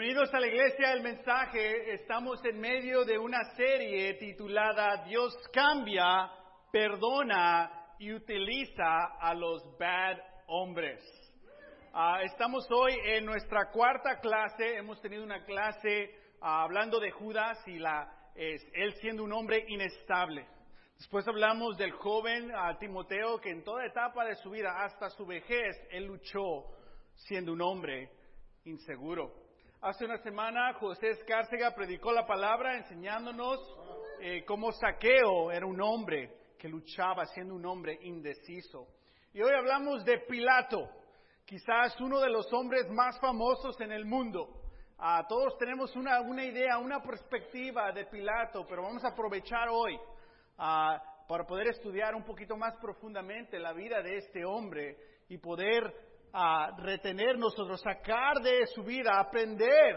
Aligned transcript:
Bienvenidos 0.00 0.32
a 0.32 0.40
la 0.40 0.46
iglesia 0.46 0.92
El 0.94 1.02
Mensaje. 1.02 1.92
Estamos 1.92 2.42
en 2.46 2.58
medio 2.58 3.04
de 3.04 3.18
una 3.18 3.44
serie 3.54 4.14
titulada 4.14 5.04
Dios 5.04 5.36
cambia, 5.52 6.30
perdona 6.72 7.70
y 7.98 8.10
utiliza 8.14 9.18
a 9.20 9.34
los 9.34 9.62
bad 9.78 10.16
hombres. 10.46 11.04
Ah, 11.92 12.22
estamos 12.22 12.66
hoy 12.70 12.94
en 13.04 13.26
nuestra 13.26 13.70
cuarta 13.70 14.18
clase. 14.20 14.78
Hemos 14.78 15.02
tenido 15.02 15.22
una 15.22 15.44
clase 15.44 16.14
ah, 16.40 16.62
hablando 16.62 16.98
de 16.98 17.10
Judas 17.10 17.58
y 17.66 17.78
la, 17.78 18.10
es, 18.34 18.66
él 18.72 18.94
siendo 19.02 19.22
un 19.22 19.34
hombre 19.34 19.66
inestable. 19.68 20.48
Después 20.96 21.28
hablamos 21.28 21.76
del 21.76 21.92
joven 21.92 22.50
ah, 22.54 22.78
Timoteo 22.78 23.38
que 23.38 23.50
en 23.50 23.62
toda 23.62 23.84
etapa 23.84 24.24
de 24.24 24.36
su 24.36 24.48
vida, 24.48 24.82
hasta 24.82 25.10
su 25.10 25.26
vejez, 25.26 25.76
él 25.90 26.06
luchó 26.06 26.64
siendo 27.16 27.52
un 27.52 27.60
hombre 27.60 28.08
inseguro. 28.64 29.39
Hace 29.82 30.04
una 30.04 30.18
semana 30.18 30.74
José 30.74 31.08
Escárcega 31.08 31.74
predicó 31.74 32.12
la 32.12 32.26
palabra 32.26 32.76
enseñándonos 32.76 33.58
eh, 34.20 34.44
cómo 34.44 34.72
Saqueo 34.72 35.50
era 35.50 35.64
un 35.64 35.80
hombre 35.80 36.36
que 36.58 36.68
luchaba 36.68 37.24
siendo 37.24 37.54
un 37.54 37.64
hombre 37.64 37.98
indeciso. 38.02 38.88
Y 39.32 39.40
hoy 39.40 39.52
hablamos 39.56 40.04
de 40.04 40.18
Pilato, 40.28 40.86
quizás 41.46 41.98
uno 41.98 42.20
de 42.20 42.28
los 42.28 42.52
hombres 42.52 42.90
más 42.90 43.18
famosos 43.20 43.80
en 43.80 43.90
el 43.92 44.04
mundo. 44.04 44.50
Todos 45.30 45.56
tenemos 45.56 45.96
una, 45.96 46.20
una, 46.20 46.44
idea, 46.44 46.76
una 46.76 47.00
perspectiva 47.02 47.90
de 47.90 48.04
Pilato, 48.04 48.66
pero 48.68 48.82
vamos 48.82 49.02
a 49.02 49.08
aprovechar 49.08 49.70
hoy 49.70 49.98
ah, 50.58 51.02
para 51.26 51.46
poder 51.46 51.68
estudiar 51.68 52.14
un 52.14 52.24
poquito 52.24 52.54
más 52.54 52.76
profundamente 52.82 53.58
la 53.58 53.72
vida 53.72 54.02
de 54.02 54.18
este 54.18 54.44
hombre 54.44 54.98
y 55.30 55.38
poder 55.38 56.09
a 56.32 56.76
retener 56.78 57.38
nosotros, 57.38 57.80
sacar 57.80 58.38
de 58.42 58.66
su 58.66 58.82
vida, 58.82 59.18
aprender 59.18 59.96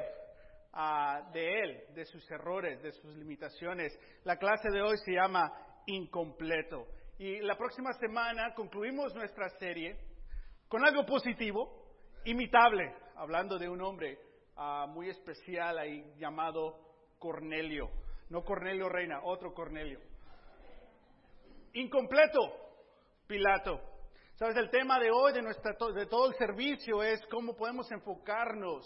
de 1.31 1.59
él, 1.59 1.83
de 1.93 2.05
sus 2.05 2.29
errores, 2.31 2.81
de 2.81 2.91
sus 2.91 3.15
limitaciones. 3.15 3.97
La 4.23 4.37
clase 4.37 4.69
de 4.71 4.81
hoy 4.81 4.97
se 5.05 5.13
llama 5.13 5.51
Incompleto. 5.85 6.87
Y 7.19 7.39
la 7.41 7.55
próxima 7.55 7.93
semana 7.93 8.53
concluimos 8.55 9.13
nuestra 9.13 9.49
serie 9.59 9.95
con 10.67 10.83
algo 10.83 11.05
positivo, 11.05 11.69
imitable, 12.25 12.95
hablando 13.15 13.59
de 13.59 13.69
un 13.69 13.81
hombre 13.81 14.17
ah, 14.55 14.87
muy 14.89 15.09
especial 15.09 15.77
ahí 15.77 16.03
llamado 16.17 16.79
Cornelio. 17.19 17.91
No 18.29 18.43
Cornelio 18.43 18.89
Reina, 18.89 19.19
otro 19.23 19.53
Cornelio. 19.53 19.99
Incompleto, 21.73 22.39
Pilato. 23.27 23.92
Sabes, 24.43 24.57
el 24.57 24.69
tema 24.71 24.99
de 24.99 25.09
hoy, 25.09 25.31
de, 25.31 25.41
de 25.41 26.05
todo 26.07 26.27
el 26.27 26.35
servicio, 26.35 27.01
es 27.01 27.25
cómo 27.27 27.55
podemos 27.55 27.89
enfocarnos 27.93 28.85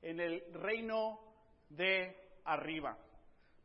en 0.00 0.18
el 0.18 0.42
reino 0.54 1.20
de 1.68 2.16
arriba. 2.42 2.96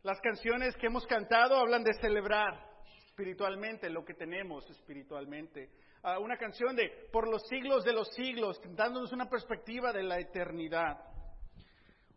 Las 0.03 0.19
canciones 0.19 0.75
que 0.75 0.88
hemos 0.88 1.08
cantado 1.08 1.56
hablan 1.56 1.86
de 1.86 1.94
celebrar 1.94 2.59
espiritualmente 3.08 3.89
lo 3.89 4.03
que 4.03 4.16
tenemos 4.16 4.69
espiritualmente. 4.69 5.69
Uh, 6.03 6.22
una 6.22 6.36
canción 6.36 6.75
de 6.75 7.08
por 7.09 7.25
los 7.25 7.47
siglos 7.47 7.86
de 7.86 7.94
los 7.94 8.09
siglos, 8.09 8.59
dándonos 8.75 9.14
una 9.14 9.30
perspectiva 9.30 9.94
de 9.94 10.03
la 10.03 10.19
eternidad. 10.19 10.97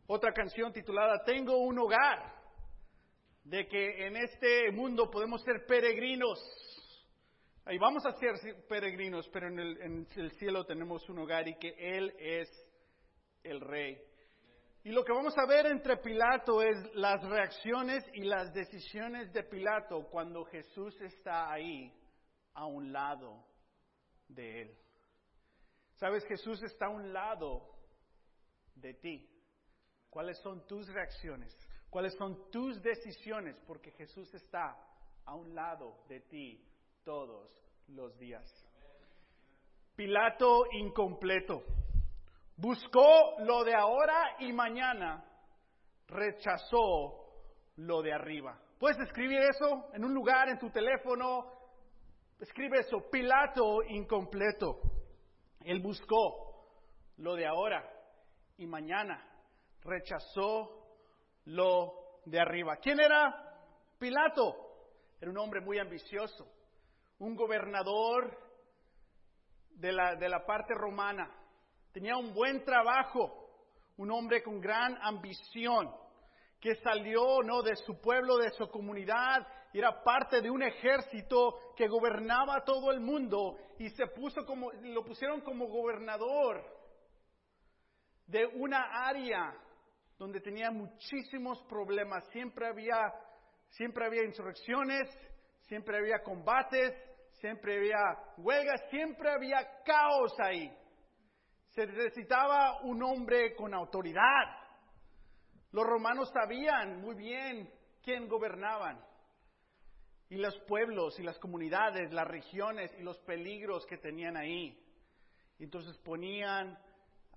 Otra 0.09 0.33
canción 0.33 0.73
titulada 0.73 1.23
Tengo 1.23 1.59
un 1.59 1.79
hogar, 1.79 2.35
de 3.45 3.69
que 3.69 4.09
en 4.09 4.17
este 4.17 4.73
mundo 4.73 5.09
podemos 5.13 5.45
ser 5.45 5.65
peregrinos 5.65 6.41
Ahí 7.67 7.79
vamos 7.79 8.05
a 8.05 8.13
ser 8.13 8.35
peregrinos, 8.69 9.27
pero 9.31 9.49
en 9.49 10.07
el, 10.15 10.31
cielo 10.33 10.67
tenemos 10.67 11.09
un 11.09 11.21
hogar 11.21 11.49
y 11.49 11.57
que 11.57 11.75
Él 11.79 12.15
es 12.19 12.49
el 13.43 13.59
rey. 13.59 13.99
Y 14.83 14.91
lo 14.91 15.03
que 15.03 15.15
vamos 15.15 15.33
a 15.39 15.47
ver 15.47 15.65
entre 15.67 15.97
Pilato 15.97 16.61
es 16.61 16.77
las 16.95 17.23
reacciones 17.25 18.05
y 18.13 18.25
las 18.25 18.53
decisiones 18.53 19.33
de 19.33 19.45
Pilato 19.45 20.07
cuando 20.11 20.45
Jesús 20.45 21.01
está 21.01 21.51
ahí 21.51 21.91
a 22.53 22.67
un 22.67 22.93
lado 22.93 23.47
de 24.29 24.61
él. 24.61 24.79
Sabes, 25.95 26.23
Jesús 26.27 26.63
está 26.63 26.87
a 26.87 26.91
un 26.91 27.15
lado 27.15 27.67
de 28.75 28.93
ti. 28.93 29.27
¿Cuáles 30.11 30.39
son 30.43 30.67
tus 30.67 30.87
reacciones? 30.93 31.57
¿Cuáles 31.89 32.13
son 32.15 32.51
tus 32.51 32.83
decisiones? 32.83 33.57
Porque 33.67 33.91
Jesús 33.93 34.33
está 34.35 34.77
a 35.25 35.35
un 35.35 35.55
lado 35.55 36.05
de 36.09 36.21
ti 36.21 36.74
todos 37.05 37.51
los 37.89 38.17
días. 38.19 38.43
Pilato 39.95 40.65
incompleto. 40.73 41.63
Buscó 42.57 43.37
lo 43.41 43.63
de 43.65 43.75
ahora 43.75 44.37
y 44.41 44.53
mañana, 44.53 45.25
rechazó 46.09 47.27
lo 47.77 48.01
de 48.03 48.13
arriba. 48.13 48.59
¿Puedes 48.79 48.99
escribir 49.01 49.39
eso 49.41 49.89
en 49.93 50.05
un 50.05 50.15
lugar, 50.15 50.49
en 50.49 50.59
tu 50.59 50.71
teléfono? 50.71 51.53
Escribe 52.41 52.81
eso, 52.81 53.11
Pilato 53.11 53.83
incompleto. 53.83 54.81
Él 55.61 55.81
buscó 55.81 56.69
lo 57.19 57.35
de 57.35 57.47
ahora 57.47 57.89
y 58.57 58.67
mañana, 58.67 59.23
rechazó 59.83 60.87
lo 61.47 62.21
de 62.25 62.41
arriba. 62.41 62.77
¿Quién 62.77 63.01
era 63.01 63.59
Pilato? 63.99 64.57
Era 65.21 65.31
un 65.31 65.39
hombre 65.39 65.61
muy 65.61 65.79
ambicioso 65.79 66.54
un 67.19 67.35
gobernador 67.37 68.39
de 69.71 69.93
la, 69.93 70.15
de 70.17 70.29
la 70.29 70.45
parte 70.45 70.75
romana. 70.75 71.31
Tenía 71.93 72.17
un 72.17 72.33
buen 72.35 72.65
trabajo, 72.65 73.31
un 73.97 74.11
hombre 74.11 74.43
con 74.43 74.61
gran 74.61 74.97
ambición, 75.03 75.91
que 76.61 76.75
salió 76.77 77.43
¿no? 77.43 77.63
de 77.63 77.77
su 77.77 78.01
pueblo, 78.01 78.39
de 78.39 78.51
su 78.53 78.69
comunidad, 78.69 79.47
y 79.73 79.79
era 79.79 80.03
parte 80.03 80.41
de 80.41 80.51
un 80.51 80.63
ejército 80.63 81.59
que 81.77 81.89
gobernaba 81.89 82.65
todo 82.65 82.93
el 82.93 83.01
mundo 83.01 83.59
y 83.79 83.91
se 83.91 84.07
puso 84.07 84.47
como, 84.47 84.71
lo 84.71 85.05
pusieron 85.05 85.41
como 85.41 85.67
gobernador 85.67 86.65
de 88.27 88.47
una 88.47 89.07
área 89.07 89.53
donde 90.17 90.41
tenía 90.41 90.71
muchísimos 90.71 91.61
problemas. 91.65 92.25
Siempre 92.31 92.69
había, 92.69 93.13
siempre 93.71 94.07
había 94.07 94.25
insurrecciones, 94.25 95.09
siempre 95.67 95.99
había 95.99 96.23
combates, 96.23 96.95
siempre 97.45 97.77
había 97.77 98.19
huelgas, 98.39 98.89
siempre 98.89 99.31
había 99.31 99.83
caos 99.85 100.33
ahí. 100.41 100.75
Se 101.73 101.87
necesitaba 101.87 102.81
un 102.85 103.03
hombre 103.03 103.55
con 103.55 103.75
autoridad. 103.75 104.47
Los 105.71 105.85
romanos 105.85 106.31
sabían 106.33 107.03
muy 107.03 107.15
bien 107.15 107.71
quién 108.03 108.29
gobernaban. 108.29 108.99
Y 110.31 110.37
los 110.37 110.59
pueblos 110.61 111.21
y 111.21 111.23
las 111.23 111.39
comunidades, 111.39 112.15
las 112.15 112.27
regiones 112.27 112.91
y 112.99 113.03
los 113.03 113.19
peligros 113.19 113.85
que 113.85 113.99
tenían 113.99 114.39
ahí. 114.39 114.83
Entonces 115.59 115.99
ponían 115.99 116.79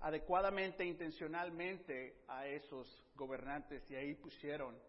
adecuadamente, 0.00 0.86
intencionalmente 0.86 2.22
a 2.28 2.46
esos 2.46 2.88
gobernantes 3.14 3.84
y 3.90 3.94
ahí 3.94 4.14
pusieron 4.14 4.80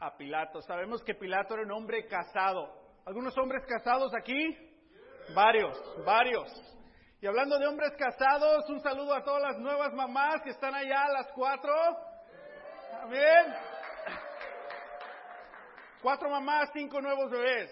a 0.00 0.16
Pilato. 0.16 0.60
Sabemos 0.62 1.04
que 1.04 1.14
Pilato 1.14 1.54
era 1.54 1.62
un 1.62 1.70
hombre 1.70 2.08
casado. 2.08 2.85
¿Algunos 3.06 3.38
hombres 3.38 3.64
casados 3.66 4.12
aquí? 4.16 4.34
Varios, 5.32 6.04
varios. 6.04 6.50
Y 7.20 7.26
hablando 7.28 7.56
de 7.56 7.68
hombres 7.68 7.92
casados, 7.96 8.68
un 8.68 8.80
saludo 8.80 9.14
a 9.14 9.22
todas 9.22 9.42
las 9.42 9.58
nuevas 9.58 9.92
mamás 9.94 10.42
que 10.42 10.50
están 10.50 10.74
allá 10.74 11.06
las 11.12 11.30
cuatro. 11.30 11.72
Amén. 13.02 13.54
Cuatro 16.02 16.28
mamás, 16.28 16.68
cinco 16.72 17.00
nuevos 17.00 17.30
bebés. 17.30 17.70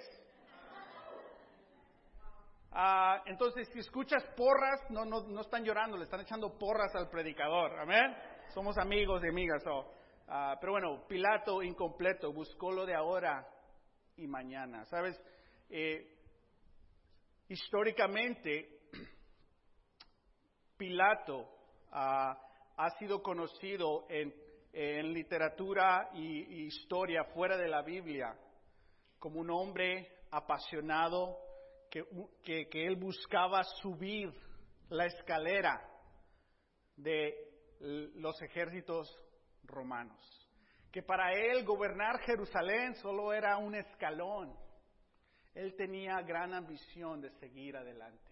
Ah, 2.70 3.20
entonces, 3.26 3.68
si 3.72 3.80
escuchas 3.80 4.22
porras, 4.36 4.88
no, 4.90 5.04
no, 5.04 5.24
no 5.24 5.40
están 5.40 5.64
llorando, 5.64 5.96
le 5.96 6.04
están 6.04 6.20
echando 6.20 6.56
porras 6.56 6.94
al 6.94 7.08
predicador. 7.08 7.76
Amén. 7.80 8.16
Somos 8.50 8.78
amigos 8.78 9.20
y 9.24 9.30
amigas. 9.30 9.64
Ah, 10.28 10.56
pero 10.60 10.74
bueno, 10.74 11.04
Pilato 11.08 11.60
incompleto, 11.60 12.32
buscó 12.32 12.70
lo 12.70 12.86
de 12.86 12.94
ahora 12.94 13.44
y 14.16 14.26
mañana. 14.26 14.84
¿Sabes? 14.86 15.20
Eh, 15.68 16.16
históricamente, 17.48 18.80
Pilato 20.76 21.48
ah, 21.92 22.38
ha 22.76 22.90
sido 22.98 23.22
conocido 23.22 24.06
en, 24.08 24.32
literatura 25.12 26.10
y, 26.14 26.64
historia 26.66 27.22
fuera 27.32 27.56
de 27.56 27.68
la 27.68 27.82
Biblia 27.82 28.36
como 29.20 29.38
un 29.38 29.48
hombre 29.50 30.24
apasionado 30.32 31.38
que, 31.88 32.68
que 32.68 32.84
él 32.84 32.96
buscaba 32.96 33.62
subir 33.62 34.32
la 34.88 35.06
escalera 35.06 35.80
de 36.96 37.36
los 37.78 38.42
ejércitos 38.42 39.08
romanos 39.62 40.43
que 40.94 41.02
para 41.02 41.32
él 41.32 41.64
gobernar 41.64 42.20
Jerusalén 42.20 42.94
solo 42.94 43.32
era 43.32 43.56
un 43.56 43.74
escalón. 43.74 44.56
Él 45.52 45.74
tenía 45.74 46.22
gran 46.22 46.54
ambición 46.54 47.20
de 47.20 47.30
seguir 47.40 47.76
adelante. 47.76 48.30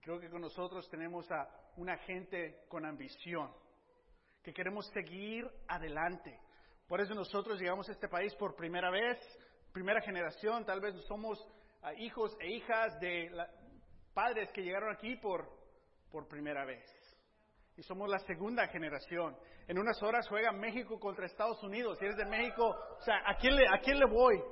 Creo 0.00 0.20
que 0.20 0.30
con 0.30 0.40
nosotros 0.40 0.88
tenemos 0.90 1.28
a 1.32 1.50
una 1.76 1.98
gente 1.98 2.60
con 2.68 2.86
ambición, 2.86 3.52
que 4.44 4.52
queremos 4.52 4.86
seguir 4.92 5.44
adelante. 5.66 6.38
Por 6.86 7.00
eso 7.00 7.14
nosotros 7.14 7.58
llegamos 7.58 7.88
a 7.88 7.92
este 7.92 8.06
país 8.06 8.32
por 8.36 8.54
primera 8.54 8.90
vez, 8.92 9.18
primera 9.72 10.00
generación, 10.00 10.64
tal 10.64 10.80
vez 10.80 10.94
somos 11.08 11.44
ah, 11.82 11.94
hijos 11.94 12.30
e 12.38 12.48
hijas 12.48 12.96
de 13.00 13.28
padres 14.14 14.52
que 14.52 14.62
llegaron 14.62 14.94
aquí 14.94 15.16
por, 15.16 15.50
por 16.12 16.28
primera 16.28 16.64
vez. 16.64 17.07
Y 17.78 17.82
somos 17.84 18.10
la 18.10 18.18
segunda 18.18 18.66
generación. 18.66 19.36
En 19.68 19.78
unas 19.78 20.02
horas 20.02 20.26
juega 20.28 20.50
México 20.50 20.98
contra 20.98 21.26
Estados 21.26 21.62
Unidos. 21.62 21.96
Si 21.96 22.06
eres 22.06 22.16
de 22.16 22.24
México, 22.24 22.66
o 22.66 23.02
sea, 23.02 23.22
¿a 23.24 23.36
quién 23.36 23.54
le, 23.54 23.68
a 23.68 23.78
quién 23.78 24.00
le 24.00 24.06
voy? 24.06 24.42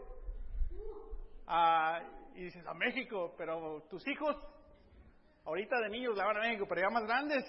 Ah, 1.45 2.01
y 2.37 2.45
dices, 2.45 2.65
a 2.65 2.73
México, 2.73 3.35
pero 3.37 3.83
tus 3.91 4.07
hijos, 4.07 4.37
ahorita 5.45 5.77
de 5.81 5.89
niños 5.89 6.17
la 6.17 6.25
van 6.25 6.37
a 6.37 6.41
México, 6.41 6.67
pero 6.69 6.83
ya 6.83 6.89
más 6.89 7.03
grandes. 7.03 7.43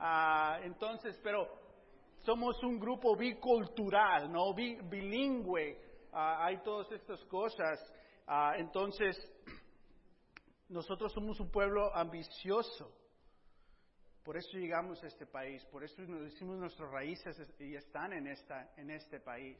Ah, 0.00 0.58
entonces, 0.64 1.16
pero 1.22 1.46
somos 2.24 2.60
un 2.64 2.80
grupo 2.80 3.16
bicultural, 3.16 4.32
¿no? 4.32 4.52
bilingüe. 4.52 5.80
Ah, 6.12 6.44
hay 6.44 6.60
todas 6.64 6.90
estas 6.90 7.24
cosas. 7.26 7.78
Ah, 8.26 8.54
entonces, 8.56 9.16
nosotros 10.68 11.12
somos 11.12 11.38
un 11.38 11.52
pueblo 11.52 11.94
ambicioso. 11.94 13.05
Por 14.26 14.36
eso 14.36 14.58
llegamos 14.58 15.00
a 15.04 15.06
este 15.06 15.24
país, 15.24 15.64
por 15.66 15.84
eso 15.84 16.02
nos 16.02 16.32
hicimos 16.32 16.58
nuestras 16.58 16.90
raíces 16.90 17.38
y 17.60 17.76
están 17.76 18.12
en, 18.12 18.26
esta, 18.26 18.72
en 18.76 18.90
este 18.90 19.20
país. 19.20 19.56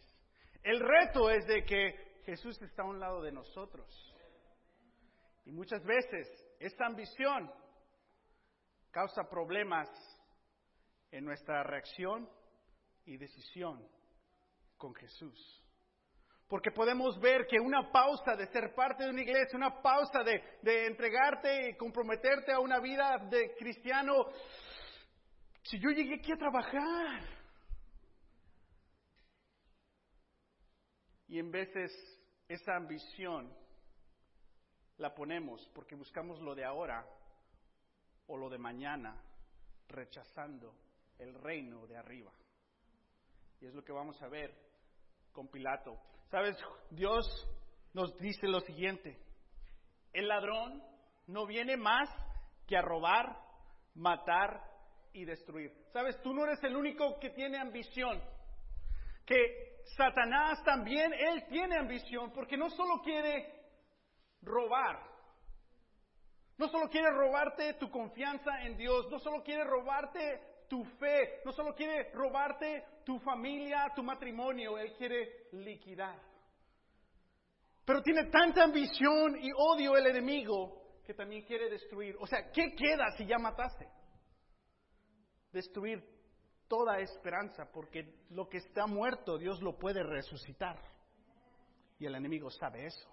El 0.60 0.80
reto 0.80 1.30
es 1.30 1.46
de 1.46 1.64
que 1.64 2.20
Jesús 2.24 2.60
está 2.60 2.82
a 2.82 2.86
un 2.86 2.98
lado 2.98 3.22
de 3.22 3.30
nosotros. 3.30 3.86
Y 5.44 5.52
muchas 5.52 5.84
veces 5.84 6.26
esta 6.58 6.84
ambición 6.84 7.48
causa 8.90 9.30
problemas 9.30 9.88
en 11.12 11.24
nuestra 11.24 11.62
reacción 11.62 12.28
y 13.04 13.18
decisión 13.18 13.88
con 14.76 14.92
Jesús. 14.96 15.62
Porque 16.48 16.70
podemos 16.70 17.18
ver 17.18 17.46
que 17.46 17.58
una 17.58 17.90
pausa 17.90 18.36
de 18.36 18.46
ser 18.46 18.72
parte 18.74 19.04
de 19.04 19.10
una 19.10 19.22
iglesia, 19.22 19.56
una 19.56 19.82
pausa 19.82 20.22
de, 20.22 20.86
entregarte 20.86 21.70
y 21.70 21.76
comprometerte 21.76 22.52
a 22.52 22.60
una 22.60 22.78
vida 22.78 23.18
de 23.28 23.54
cristiano, 23.56 24.14
si 25.62 25.78
yo 25.80 25.90
llegué 25.90 26.14
aquí 26.14 26.32
a 26.32 26.36
trabajar, 26.36 27.22
y 31.26 31.40
en 31.40 31.50
veces 31.50 31.90
esa 32.48 32.76
ambición 32.76 33.52
la 34.98 35.12
ponemos 35.12 35.68
porque 35.74 35.96
buscamos 35.96 36.40
lo 36.40 36.54
de 36.54 36.64
ahora 36.64 37.04
o 38.28 38.36
lo 38.36 38.48
de 38.48 38.58
mañana, 38.58 39.20
rechazando 39.88 40.74
el 41.18 41.34
reino 41.34 41.86
de 41.88 41.96
arriba. 41.96 42.32
Y 43.60 43.66
es 43.66 43.74
lo 43.74 43.84
que 43.84 43.92
vamos 43.92 44.20
a 44.22 44.28
ver 44.28 44.54
con 45.32 45.48
Pilato. 45.48 45.98
Sabes, 46.30 46.56
Dios 46.90 47.24
nos 47.92 48.16
dice 48.18 48.46
lo 48.48 48.60
siguiente, 48.60 49.18
el 50.12 50.28
ladrón 50.28 50.82
no 51.26 51.46
viene 51.46 51.76
más 51.76 52.08
que 52.66 52.76
a 52.76 52.82
robar, 52.82 53.36
matar 53.94 54.60
y 55.12 55.24
destruir. 55.24 55.72
Sabes, 55.92 56.20
tú 56.22 56.34
no 56.34 56.44
eres 56.44 56.62
el 56.64 56.76
único 56.76 57.18
que 57.20 57.30
tiene 57.30 57.58
ambición. 57.58 58.22
Que 59.24 59.82
Satanás 59.96 60.62
también, 60.64 61.12
él 61.12 61.44
tiene 61.48 61.78
ambición, 61.78 62.32
porque 62.32 62.56
no 62.56 62.70
solo 62.70 63.00
quiere 63.02 63.54
robar, 64.42 65.00
no 66.58 66.68
solo 66.68 66.88
quiere 66.88 67.10
robarte 67.10 67.74
tu 67.74 67.90
confianza 67.90 68.62
en 68.62 68.76
Dios, 68.76 69.08
no 69.10 69.18
solo 69.18 69.42
quiere 69.42 69.64
robarte 69.64 70.40
tu 70.68 70.84
fe, 70.98 71.40
no 71.44 71.52
solo 71.52 71.74
quiere 71.74 72.10
robarte 72.12 72.84
tu 73.06 73.20
familia, 73.20 73.92
tu 73.94 74.02
matrimonio, 74.02 74.76
Él 74.76 74.92
quiere 74.98 75.46
liquidar. 75.52 76.20
Pero 77.84 78.02
tiene 78.02 78.24
tanta 78.24 78.64
ambición 78.64 79.36
y 79.40 79.52
odio 79.56 79.96
el 79.96 80.08
enemigo 80.08 81.00
que 81.04 81.14
también 81.14 81.44
quiere 81.44 81.70
destruir. 81.70 82.16
O 82.18 82.26
sea, 82.26 82.50
¿qué 82.50 82.74
queda 82.74 83.12
si 83.16 83.24
ya 83.24 83.38
mataste? 83.38 83.86
Destruir 85.52 86.02
toda 86.66 86.98
esperanza, 86.98 87.70
porque 87.72 88.24
lo 88.30 88.48
que 88.48 88.58
está 88.58 88.88
muerto 88.88 89.38
Dios 89.38 89.62
lo 89.62 89.78
puede 89.78 90.02
resucitar. 90.02 90.76
Y 92.00 92.06
el 92.06 92.16
enemigo 92.16 92.50
sabe 92.50 92.86
eso. 92.86 93.08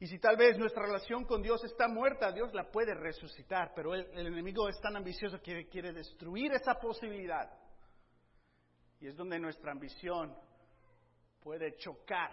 Y 0.00 0.08
si 0.08 0.18
tal 0.18 0.36
vez 0.36 0.58
nuestra 0.58 0.82
relación 0.82 1.24
con 1.26 1.42
Dios 1.42 1.62
está 1.62 1.86
muerta, 1.86 2.32
Dios 2.32 2.52
la 2.54 2.72
puede 2.72 2.92
resucitar, 2.94 3.70
pero 3.76 3.94
el, 3.94 4.26
enemigo 4.26 4.68
es 4.68 4.80
tan 4.80 4.96
ambicioso 4.96 5.40
que 5.40 5.68
quiere 5.68 5.92
destruir 5.92 6.52
esa 6.52 6.74
posibilidad. 6.74 7.67
Y 9.00 9.06
es 9.06 9.16
donde 9.16 9.38
nuestra 9.38 9.72
ambición 9.72 10.36
puede 11.40 11.76
chocar 11.76 12.32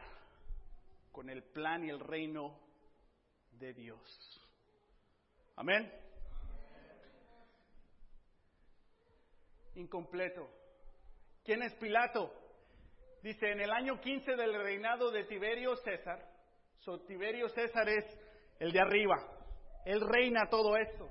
con 1.11 1.29
el 1.29 1.43
plan 1.43 1.83
y 1.85 1.89
el 1.89 1.99
reino 1.99 2.59
de 3.51 3.73
Dios. 3.73 4.41
Amén. 5.55 5.91
Incompleto. 9.75 10.49
¿Quién 11.43 11.61
es 11.61 11.73
Pilato? 11.75 12.33
Dice, 13.21 13.51
en 13.51 13.61
el 13.61 13.71
año 13.71 13.99
15 13.99 14.35
del 14.35 14.53
reinado 14.53 15.11
de 15.11 15.23
Tiberio 15.25 15.75
César, 15.77 16.35
So, 16.85 16.99
Tiberio 16.99 17.49
César 17.49 17.89
es 17.89 18.05
el 18.59 18.71
de 18.71 18.79
arriba. 18.79 19.15
Él 19.85 20.01
reina 20.01 20.47
todo 20.49 20.77
esto. 20.77 21.09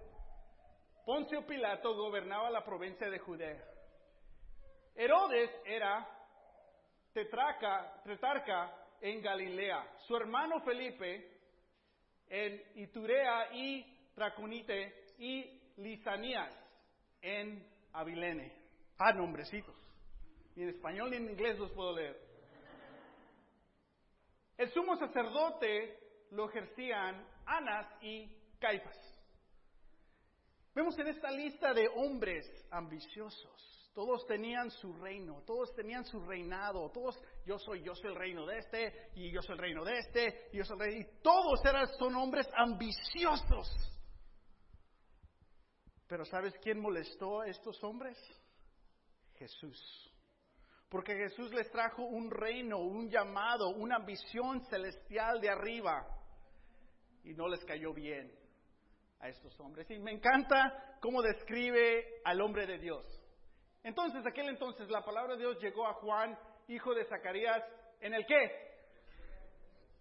Poncio 1.04 1.44
Pilato 1.46 1.94
gobernaba 1.96 2.48
la 2.50 2.64
provincia 2.64 3.10
de 3.10 3.18
Judea. 3.18 3.73
Herodes 4.94 5.50
era 5.64 6.06
tetraca, 7.12 8.02
tetrarca 8.04 8.72
en 9.00 9.20
Galilea. 9.20 9.98
Su 10.06 10.16
hermano 10.16 10.60
Felipe 10.60 11.30
en 12.28 12.62
Iturea 12.76 13.52
y 13.52 13.84
Traconite 14.14 15.12
y 15.18 15.60
Lisanías 15.76 16.52
en 17.20 17.66
Abilene. 17.92 18.52
Ah, 18.98 19.12
nombrecitos. 19.12 19.74
Ni 20.54 20.62
en 20.62 20.68
español 20.70 21.10
ni 21.10 21.16
en 21.16 21.30
inglés 21.30 21.58
los 21.58 21.72
puedo 21.72 21.96
leer. 21.96 22.20
El 24.56 24.70
sumo 24.72 24.96
sacerdote 24.96 25.98
lo 26.30 26.48
ejercían 26.48 27.26
Anas 27.44 27.86
y 28.00 28.28
Caifas. 28.60 28.96
Vemos 30.74 30.98
en 30.98 31.08
esta 31.08 31.30
lista 31.30 31.74
de 31.74 31.88
hombres 31.88 32.46
ambiciosos. 32.70 33.83
Todos 33.94 34.26
tenían 34.26 34.72
su 34.72 34.92
reino, 34.94 35.42
todos 35.46 35.72
tenían 35.72 36.04
su 36.04 36.20
reinado, 36.20 36.90
todos, 36.90 37.16
yo 37.46 37.58
soy, 37.60 37.80
yo 37.82 37.94
soy 37.94 38.10
el 38.10 38.16
reino 38.16 38.44
de 38.44 38.58
este, 38.58 39.10
y 39.14 39.30
yo 39.30 39.40
soy 39.40 39.54
el 39.54 39.60
reino 39.60 39.84
de 39.84 39.98
este, 39.98 40.48
y 40.52 40.58
yo 40.58 40.64
soy 40.64 40.74
el 40.74 40.80
rey, 40.80 41.00
y 41.00 41.22
todos 41.22 41.64
eran, 41.64 41.86
son 41.96 42.16
hombres 42.16 42.48
ambiciosos. 42.56 43.68
Pero 46.08 46.24
¿sabes 46.24 46.54
quién 46.60 46.80
molestó 46.80 47.42
a 47.42 47.46
estos 47.46 47.82
hombres? 47.84 48.18
Jesús. 49.36 50.10
Porque 50.88 51.14
Jesús 51.14 51.52
les 51.52 51.70
trajo 51.70 52.02
un 52.02 52.30
reino, 52.30 52.78
un 52.78 53.08
llamado, 53.08 53.70
una 53.70 54.00
visión 54.00 54.64
celestial 54.66 55.40
de 55.40 55.50
arriba. 55.50 56.06
Y 57.22 57.32
no 57.32 57.48
les 57.48 57.64
cayó 57.64 57.94
bien 57.94 58.32
a 59.20 59.28
estos 59.28 59.58
hombres. 59.60 59.90
Y 59.90 59.98
me 59.98 60.12
encanta 60.12 60.98
cómo 61.00 61.22
describe 61.22 62.20
al 62.24 62.40
hombre 62.40 62.66
de 62.66 62.78
Dios. 62.78 63.23
Entonces, 63.84 64.26
aquel 64.26 64.48
entonces, 64.48 64.88
la 64.88 65.04
palabra 65.04 65.34
de 65.34 65.40
Dios 65.40 65.60
llegó 65.60 65.86
a 65.86 65.92
Juan, 65.94 66.36
hijo 66.68 66.94
de 66.94 67.04
Zacarías, 67.04 67.62
¿en 68.00 68.14
el 68.14 68.24
qué? 68.26 68.74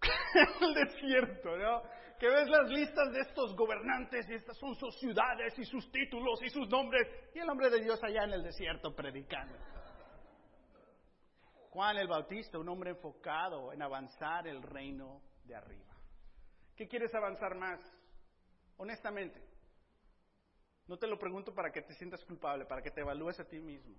el 0.62 0.74
desierto, 0.74 1.56
¿no? 1.56 1.82
Que 2.18 2.28
ves 2.28 2.48
las 2.48 2.70
listas 2.70 3.12
de 3.12 3.20
estos 3.20 3.54
gobernantes 3.54 4.26
y 4.30 4.34
estas 4.34 4.56
son 4.56 4.74
sus 4.76 4.98
ciudades 4.98 5.58
y 5.58 5.64
sus 5.64 5.90
títulos 5.92 6.42
y 6.42 6.48
sus 6.48 6.66
nombres 6.68 7.06
y 7.34 7.40
el 7.40 7.50
hombre 7.50 7.68
de 7.68 7.82
Dios 7.82 8.02
allá 8.02 8.24
en 8.24 8.32
el 8.32 8.42
desierto 8.42 8.94
predicando. 8.94 9.54
Juan 11.70 11.98
el 11.98 12.08
Bautista, 12.08 12.58
un 12.58 12.68
hombre 12.68 12.90
enfocado 12.90 13.72
en 13.72 13.82
avanzar 13.82 14.46
el 14.46 14.62
reino 14.62 15.20
de 15.44 15.56
arriba. 15.56 15.92
¿Qué 16.76 16.88
quieres 16.88 17.14
avanzar 17.14 17.54
más? 17.56 17.80
Honestamente. 18.78 19.43
No 20.86 20.98
te 20.98 21.06
lo 21.06 21.18
pregunto 21.18 21.54
para 21.54 21.70
que 21.70 21.82
te 21.82 21.94
sientas 21.94 22.22
culpable, 22.24 22.66
para 22.66 22.82
que 22.82 22.90
te 22.90 23.00
evalúes 23.00 23.38
a 23.40 23.44
ti 23.44 23.58
mismo. 23.58 23.96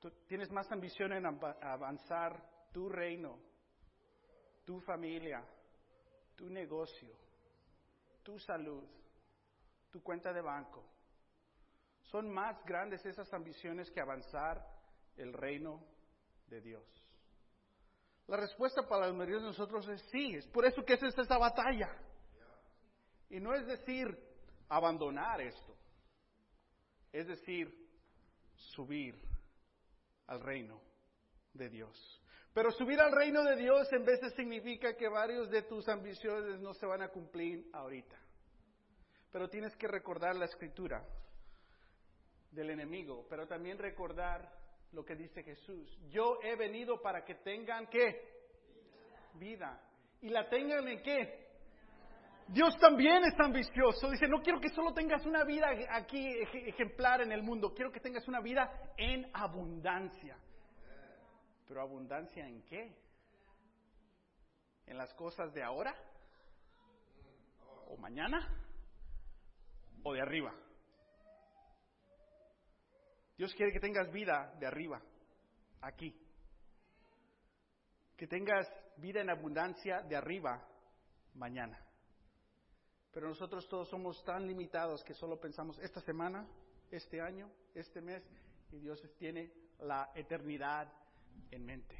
¿Tú 0.00 0.10
tienes 0.26 0.50
más 0.50 0.70
ambición 0.70 1.12
en 1.12 1.24
avanzar 1.24 2.70
tu 2.72 2.88
reino, 2.88 3.38
tu 4.64 4.78
familia, 4.80 5.42
tu 6.36 6.50
negocio, 6.50 7.16
tu 8.22 8.38
salud, 8.38 8.84
tu 9.90 10.02
cuenta 10.02 10.32
de 10.32 10.42
banco. 10.42 10.84
Son 12.02 12.30
más 12.30 12.62
grandes 12.64 13.04
esas 13.06 13.32
ambiciones 13.32 13.90
que 13.90 14.00
avanzar 14.00 14.64
el 15.16 15.32
reino 15.32 15.82
de 16.46 16.60
Dios? 16.60 16.84
La 18.26 18.36
respuesta 18.36 18.86
para 18.86 19.06
la 19.06 19.12
mayoría 19.12 19.36
de 19.36 19.46
nosotros 19.46 19.88
es 19.88 20.02
sí, 20.10 20.34
es 20.34 20.46
por 20.48 20.66
eso 20.66 20.84
que 20.84 20.94
es 20.94 21.02
esta 21.02 21.38
batalla. 21.38 21.88
Y 23.30 23.40
no 23.40 23.54
es 23.54 23.66
decir 23.66 24.25
abandonar 24.68 25.40
esto, 25.40 25.76
es 27.12 27.26
decir, 27.26 27.72
subir 28.54 29.20
al 30.26 30.40
reino 30.40 30.80
de 31.52 31.68
Dios. 31.68 32.22
Pero 32.52 32.70
subir 32.70 32.98
al 33.00 33.12
reino 33.12 33.42
de 33.44 33.56
Dios 33.56 33.92
en 33.92 34.04
veces 34.04 34.32
significa 34.34 34.96
que 34.96 35.08
varios 35.08 35.50
de 35.50 35.62
tus 35.62 35.88
ambiciones 35.88 36.58
no 36.60 36.72
se 36.74 36.86
van 36.86 37.02
a 37.02 37.08
cumplir 37.08 37.68
ahorita. 37.72 38.18
Pero 39.30 39.50
tienes 39.50 39.76
que 39.76 39.86
recordar 39.86 40.34
la 40.36 40.46
escritura 40.46 41.06
del 42.50 42.70
enemigo, 42.70 43.26
pero 43.28 43.46
también 43.46 43.76
recordar 43.76 44.50
lo 44.92 45.04
que 45.04 45.14
dice 45.14 45.42
Jesús. 45.42 45.98
Yo 46.08 46.38
he 46.42 46.56
venido 46.56 47.02
para 47.02 47.24
que 47.24 47.34
tengan 47.36 47.86
qué? 47.88 48.36
Vida. 49.34 49.78
¿Y 50.22 50.30
la 50.30 50.48
tengan 50.48 50.88
en 50.88 51.02
qué? 51.02 51.45
Dios 52.48 52.76
también 52.78 53.24
es 53.24 53.38
ambicioso. 53.40 54.10
Dice, 54.10 54.28
no 54.28 54.40
quiero 54.40 54.60
que 54.60 54.68
solo 54.68 54.92
tengas 54.92 55.26
una 55.26 55.44
vida 55.44 55.66
aquí 55.90 56.24
ejemplar 56.66 57.20
en 57.20 57.32
el 57.32 57.42
mundo, 57.42 57.74
quiero 57.74 57.90
que 57.90 58.00
tengas 58.00 58.26
una 58.28 58.40
vida 58.40 58.70
en 58.96 59.28
abundancia. 59.34 60.36
Pero 61.66 61.82
abundancia 61.82 62.46
en 62.46 62.62
qué? 62.62 62.96
¿En 64.86 64.96
las 64.96 65.12
cosas 65.14 65.52
de 65.52 65.64
ahora? 65.64 65.94
¿O 67.88 67.96
mañana? 67.96 68.48
¿O 70.04 70.12
de 70.12 70.20
arriba? 70.20 70.54
Dios 73.36 73.52
quiere 73.54 73.72
que 73.72 73.80
tengas 73.80 74.10
vida 74.12 74.54
de 74.58 74.66
arriba, 74.66 75.02
aquí. 75.82 76.16
Que 78.16 78.26
tengas 78.26 78.66
vida 78.96 79.20
en 79.20 79.28
abundancia 79.28 80.00
de 80.02 80.16
arriba, 80.16 80.66
mañana. 81.34 81.85
Pero 83.16 83.28
nosotros 83.28 83.66
todos 83.66 83.88
somos 83.88 84.22
tan 84.24 84.46
limitados 84.46 85.02
que 85.02 85.14
solo 85.14 85.40
pensamos 85.40 85.78
esta 85.78 86.02
semana, 86.02 86.46
este 86.90 87.18
año, 87.18 87.50
este 87.74 88.02
mes, 88.02 88.22
y 88.70 88.78
Dios 88.78 89.00
tiene 89.16 89.50
la 89.78 90.10
eternidad 90.14 90.92
en 91.50 91.64
mente. 91.64 91.96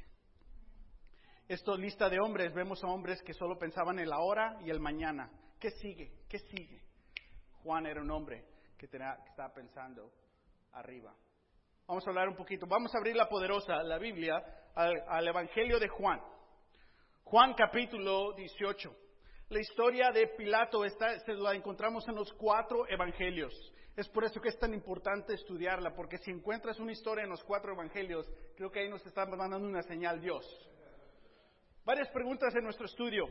Esto 1.47 1.75
lista 1.75 2.07
de 2.07 2.19
hombres, 2.19 2.53
vemos 2.53 2.83
a 2.83 2.87
hombres 2.89 3.19
que 3.23 3.33
solo 3.33 3.57
pensaban 3.57 3.97
en 3.97 4.09
la 4.09 4.19
hora 4.19 4.59
y 4.63 4.69
el 4.69 4.79
mañana. 4.79 5.27
¿Qué 5.59 5.71
sigue? 5.71 6.19
¿Qué 6.29 6.37
sigue? 6.37 6.83
Juan 7.63 7.87
era 7.87 7.99
un 7.99 8.11
hombre 8.11 8.45
que, 8.77 8.87
tenía, 8.87 9.17
estaba 9.27 9.51
pensando 9.51 10.13
arriba. 10.73 11.15
Vamos 11.87 12.05
a 12.05 12.11
hablar 12.11 12.29
un 12.29 12.35
poquito. 12.35 12.67
Vamos 12.67 12.93
a 12.93 12.99
abrir 12.99 13.15
la 13.15 13.27
poderosa, 13.27 13.81
la 13.81 13.97
Biblia, 13.97 14.35
al 14.75 15.27
Evangelio 15.27 15.79
de 15.79 15.87
Juan. 15.87 16.21
Juan 17.23 17.55
capítulo 17.55 18.33
18. 18.33 19.06
La 19.49 19.61
historia 19.61 20.11
de 20.11 20.27
Pilato 20.27 20.83
está, 20.83 21.19
se 21.19 21.33
la 21.33 21.53
encontramos 21.53 22.05
en 22.09 22.15
los 22.15 22.33
cuatro 22.33 22.85
evangelios. 22.89 23.53
Es 23.95 24.07
por 24.09 24.25
eso 24.25 24.41
que 24.41 24.49
es 24.49 24.59
tan 24.59 24.73
importante 24.73 25.33
estudiarla, 25.33 25.95
porque 25.95 26.17
si 26.17 26.31
encuentras 26.31 26.79
una 26.79 26.91
historia 26.91 27.23
en 27.23 27.29
los 27.29 27.43
cuatro 27.43 27.73
evangelios, 27.73 28.29
creo 28.55 28.69
que 28.69 28.81
ahí 28.81 28.89
nos 28.89 29.05
está 29.05 29.25
mandando 29.25 29.65
una 29.65 29.81
señal 29.83 30.19
Dios. 30.19 30.45
Varias 31.85 32.09
preguntas 32.09 32.53
en 32.55 32.65
nuestro 32.65 32.85
estudio. 32.85 33.25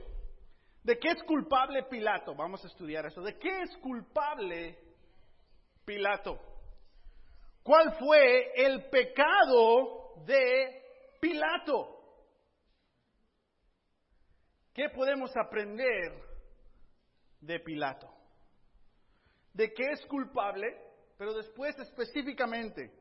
¿De 0.82 0.98
qué 0.98 1.10
es 1.10 1.22
culpable 1.24 1.82
Pilato? 1.84 2.34
Vamos 2.34 2.64
a 2.64 2.68
estudiar 2.68 3.04
eso. 3.04 3.20
¿De 3.20 3.38
qué 3.38 3.60
es 3.60 3.76
culpable 3.76 4.78
Pilato? 5.84 6.40
¿Cuál 7.62 7.94
fue 7.98 8.52
el 8.54 8.88
pecado 8.88 10.14
de 10.24 10.82
Pilato? 11.20 11.95
¿Qué 14.76 14.90
podemos 14.90 15.36
aprender 15.36 16.12
de 17.40 17.58
Pilato? 17.58 18.16
de 19.56 19.72
qué 19.72 19.84
es 19.90 20.04
culpable, 20.06 20.66
pero 21.16 21.32
después 21.32 21.74
específicamente 21.78 22.92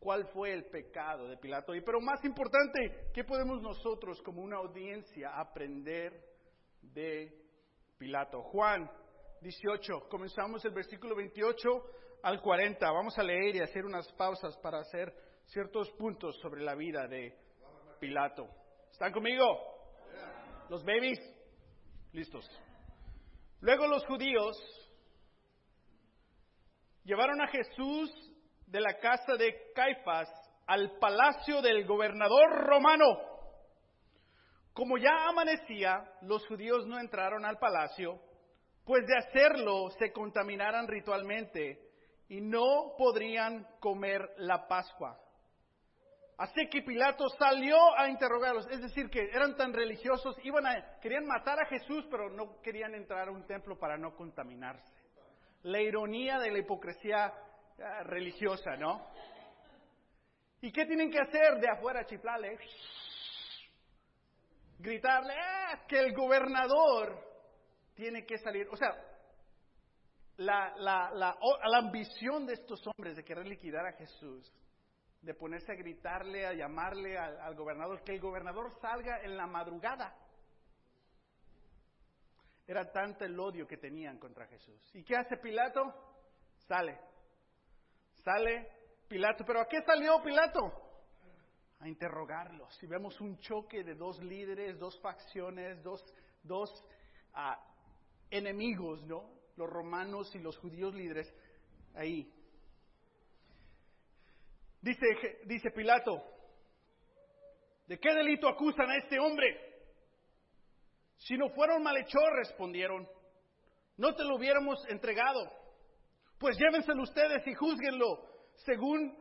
cuál 0.00 0.26
fue 0.28 0.52
el 0.52 0.64
pecado 0.64 1.28
de 1.28 1.36
Pilato. 1.36 1.72
Y 1.74 1.82
pero 1.82 2.00
más 2.00 2.24
importante, 2.24 3.10
¿qué 3.14 3.22
podemos 3.22 3.62
nosotros 3.62 4.20
como 4.22 4.42
una 4.42 4.56
audiencia 4.56 5.38
aprender 5.38 6.20
de 6.82 7.32
Pilato? 7.96 8.42
Juan 8.42 8.90
18, 9.40 10.08
comenzamos 10.08 10.64
el 10.64 10.72
versículo 10.72 11.14
28 11.14 11.68
al 12.24 12.42
40. 12.42 12.90
Vamos 12.90 13.16
a 13.18 13.22
leer 13.22 13.54
y 13.54 13.60
hacer 13.60 13.84
unas 13.84 14.10
pausas 14.14 14.56
para 14.56 14.80
hacer 14.80 15.14
ciertos 15.44 15.88
puntos 15.92 16.36
sobre 16.40 16.62
la 16.62 16.74
vida 16.74 17.06
de 17.06 17.38
Pilato. 18.00 18.48
¿Están 18.90 19.12
conmigo? 19.12 19.77
¿Los 20.68 20.84
babies? 20.84 21.18
Listos. 22.12 22.48
Luego 23.60 23.86
los 23.86 24.04
judíos 24.06 24.56
llevaron 27.04 27.40
a 27.40 27.48
Jesús 27.48 28.10
de 28.66 28.80
la 28.80 28.98
casa 28.98 29.36
de 29.38 29.72
Caifás 29.74 30.28
al 30.66 30.98
palacio 30.98 31.62
del 31.62 31.86
gobernador 31.86 32.66
romano. 32.66 33.06
Como 34.74 34.98
ya 34.98 35.26
amanecía, 35.28 36.04
los 36.22 36.46
judíos 36.46 36.86
no 36.86 37.00
entraron 37.00 37.46
al 37.46 37.58
palacio, 37.58 38.20
pues 38.84 39.06
de 39.06 39.16
hacerlo 39.16 39.88
se 39.98 40.12
contaminaran 40.12 40.86
ritualmente 40.86 41.80
y 42.28 42.42
no 42.42 42.94
podrían 42.98 43.66
comer 43.80 44.20
la 44.36 44.68
Pascua. 44.68 45.18
Así 46.38 46.68
que 46.70 46.82
Pilato 46.82 47.28
salió 47.30 47.76
a 47.98 48.08
interrogarlos, 48.08 48.66
es 48.70 48.80
decir, 48.80 49.10
que 49.10 49.28
eran 49.32 49.56
tan 49.56 49.72
religiosos, 49.72 50.36
iban 50.44 50.66
a, 50.66 50.98
querían 51.00 51.26
matar 51.26 51.60
a 51.60 51.66
Jesús, 51.66 52.06
pero 52.10 52.30
no 52.30 52.60
querían 52.62 52.94
entrar 52.94 53.28
a 53.28 53.32
un 53.32 53.44
templo 53.46 53.76
para 53.76 53.98
no 53.98 54.14
contaminarse 54.14 54.98
la 55.62 55.80
ironía 55.80 56.38
de 56.38 56.50
la 56.50 56.58
hipocresía 56.58 57.32
eh, 57.78 57.82
religiosa, 58.04 58.76
¿no? 58.76 59.06
¿Y 60.60 60.72
qué 60.72 60.86
tienen 60.86 61.10
que 61.10 61.20
hacer 61.20 61.60
de 61.60 61.68
afuera, 61.68 62.04
chiflarle? 62.04 62.58
Gritarle 64.78 65.34
ah, 65.36 65.84
que 65.86 65.98
el 65.98 66.12
gobernador 66.14 67.16
tiene 67.94 68.24
que 68.24 68.38
salir. 68.38 68.68
O 68.70 68.76
sea, 68.76 68.90
la, 70.36 70.74
la, 70.76 71.10
la, 71.12 71.36
la, 71.64 71.78
ambición 71.78 72.46
de 72.46 72.54
estos 72.54 72.80
hombres 72.86 73.16
de 73.16 73.24
querer 73.24 73.46
liquidar 73.46 73.86
a 73.86 73.92
Jesús, 73.92 74.52
de 75.20 75.34
ponerse 75.34 75.72
a 75.72 75.76
gritarle, 75.76 76.46
a 76.46 76.52
llamarle 76.52 77.18
al 77.18 77.54
gobernador, 77.54 78.02
que 78.02 78.12
el 78.12 78.20
gobernador 78.20 78.72
salga 78.80 79.22
en 79.22 79.36
la 79.36 79.46
madrugada 79.46 80.16
era 82.68 82.92
tanto 82.92 83.24
el 83.24 83.40
odio 83.40 83.66
que 83.66 83.78
tenían 83.78 84.18
contra 84.18 84.46
Jesús. 84.46 84.78
¿Y 84.94 85.02
qué 85.02 85.16
hace 85.16 85.38
Pilato? 85.38 85.80
Sale. 86.66 87.00
Sale 88.22 88.68
Pilato. 89.08 89.42
¿Pero 89.46 89.62
a 89.62 89.66
qué 89.66 89.80
salió 89.80 90.22
Pilato? 90.22 90.70
A 91.80 91.88
interrogarlos. 91.88 92.80
Y 92.82 92.86
vemos 92.86 93.18
un 93.22 93.38
choque 93.38 93.82
de 93.82 93.94
dos 93.94 94.22
líderes, 94.22 94.78
dos 94.78 95.00
facciones, 95.00 95.82
dos, 95.82 96.04
dos 96.42 96.70
ah, 97.32 97.58
enemigos, 98.30 99.02
¿no? 99.04 99.30
Los 99.56 99.70
romanos 99.70 100.34
y 100.34 100.38
los 100.38 100.58
judíos 100.58 100.94
líderes 100.94 101.34
ahí. 101.94 102.30
Dice, 104.80 105.06
dice 105.46 105.70
Pilato, 105.70 106.22
¿de 107.86 107.98
qué 107.98 108.14
delito 108.14 108.48
acusan 108.48 108.90
a 108.90 108.96
este 108.96 109.18
hombre? 109.18 109.68
Si 111.16 111.36
no 111.36 111.48
fueron 111.50 111.82
malhechor, 111.82 112.36
respondieron, 112.36 113.08
no 113.96 114.14
te 114.14 114.24
lo 114.24 114.36
hubiéramos 114.36 114.78
entregado. 114.88 115.50
Pues 116.38 116.56
llévenselo 116.56 117.02
ustedes 117.02 117.44
y 117.46 117.54
juzguenlo 117.54 118.24
según 118.64 119.16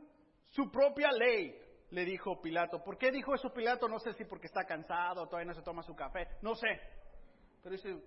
su 0.51 0.69
propia 0.71 1.11
ley, 1.11 1.59
le 1.89 2.05
dijo 2.05 2.39
Pilato. 2.41 2.83
¿Por 2.83 2.97
qué 2.97 3.11
dijo 3.11 3.33
eso 3.33 3.51
Pilato? 3.51 3.87
No 3.87 3.99
sé 3.99 4.13
si 4.13 4.25
porque 4.25 4.47
está 4.47 4.65
cansado, 4.65 5.25
todavía 5.25 5.47
no 5.47 5.55
se 5.55 5.63
toma 5.63 5.81
su 5.81 5.95
café, 5.95 6.27
no 6.43 6.53
sé. 6.53 6.67
Pero 7.63 7.75
dice, 7.75 7.97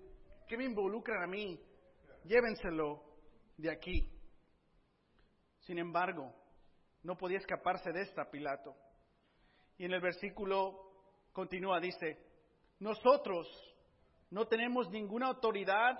¿qué 0.46 0.56
me 0.56 0.64
involucran 0.64 1.24
a 1.24 1.26
mí? 1.26 1.60
Llévenselo 2.24 3.02
de 3.56 3.70
aquí. 3.70 4.08
Sin 5.60 5.78
embargo, 5.78 6.32
no 7.02 7.16
podía 7.16 7.38
escaparse 7.38 7.92
de 7.92 8.02
esta 8.02 8.30
Pilato. 8.30 8.74
Y 9.78 9.84
en 9.86 9.92
el 9.92 10.00
versículo 10.00 10.90
continúa, 11.32 11.80
dice, 11.80 12.18
nosotros 12.78 13.46
no 14.30 14.46
tenemos 14.46 14.90
ninguna 14.90 15.28
autoridad 15.28 15.98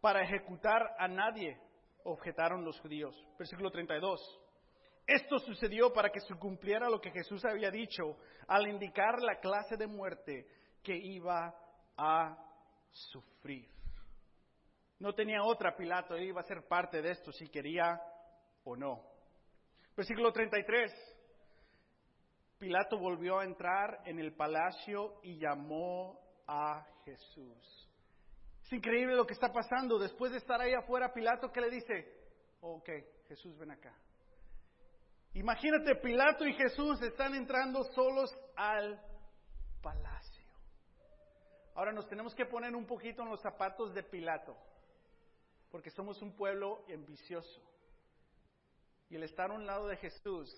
para 0.00 0.22
ejecutar 0.22 0.94
a 0.98 1.08
nadie, 1.08 1.58
objetaron 2.04 2.64
los 2.64 2.80
judíos. 2.80 3.14
Versículo 3.38 3.70
32. 3.70 4.40
Esto 5.06 5.38
sucedió 5.38 5.92
para 5.92 6.10
que 6.10 6.20
se 6.20 6.34
cumpliera 6.36 6.88
lo 6.88 7.00
que 7.00 7.10
Jesús 7.10 7.44
había 7.44 7.70
dicho 7.70 8.16
al 8.46 8.68
indicar 8.68 9.20
la 9.20 9.40
clase 9.40 9.76
de 9.76 9.86
muerte 9.86 10.46
que 10.82 10.96
iba 10.96 11.54
a 11.96 12.36
sufrir. 12.90 13.68
No 14.98 15.14
tenía 15.14 15.42
otra 15.42 15.76
Pilato, 15.76 16.14
él 16.14 16.24
iba 16.24 16.40
a 16.40 16.44
ser 16.44 16.66
parte 16.68 17.00
de 17.02 17.10
esto 17.10 17.32
si 17.32 17.48
quería 17.48 18.00
o 18.64 18.76
no. 18.76 19.09
Versículo 20.00 20.32
33. 20.32 20.90
Pilato 22.58 22.96
volvió 22.96 23.38
a 23.38 23.44
entrar 23.44 24.00
en 24.06 24.18
el 24.18 24.32
palacio 24.32 25.20
y 25.22 25.36
llamó 25.36 26.18
a 26.46 26.86
Jesús. 27.04 27.90
Es 28.64 28.72
increíble 28.72 29.14
lo 29.14 29.26
que 29.26 29.34
está 29.34 29.52
pasando. 29.52 29.98
Después 29.98 30.32
de 30.32 30.38
estar 30.38 30.58
ahí 30.58 30.72
afuera, 30.72 31.12
Pilato, 31.12 31.52
¿qué 31.52 31.60
le 31.60 31.68
dice? 31.68 32.14
Ok, 32.62 32.88
Jesús, 33.28 33.58
ven 33.58 33.72
acá. 33.72 33.94
Imagínate, 35.34 35.94
Pilato 35.96 36.46
y 36.46 36.54
Jesús 36.54 37.02
están 37.02 37.34
entrando 37.34 37.84
solos 37.92 38.34
al 38.56 38.98
palacio. 39.82 40.46
Ahora 41.74 41.92
nos 41.92 42.08
tenemos 42.08 42.34
que 42.34 42.46
poner 42.46 42.74
un 42.74 42.86
poquito 42.86 43.22
en 43.22 43.28
los 43.28 43.42
zapatos 43.42 43.92
de 43.92 44.02
Pilato, 44.02 44.56
porque 45.70 45.90
somos 45.90 46.22
un 46.22 46.34
pueblo 46.34 46.86
ambicioso. 46.90 47.70
Y 49.10 49.16
el 49.16 49.24
estar 49.24 49.50
a 49.50 49.54
un 49.54 49.66
lado 49.66 49.88
de 49.88 49.96
Jesús 49.96 50.50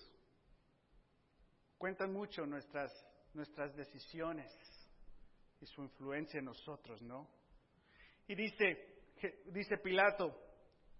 cuentan 1.79 2.13
mucho 2.13 2.45
nuestras, 2.45 2.91
nuestras 3.33 3.75
decisiones 3.75 4.55
y 5.59 5.65
su 5.65 5.81
influencia 5.81 6.37
en 6.37 6.45
nosotros, 6.45 7.01
¿no? 7.01 7.27
Y 8.27 8.35
dice, 8.35 9.01
dice 9.47 9.77
Pilato, 9.79 10.39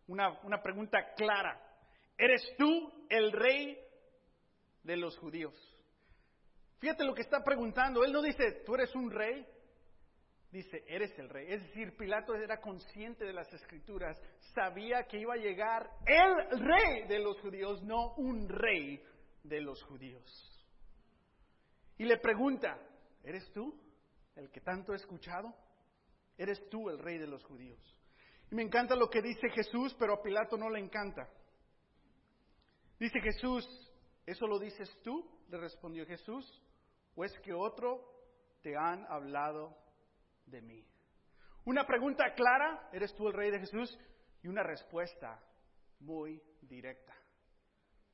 una, 0.07 0.41
una 0.41 0.61
pregunta 0.63 1.13
clara, 1.15 1.61
¿eres 2.17 2.41
tú 2.57 3.05
el 3.07 3.31
rey 3.31 3.77
de 4.81 4.97
los 4.97 5.17
judíos? 5.19 5.55
Fíjate 6.79 7.05
lo 7.05 7.13
que 7.13 7.21
está 7.21 7.43
preguntando, 7.43 8.03
él 8.03 8.11
no 8.11 8.21
dice, 8.21 8.63
tú 8.65 8.73
eres 8.73 8.93
un 8.95 9.11
rey, 9.11 9.47
dice, 10.53 10.83
eres 10.87 11.17
el 11.17 11.29
rey. 11.29 11.47
Es 11.51 11.63
decir, 11.63 11.97
Pilato 11.97 12.35
era 12.35 12.61
consciente 12.61 13.25
de 13.25 13.33
las 13.33 13.51
escrituras, 13.51 14.15
sabía 14.53 15.03
que 15.07 15.19
iba 15.19 15.33
a 15.33 15.37
llegar 15.37 15.89
el 16.05 16.59
rey 16.59 17.07
de 17.07 17.19
los 17.19 17.39
judíos, 17.41 17.81
no 17.83 18.13
un 18.15 18.47
rey 18.47 19.03
de 19.43 19.61
los 19.61 19.81
judíos. 19.83 20.23
Y 21.97 22.05
le 22.05 22.17
pregunta, 22.17 22.79
¿eres 23.23 23.51
tú 23.51 23.75
el 24.35 24.51
que 24.51 24.61
tanto 24.61 24.93
he 24.93 24.97
escuchado? 24.97 25.53
¿Eres 26.37 26.69
tú 26.69 26.89
el 26.89 26.99
rey 26.99 27.17
de 27.17 27.27
los 27.27 27.43
judíos? 27.45 27.79
Y 28.51 28.55
me 28.55 28.61
encanta 28.61 28.95
lo 28.95 29.09
que 29.09 29.23
dice 29.23 29.49
Jesús, 29.49 29.95
pero 29.97 30.13
a 30.13 30.21
Pilato 30.21 30.55
no 30.55 30.69
le 30.69 30.79
encanta. 30.79 31.27
Dice 32.99 33.19
Jesús, 33.21 33.67
¿eso 34.25 34.45
lo 34.45 34.59
dices 34.59 34.89
tú? 35.03 35.27
Le 35.49 35.57
respondió 35.57 36.05
Jesús, 36.05 36.61
¿o 37.15 37.23
es 37.23 37.33
que 37.39 37.53
otro 37.53 38.01
te 38.61 38.75
han 38.77 39.05
hablado 39.07 39.82
de 40.45 40.61
mí? 40.61 40.85
Una 41.65 41.85
pregunta 41.85 42.33
clara, 42.33 42.89
¿eres 42.91 43.13
tú 43.15 43.27
el 43.27 43.33
rey 43.33 43.51
de 43.51 43.59
Jesús? 43.59 43.97
Y 44.41 44.47
una 44.47 44.63
respuesta 44.63 45.41
muy 45.99 46.41
directa. 46.61 47.13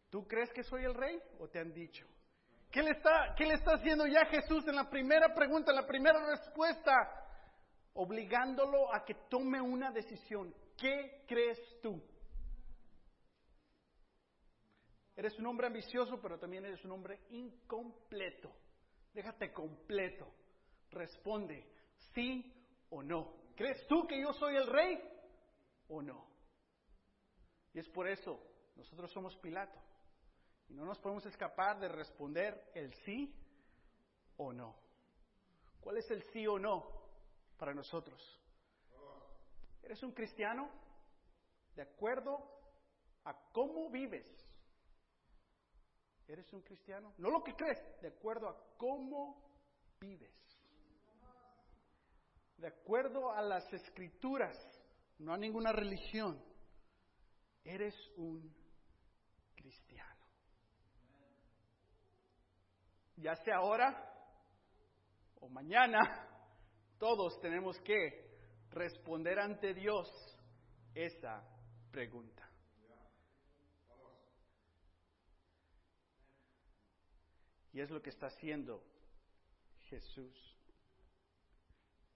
¿Tú 0.10 0.28
crees 0.28 0.52
que 0.54 0.64
soy 0.64 0.84
el 0.84 0.94
rey 0.94 1.20
o 1.40 1.48
te 1.48 1.60
han 1.60 1.74
dicho? 1.74 2.06
¿Qué 2.72 2.84
le, 2.84 2.92
está, 2.92 3.34
¿Qué 3.36 3.46
le 3.46 3.56
haciendo 3.56 4.06
ya 4.06 4.26
Jesús 4.26 4.68
en 4.68 4.76
la 4.76 4.90
primera 4.90 5.34
pregunta, 5.34 5.74
la 5.74 5.88
primera 5.88 6.24
respuesta? 6.30 6.92
Obligándolo 7.94 8.94
a 8.94 9.04
que 9.04 9.16
tome 9.28 9.60
una 9.60 9.92
decisión. 9.92 10.54
¿Qué 10.78 11.24
crees 11.28 11.60
tú? 11.82 12.00
Eres 15.16 15.38
un 15.40 15.48
hombre 15.48 15.68
ambicioso, 15.68 16.22
pero 16.22 16.38
también 16.38 16.64
eres 16.64 16.86
un 16.86 16.92
hombre 16.92 17.20
incompleto. 17.32 18.52
Déjate 19.14 19.52
completo. 19.52 20.32
Responde, 20.92 21.68
sí 22.14 22.54
o 22.90 23.04
no. 23.04 23.34
¿Crees 23.56 23.86
tú 23.88 24.08
que 24.08 24.22
yo 24.22 24.34
soy 24.34 24.56
el 24.56 24.68
rey 24.68 25.00
o 25.88 26.02
no? 26.02 26.28
Y 27.74 27.80
es 27.80 27.88
por 27.90 28.08
eso, 28.08 28.40
nosotros 28.76 29.12
somos 29.12 29.36
Pilato. 29.38 29.80
Y 30.70 30.74
no 30.74 30.86
nos 30.86 31.00
podemos 31.00 31.26
escapar 31.26 31.80
de 31.80 31.88
responder 31.88 32.72
el 32.76 32.94
sí 33.06 33.36
o 34.38 34.54
no. 34.54 34.76
¿Cuál 35.82 35.98
es 35.98 36.10
el 36.12 36.22
sí 36.32 36.46
o 36.48 36.60
no 36.60 36.86
para 37.58 37.74
nosotros? 37.74 38.40
¿Eres 39.82 40.04
un 40.04 40.12
cristiano? 40.12 40.70
De 41.76 41.82
acuerdo 41.82 42.38
a 43.24 43.34
cómo 43.52 43.90
vives. 43.90 44.28
¿Eres 46.28 46.52
un 46.54 46.62
cristiano? 46.62 47.14
No 47.18 47.32
lo 47.32 47.44
que 47.44 47.56
crees, 47.56 47.80
de 48.02 48.10
acuerdo 48.10 48.50
a 48.50 48.78
cómo 48.78 49.44
vives. 50.00 50.32
De 52.60 52.68
acuerdo 52.68 53.32
a 53.32 53.42
las 53.42 53.72
escrituras, 53.74 54.58
no 55.18 55.34
a 55.34 55.38
ninguna 55.38 55.72
religión. 55.72 56.44
Eres 57.64 57.96
un 58.18 58.54
cristiano. 59.56 60.10
ya 63.22 63.36
sea 63.36 63.58
ahora 63.58 64.06
o 65.42 65.50
mañana, 65.50 66.00
todos 66.98 67.40
tenemos 67.42 67.80
que 67.82 68.30
responder 68.72 69.40
ante 69.40 69.74
Dios 69.74 70.08
esa 70.94 71.44
pregunta. 71.92 72.50
Y 77.72 77.82
es 77.82 77.90
lo 77.90 78.02
que 78.02 78.10
está 78.10 78.28
haciendo 78.28 78.84
Jesús. 79.90 80.59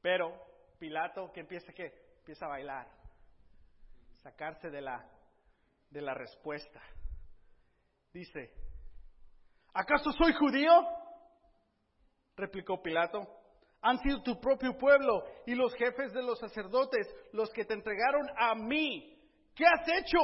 Pero 0.04 0.32
Pilato, 0.78 1.32
que 1.32 1.40
empieza 1.40 1.74
qué? 1.74 2.14
Empieza 2.20 2.46
a 2.46 2.50
bailar, 2.50 2.88
sacarse 4.18 4.70
de 4.70 4.82
la, 4.82 5.10
de 5.90 6.02
la 6.02 6.14
respuesta. 6.14 6.82
Dice, 8.12 8.54
¿Acaso 9.74 10.12
soy 10.12 10.34
judío? 10.34 10.72
replicó 12.36 12.82
Pilato. 12.82 13.22
Han 13.82 13.98
sido 14.00 14.22
tu 14.24 14.40
propio 14.40 14.78
pueblo 14.78 15.24
y 15.46 15.56
los 15.56 15.74
jefes 15.76 16.14
de 16.14 16.22
los 16.22 16.40
sacerdotes 16.40 17.08
los 17.32 17.50
que 17.52 17.66
te 17.66 17.74
entregaron 17.74 18.28
a 18.38 18.56
mí. 18.56 19.20
¿Qué 19.56 19.66
has 19.66 19.88
hecho? 19.88 20.20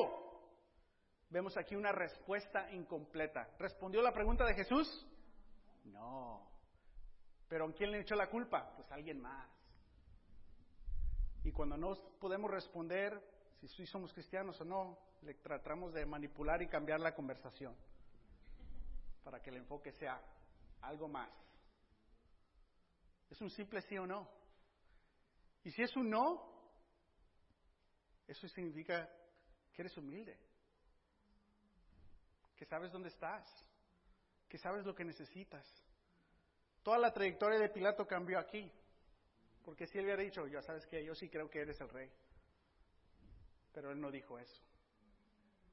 Vemos 1.29 1.57
aquí 1.57 1.75
una 1.75 1.91
respuesta 1.91 2.69
incompleta. 2.71 3.47
¿Respondió 3.59 4.01
la 4.01 4.11
pregunta 4.11 4.45
de 4.45 4.55
Jesús? 4.55 5.07
No. 5.85 6.47
¿Pero 7.47 7.67
a 7.67 7.73
quién 7.73 7.91
le 7.91 8.01
echó 8.01 8.15
la 8.15 8.29
culpa? 8.29 8.73
Pues 8.75 8.91
a 8.91 8.95
alguien 8.95 9.21
más. 9.21 9.58
Y 11.43 11.51
cuando 11.51 11.77
no 11.77 11.95
podemos 12.19 12.51
responder 12.51 13.21
si 13.67 13.85
somos 13.85 14.13
cristianos 14.13 14.59
o 14.61 14.65
no, 14.65 14.97
le 15.21 15.33
tratamos 15.35 15.93
de 15.93 16.05
manipular 16.05 16.61
y 16.61 16.67
cambiar 16.67 16.99
la 16.99 17.13
conversación 17.13 17.75
para 19.23 19.41
que 19.41 19.49
el 19.49 19.57
enfoque 19.57 19.91
sea 19.91 20.21
algo 20.81 21.07
más. 21.07 21.29
¿Es 23.29 23.39
un 23.41 23.49
simple 23.49 23.81
sí 23.81 23.97
o 23.97 24.07
no? 24.07 24.27
Y 25.63 25.71
si 25.71 25.83
es 25.83 25.95
un 25.95 26.09
no, 26.09 26.49
eso 28.27 28.47
significa 28.47 29.09
que 29.73 29.81
eres 29.81 29.97
humilde, 29.97 30.37
que 32.55 32.65
sabes 32.65 32.91
dónde 32.91 33.09
estás, 33.09 33.45
que 34.47 34.57
sabes 34.57 34.85
lo 34.85 34.95
que 34.95 35.03
necesitas. 35.03 35.65
Toda 36.81 36.97
la 36.97 37.13
trayectoria 37.13 37.59
de 37.59 37.69
Pilato 37.69 38.07
cambió 38.07 38.39
aquí, 38.39 38.71
porque 39.69 39.85
si 39.85 39.99
él 39.99 40.05
hubiera 40.05 40.23
dicho, 40.23 40.47
ya 40.47 40.63
sabes 40.63 40.87
que 40.87 41.05
yo 41.05 41.13
sí 41.13 41.29
creo 41.29 41.47
que 41.47 41.59
eres 41.59 41.79
el 41.79 41.89
rey, 41.89 42.09
pero 43.71 43.91
él 43.91 44.01
no 44.01 44.09
dijo 44.09 44.39
eso, 44.39 44.63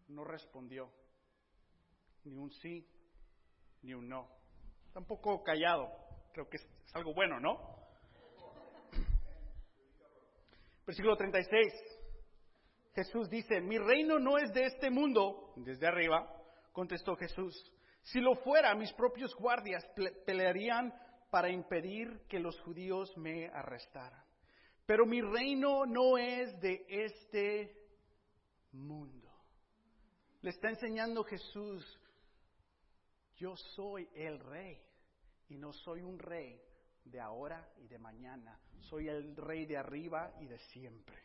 no 0.09 0.22
respondió, 0.22 0.92
ni 2.24 2.37
un 2.37 2.50
sí 2.50 2.87
ni 3.80 3.94
un 3.94 4.06
no. 4.06 4.28
Tampoco 4.92 5.42
callado. 5.42 5.88
Creo 6.35 6.46
que 6.46 6.59
es, 6.59 6.68
algo 6.92 7.14
bueno, 7.14 7.40
¿no? 7.40 7.59
Versículo 10.87 11.16
36. 11.16 11.72
Jesús 12.96 13.30
dice, 13.30 13.62
mi 13.62 13.78
reino 13.78 14.18
no 14.18 14.37
es 14.37 14.52
de 14.52 14.66
este 14.66 14.90
mundo, 14.90 15.54
desde 15.56 15.87
arriba, 15.87 16.30
contestó 16.72 17.16
Jesús. 17.16 17.72
Si 18.02 18.20
lo 18.20 18.35
fuera, 18.35 18.74
mis 18.74 18.92
propios 18.92 19.35
guardias 19.37 19.82
pelearían 20.26 20.92
para 21.37 21.51
impedir 21.51 22.22
que 22.31 22.40
los 22.40 22.59
judíos 22.61 23.14
me 23.18 23.49
arrestaran. 23.49 24.25
Pero 24.87 25.05
mi 25.05 25.20
reino 25.20 25.85
no 25.85 26.16
es 26.16 26.59
de 26.62 26.87
este 26.88 27.77
mundo. 28.72 29.31
Le 30.40 30.49
está 30.49 30.70
enseñando 30.70 31.22
Jesús 31.25 31.85
yo 33.37 33.55
soy 33.55 34.09
el 34.14 34.40
rey 34.40 34.83
y 35.51 35.59
no 35.59 35.75
soy 35.75 36.01
un 36.01 36.18
rey 36.18 36.59
de 37.05 37.20
ahora 37.20 37.68
y 37.83 37.87
de 37.87 37.99
mañana. 37.99 38.59
Soy 38.88 39.07
el 39.07 39.37
rey 39.37 39.66
de 39.66 39.77
arriba 39.77 40.33
y 40.40 40.46
de 40.46 40.59
siempre. 40.59 41.22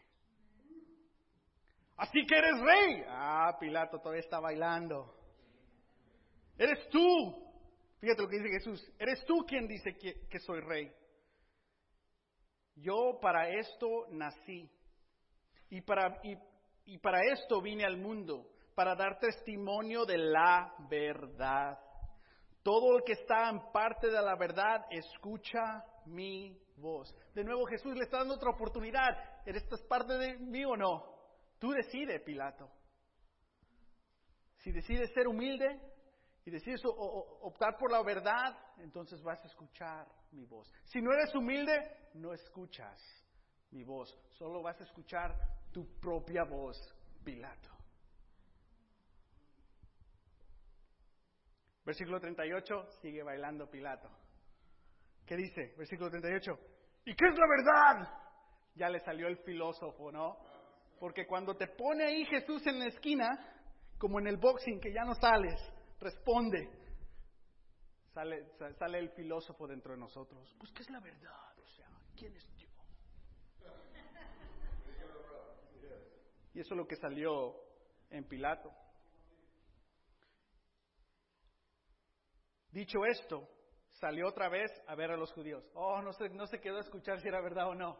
Así 1.95 2.25
que 2.25 2.37
eres 2.37 2.59
rey. 2.59 3.05
Ah, 3.07 3.55
Pilato 3.57 3.99
todavía 3.99 4.19
está 4.19 4.41
bailando. 4.41 5.15
Eres 6.57 6.89
tú. 6.89 7.40
Fíjate 8.01 8.23
lo 8.23 8.27
que 8.27 8.37
dice 8.39 8.49
Jesús. 8.49 8.91
Eres 8.97 9.23
tú 9.25 9.45
quien 9.47 9.67
dice 9.67 9.95
que, 9.95 10.39
soy 10.39 10.59
rey. 10.59 10.91
Yo 12.75 13.19
para 13.21 13.47
esto 13.49 14.07
nací. 14.09 14.67
Y 15.69 15.81
para, 15.81 16.19
y 16.85 16.97
para 16.97 17.21
esto 17.31 17.61
vine 17.61 17.85
al 17.85 17.97
mundo. 17.97 18.49
Para 18.73 18.95
dar 18.95 19.19
testimonio 19.19 20.03
de 20.05 20.17
la 20.17 20.73
verdad. 20.89 21.79
Todo 22.63 22.97
el 22.97 23.03
que 23.03 23.13
está 23.13 23.49
en 23.49 23.71
parte 23.71 24.07
de 24.07 24.21
la 24.21 24.35
verdad, 24.35 24.85
escucha 24.89 25.83
mi 26.05 26.59
voz. 26.77 27.15
De 27.35 27.43
nuevo 27.43 27.65
Jesús 27.65 27.95
le 27.95 28.03
está 28.03 28.17
dando 28.17 28.33
otra 28.33 28.49
oportunidad. 28.49 29.09
¿Eres 29.45 29.63
parte 29.87 30.13
de 30.17 30.37
mí 30.39 30.65
o 30.65 30.75
no? 30.75 31.05
Tú 31.59 31.69
decides, 31.69 32.21
Pilato. 32.21 32.67
Si 34.57 34.71
decides 34.71 35.11
ser 35.13 35.27
humilde 35.27 35.79
y 36.45 36.51
decides 36.51 36.81
optar 36.85 37.77
por 37.77 37.91
la 37.91 38.01
verdad, 38.01 38.57
entonces 38.77 39.21
vas 39.21 39.39
a 39.43 39.47
escuchar 39.47 40.07
mi 40.31 40.45
voz. 40.45 40.71
Si 40.85 41.01
no 41.01 41.11
eres 41.13 41.33
humilde, 41.35 42.09
no 42.15 42.33
escuchas 42.33 42.99
mi 43.71 43.83
voz, 43.83 44.09
solo 44.37 44.61
vas 44.61 44.79
a 44.81 44.83
escuchar 44.83 45.35
tu 45.71 45.99
propia 45.99 46.43
voz, 46.43 46.77
Pilato. 47.23 47.69
Versículo 51.85 52.19
38, 52.19 52.87
sigue 53.01 53.23
bailando 53.23 53.69
Pilato. 53.69 54.09
¿Qué 55.25 55.35
dice? 55.35 55.73
Versículo 55.77 56.09
38. 56.09 56.51
¿Y 57.05 57.15
qué 57.15 57.25
es 57.27 57.37
la 57.37 57.47
verdad? 57.47 58.13
Ya 58.75 58.89
le 58.89 58.99
salió 58.99 59.27
el 59.27 59.37
filósofo, 59.37 60.11
¿no? 60.11 60.37
Porque 60.99 61.25
cuando 61.25 61.55
te 61.55 61.67
pone 61.67 62.05
ahí 62.05 62.25
Jesús 62.25 62.65
en 62.67 62.79
la 62.79 62.87
esquina, 62.87 63.27
como 63.97 64.19
en 64.19 64.27
el 64.27 64.37
boxing, 64.37 64.79
que 64.79 64.93
ya 64.93 65.03
no 65.03 65.15
sales, 65.15 65.59
responde. 66.01 66.69
Sale, 68.13 68.99
el 68.99 69.09
filósofo 69.11 69.67
dentro 69.67 69.93
de 69.93 69.99
nosotros. 69.99 70.53
Pues, 70.59 70.71
¿qué 70.73 70.81
es 70.81 70.89
la 70.89 70.99
verdad? 70.99 71.57
O 71.57 71.67
sea, 71.67 71.87
¿quién 72.17 72.35
es 72.35 72.45
Dios? 72.57 72.69
Y 76.53 76.59
eso 76.59 76.73
es 76.73 76.77
lo 76.77 76.85
que 76.85 76.97
salió 76.97 77.55
en 78.09 78.27
Pilato. 78.27 78.69
Dicho 82.71 83.05
esto, 83.05 83.47
salió 83.91 84.27
otra 84.27 84.49
vez 84.49 84.69
a 84.87 84.95
ver 84.95 85.11
a 85.11 85.17
los 85.17 85.31
judíos. 85.31 85.63
Oh, 85.73 86.01
no 86.01 86.11
se, 86.11 86.27
no 86.29 86.45
se 86.47 86.59
quedó 86.59 86.77
a 86.77 86.81
escuchar 86.81 87.21
si 87.21 87.29
era 87.29 87.39
verdad 87.39 87.69
o 87.69 87.75
no. 87.75 87.97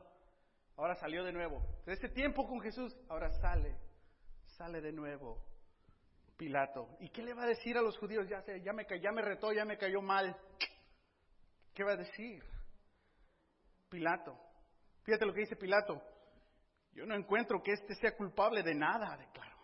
Ahora 0.75 0.95
salió 0.95 1.23
de 1.23 1.31
nuevo. 1.31 1.65
De 1.85 1.93
ese 1.93 2.09
tiempo 2.09 2.45
con 2.45 2.59
Jesús, 2.59 2.93
ahora 3.07 3.29
sale, 3.39 3.77
sale 4.57 4.81
de 4.81 4.91
nuevo 4.91 5.51
Pilato. 6.41 6.97
¿Y 6.99 7.10
qué 7.10 7.21
le 7.21 7.36
va 7.36 7.43
a 7.43 7.49
decir 7.49 7.77
a 7.77 7.84
los 7.84 7.95
judíos? 7.99 8.27
Ya, 8.27 8.41
sé, 8.41 8.63
ya, 8.63 8.73
me, 8.73 8.84
ya 8.99 9.12
me 9.12 9.21
retó, 9.21 9.54
ya 9.54 9.63
me 9.63 9.77
cayó 9.77 10.01
mal. 10.01 10.36
¿Qué 11.71 11.84
va 11.84 11.91
a 11.91 11.97
decir? 11.97 12.43
Pilato. 13.88 14.36
Fíjate 15.04 15.27
lo 15.27 15.36
que 15.36 15.41
dice 15.41 15.56
Pilato. 15.56 16.01
Yo 16.93 17.06
no 17.06 17.13
encuentro 17.13 17.62
que 17.62 17.73
éste 17.73 17.93
sea 17.93 18.17
culpable 18.17 18.63
de 18.63 18.73
nada, 18.73 19.15
declaró. 19.17 19.56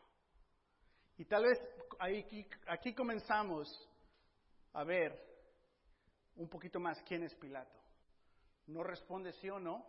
Y 1.17 1.25
tal 1.25 1.45
vez 1.45 1.57
aquí, 1.97 2.47
aquí 2.67 2.93
comenzamos 2.93 3.67
a 4.73 4.83
ver 4.83 5.19
un 6.35 6.47
poquito 6.47 6.79
más 6.79 7.01
quién 7.07 7.23
es 7.23 7.33
Pilato. 7.33 7.81
No 8.67 8.83
responde 8.83 9.33
sí 9.33 9.49
o 9.49 9.59
no, 9.59 9.83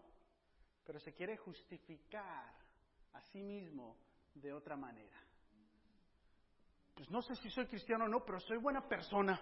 pero 0.87 0.99
se 1.01 1.13
quiere 1.13 1.37
justificar 1.37 2.51
a 3.13 3.21
sí 3.31 3.43
mismo 3.43 3.95
de 4.33 4.55
otra 4.55 4.75
manera. 4.75 5.28
Pues 6.99 7.13
no 7.13 7.23
sé 7.23 7.37
si 7.37 7.49
soy 7.51 7.65
cristiano 7.69 8.07
o 8.07 8.09
no, 8.09 8.25
pero 8.25 8.41
soy 8.41 8.59
buena 8.59 8.81
persona. 8.89 9.41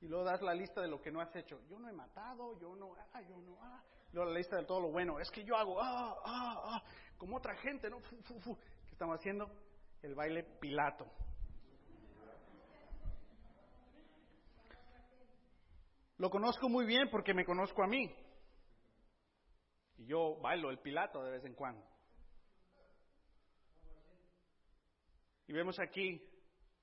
Y 0.00 0.06
luego 0.06 0.22
das 0.24 0.40
la 0.40 0.54
lista 0.54 0.80
de 0.80 0.86
lo 0.86 1.02
que 1.02 1.10
no 1.10 1.20
has 1.20 1.34
hecho. 1.34 1.60
Yo 1.68 1.80
no 1.80 1.88
he 1.88 1.92
matado, 1.92 2.56
yo 2.60 2.76
no, 2.76 2.94
ah, 3.12 3.20
yo 3.22 3.36
no, 3.38 3.58
ah. 3.60 3.82
Luego 4.12 4.30
la 4.30 4.38
lista 4.38 4.56
de 4.56 4.66
todo 4.66 4.82
lo 4.82 4.92
bueno. 4.92 5.18
Es 5.18 5.28
que 5.32 5.42
yo 5.42 5.56
hago, 5.56 5.82
ah, 5.82 6.14
ah, 6.24 6.62
ah, 6.64 6.82
como 7.18 7.38
otra 7.38 7.56
gente, 7.56 7.90
¿no? 7.90 7.98
¿Qué 8.00 8.92
estamos 8.92 9.18
haciendo? 9.18 9.50
El 10.00 10.14
baile 10.14 10.44
Pilato. 10.44 11.04
Lo 16.18 16.30
conozco 16.30 16.68
muy 16.68 16.86
bien 16.86 17.10
porque 17.10 17.34
me 17.34 17.44
conozco 17.44 17.82
a 17.82 17.88
mí. 17.88 18.14
Y 19.96 20.06
yo 20.06 20.36
bailo 20.40 20.70
el 20.70 20.78
Pilato 20.78 21.20
de 21.24 21.32
vez 21.32 21.44
en 21.44 21.54
cuando. 21.54 21.89
Y 25.50 25.52
vemos 25.52 25.80
aquí 25.80 26.22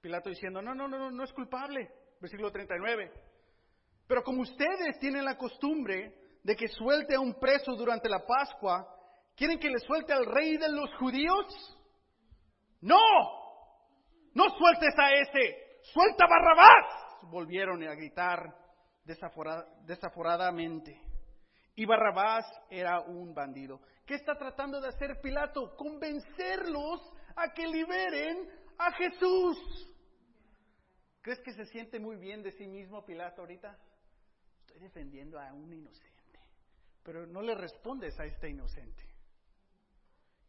Pilato 0.02 0.30
diciendo, 0.30 0.62
no, 0.62 0.76
no, 0.76 0.90
no, 0.90 1.10
no, 1.10 1.24
es 1.24 1.32
culpable. 1.32 1.90
Versículo 2.20 2.52
39. 2.52 3.14
Pero 4.06 4.22
como 4.24 4.42
ustedes 4.42 5.00
tienen 5.00 5.24
la 5.24 5.38
costumbre 5.38 6.14
de 6.44 6.54
que 6.54 6.68
suelte 6.68 7.16
a 7.16 7.22
un 7.22 7.40
preso 7.40 7.78
durante 7.78 8.10
la 8.10 8.26
Pascua, 8.26 8.86
¿quieren 9.38 9.58
que 9.58 9.70
le 9.70 9.80
suelte 9.80 10.12
al 10.12 10.26
rey 10.26 10.58
de 10.58 10.70
los 10.70 10.94
judíos? 10.96 11.46
No, 12.82 13.00
no 14.34 14.50
sueltes 14.50 14.94
a 15.00 15.14
ese, 15.14 15.80
suelta 15.84 16.26
a 16.26 16.30
Barrabás. 16.30 17.22
Volvieron 17.32 17.82
a 17.84 17.96
gritar 17.96 18.54
desaforadamente. 19.06 21.02
Y 21.74 21.86
Barrabás 21.86 22.46
era 22.70 23.00
un 23.00 23.34
bandido. 23.34 23.80
¿Qué 24.06 24.16
está 24.16 24.36
tratando 24.38 24.82
de 24.82 24.90
hacer 24.90 25.22
Pilato? 25.22 25.74
Convencerlos 25.78 27.14
a 27.38 27.54
que 27.54 27.66
liberen 27.68 28.50
a 28.78 28.92
Jesús. 28.94 29.58
¿Crees 31.22 31.40
que 31.40 31.54
se 31.54 31.66
siente 31.66 32.00
muy 32.00 32.18
bien 32.18 32.44
de 32.44 32.52
sí 32.52 32.68
mismo 32.68 33.06
Pilato 33.06 33.42
ahorita? 33.42 33.78
Estoy 34.60 34.80
defendiendo 34.80 35.40
a 35.40 35.54
un 35.54 35.72
inocente. 35.74 36.24
Pero 37.04 37.26
no 37.26 37.42
le 37.42 37.56
respondes 37.56 38.20
a 38.20 38.26
este 38.26 38.50
inocente. 38.50 39.04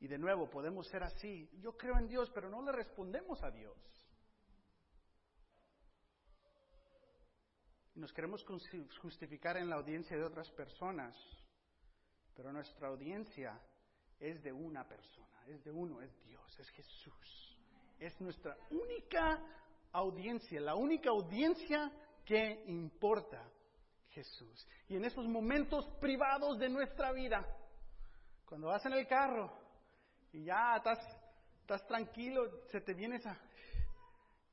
Y 0.00 0.08
de 0.08 0.18
nuevo, 0.18 0.50
podemos 0.50 0.88
ser 0.88 1.02
así. 1.02 1.48
Yo 1.60 1.76
creo 1.76 1.96
en 1.98 2.08
Dios, 2.08 2.30
pero 2.34 2.48
no 2.48 2.62
le 2.62 2.72
respondemos 2.72 3.42
a 3.42 3.50
Dios. 3.50 3.76
nos 7.98 8.12
queremos 8.12 8.44
justificar 9.02 9.56
en 9.56 9.68
la 9.68 9.76
audiencia 9.76 10.16
de 10.16 10.22
otras 10.22 10.48
personas, 10.52 11.16
pero 12.34 12.52
nuestra 12.52 12.88
audiencia 12.88 13.60
es 14.20 14.42
de 14.42 14.52
una 14.52 14.86
persona, 14.86 15.37
es 15.48 15.64
de 15.64 15.70
uno, 15.70 16.00
es 16.00 16.10
Dios, 16.24 16.58
es 16.58 16.68
Jesús. 16.70 17.58
Es 17.98 18.20
nuestra 18.20 18.56
única 18.70 19.42
audiencia, 19.92 20.60
la 20.60 20.74
única 20.74 21.10
audiencia 21.10 21.90
que 22.24 22.64
importa 22.66 23.42
Jesús. 24.10 24.66
Y 24.88 24.96
en 24.96 25.04
esos 25.04 25.26
momentos 25.26 25.86
privados 26.00 26.58
de 26.58 26.68
nuestra 26.68 27.12
vida, 27.12 27.44
cuando 28.44 28.68
vas 28.68 28.84
en 28.86 28.92
el 28.92 29.06
carro 29.06 29.52
y 30.32 30.44
ya 30.44 30.76
estás, 30.76 30.98
estás 31.60 31.86
tranquilo, 31.86 32.66
se 32.68 32.80
te 32.80 32.94
viene 32.94 33.16
esa... 33.16 33.36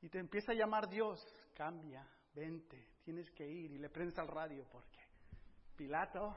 y 0.02 0.08
te 0.08 0.18
empieza 0.18 0.52
a 0.52 0.54
llamar 0.54 0.88
Dios, 0.88 1.24
cambia, 1.54 2.06
vente, 2.34 2.96
tienes 3.04 3.30
que 3.30 3.46
ir 3.46 3.72
y 3.72 3.78
le 3.78 3.90
prendes 3.90 4.18
al 4.18 4.28
radio 4.28 4.66
porque 4.70 5.06
Pilato. 5.76 6.34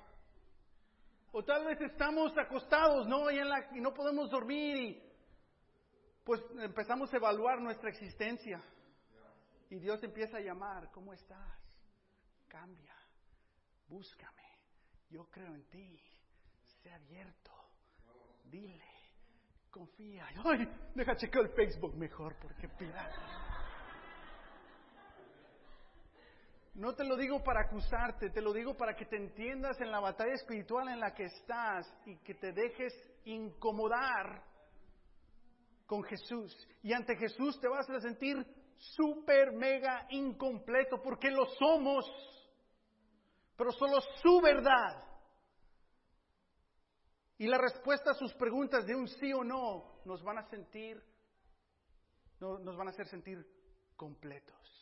O 1.32 1.44
tal 1.44 1.66
vez 1.66 1.80
estamos 1.82 2.36
acostados, 2.38 3.08
¿no? 3.08 3.30
Y, 3.30 3.40
no 3.82 3.94
podemos 3.94 4.30
dormir 4.30 4.76
y 4.78 5.04
pues 6.24 6.42
empezamos 6.60 7.14
a 7.14 7.18
evaluar 7.18 7.62
nuestra 7.62 7.90
existencia. 7.90 8.62
Y 9.70 9.80
Dios 9.80 10.04
empieza 10.04 10.38
a 10.38 10.42
llamar, 10.42 10.90
¿cómo 10.92 11.14
estás? 11.14 11.60
Cambia, 12.48 12.96
búscame, 13.88 14.44
yo 15.12 15.30
creo 15.30 15.54
en 15.54 15.64
ti, 15.70 16.02
sé 16.82 16.92
abierto, 16.92 17.52
dile, 18.46 18.90
confía. 19.70 20.28
Ay, 20.44 20.68
deja 20.96 21.16
checar 21.16 21.44
el 21.44 21.50
Facebook 21.50 21.96
mejor 21.96 22.36
porque 22.42 22.68
Pilato. 22.70 23.49
No 26.80 26.96
te 26.96 27.04
lo 27.04 27.18
digo 27.18 27.44
para 27.44 27.66
acusarte, 27.66 28.30
te 28.30 28.42
lo 28.42 28.54
digo 28.54 28.74
para 28.74 28.96
que 28.96 29.06
te 29.06 29.18
entiendas 29.18 29.82
en 29.82 29.92
la 29.92 30.00
batalla 30.00 30.36
espiritual 30.36 30.88
en 30.88 31.02
la 31.02 31.14
que 31.14 31.26
estás 31.26 31.86
y 32.06 32.16
que 32.20 32.36
te 32.36 32.54
dejes 32.54 32.94
incomodar 33.26 34.42
con 35.86 36.02
Jesús. 36.04 36.56
Y 36.82 36.94
ante 36.94 37.18
Jesús 37.18 37.60
te 37.60 37.68
vas 37.68 37.90
a 37.90 38.00
sentir 38.00 38.38
súper, 38.78 39.52
mega 39.52 40.08
incompleto, 40.10 41.02
porque 41.02 41.30
lo 41.30 41.48
somos, 41.48 42.06
pero 43.58 43.74
solo 43.74 44.00
su 44.24 44.40
verdad. 44.40 45.04
Y 47.40 47.48
la 47.48 47.58
respuesta 47.58 48.12
a 48.12 48.14
sus 48.14 48.34
preguntas 48.36 48.86
de 48.86 48.96
un 48.96 49.10
sí 49.10 49.34
o 49.34 49.44
no 49.44 50.00
nos 50.06 50.24
van 50.24 50.38
a 50.38 50.50
sentir, 50.50 51.04
nos 52.40 52.78
van 52.78 52.88
a 52.88 52.92
hacer 52.92 53.08
sentir 53.10 53.46
completos. 53.98 54.79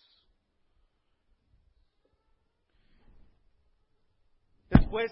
Después, 4.88 5.12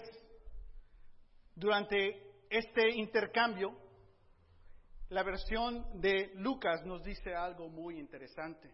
durante 1.54 2.46
este 2.48 2.88
intercambio, 2.94 3.76
la 5.10 5.22
versión 5.22 6.00
de 6.00 6.30
Lucas 6.36 6.82
nos 6.86 7.02
dice 7.02 7.34
algo 7.34 7.68
muy 7.68 7.98
interesante. 7.98 8.72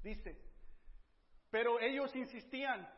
Dice, 0.00 0.40
pero 1.50 1.80
ellos 1.80 2.14
insistían, 2.14 2.88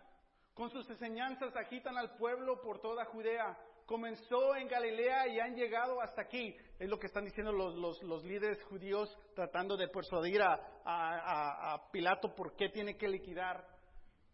con 0.52 0.68
sus 0.68 0.86
enseñanzas 0.90 1.56
agitan 1.56 1.96
al 1.96 2.14
pueblo 2.18 2.60
por 2.60 2.78
toda 2.82 3.06
Judea. 3.06 3.56
Comenzó 3.86 4.54
en 4.56 4.68
Galilea 4.68 5.28
y 5.28 5.40
han 5.40 5.54
llegado 5.54 5.98
hasta 6.02 6.20
aquí. 6.20 6.54
Es 6.78 6.90
lo 6.90 6.98
que 6.98 7.06
están 7.06 7.24
diciendo 7.24 7.52
los, 7.52 8.22
líderes 8.22 8.62
judíos 8.64 9.16
tratando 9.34 9.78
de 9.78 9.88
persuadir 9.88 10.42
a, 10.42 10.58
a 10.84 11.90
Pilato 11.90 12.34
por 12.34 12.54
qué 12.54 12.68
tiene 12.68 12.98
que 12.98 13.08
liquidar 13.08 13.66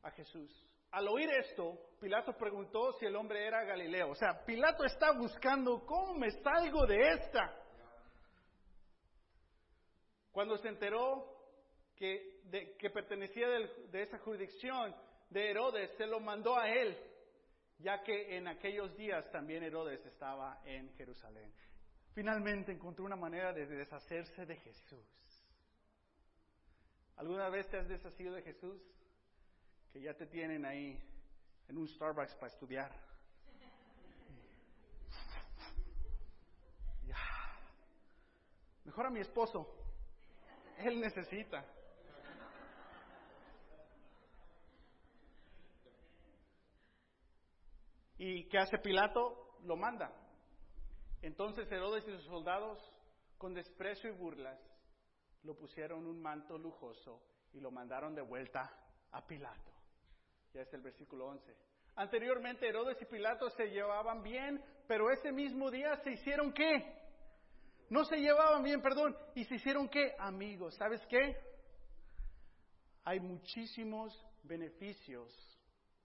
a 0.03 0.11
Jesús. 0.11 0.66
Al 0.91 1.09
oír 1.09 1.29
esto, 1.31 1.79
Pilato 2.01 2.33
preguntó 2.37 2.93
si 2.95 3.07
el 3.07 3.17
hombre 3.17 3.47
era 3.47 3.65
Galileo. 3.65 4.11
O 4.11 4.15
sea, 4.15 4.45
Pilato 4.45 4.85
está 4.85 5.13
buscando 5.13 5.85
cómo 5.85 6.15
me 6.15 6.31
salgo 6.43 6.87
de 6.87 7.13
esta. 7.13 7.55
Cuando 10.31 10.57
se 10.59 10.69
enteró 10.69 11.37
que, 11.97 12.43
pertenecía 12.93 13.49
de 13.49 14.03
esa 14.03 14.19
jurisdicción 14.19 14.95
de 15.31 15.51
Herodes, 15.51 15.91
se 15.97 16.07
lo 16.07 16.21
mandó 16.21 16.59
a 16.59 16.69
él, 16.69 16.97
ya 17.79 18.03
que 18.03 18.37
en 18.37 18.47
aquellos 18.49 18.95
días 18.97 19.31
también 19.31 19.63
Herodes 19.63 20.05
estaba 20.05 20.61
en 20.65 20.93
Jerusalén. 20.95 21.53
Finalmente 22.15 22.73
encontró 22.73 23.05
una 23.05 23.17
manera 23.17 23.53
de 23.53 23.67
deshacerse 23.67 24.47
de 24.47 24.57
Jesús. 24.57 25.07
¿Alguna 27.17 27.49
vez 27.49 27.69
te 27.69 27.79
has 27.79 27.89
deshacido 27.89 28.35
de 28.35 28.43
Jesús? 28.43 28.81
Que 29.97 30.03
ya 30.03 30.13
te 30.13 30.27
tienen 30.27 30.67
ahí 30.67 31.03
en 31.69 31.79
un 31.79 31.89
Starbucks 31.89 32.35
para 32.35 32.53
estudiar. 32.53 32.93
Mejor 38.85 39.07
a 39.07 39.11
mi 39.11 39.21
esposo. 39.21 39.67
Él 40.77 41.01
necesita. 41.01 41.65
¿Y 48.19 48.47
qué 48.51 48.59
hace 48.59 48.77
Pilato? 48.77 49.57
Lo 49.63 49.77
manda. 49.77 50.13
Entonces 51.23 51.73
Herodes 51.73 52.07
y 52.07 52.11
sus 52.11 52.25
soldados, 52.27 52.79
con 53.39 53.55
desprecio 53.55 54.11
y 54.11 54.13
burlas, 54.13 54.61
lo 55.43 55.57
pusieron 55.57 56.07
un 56.07 56.21
manto 56.21 56.59
lujoso 56.59 57.23
y 57.55 57.61
lo 57.61 57.71
mandaron 57.71 58.15
de 58.15 58.21
vuelta 58.21 58.71
a 59.13 59.27
Pilato. 59.27 59.76
Ya 60.57 60.63
es 60.63 60.73
el 60.73 60.81
versículo 60.81 61.27
11. 61.27 61.55
Anteriormente 61.97 62.67
Herodes 62.67 62.97
y 63.03 63.05
Pilato 63.05 63.51
se 63.51 63.67
llevaban 63.67 64.23
bien, 64.23 64.65
pero 64.89 65.11
ese 65.11 65.31
mismo 65.31 65.71
día 65.71 65.95
se 65.99 66.13
hicieron 66.13 66.51
qué? 66.55 66.97
No 67.91 68.07
se 68.07 68.17
llevaban 68.17 68.63
bien, 68.63 68.81
perdón, 68.81 69.15
y 69.35 69.45
se 69.45 69.57
hicieron 69.57 69.87
qué? 69.91 70.17
Amigos. 70.19 70.75
¿Sabes 70.77 71.05
qué? 71.09 71.37
Hay 73.05 73.21
muchísimos 73.21 74.19
beneficios 74.45 75.31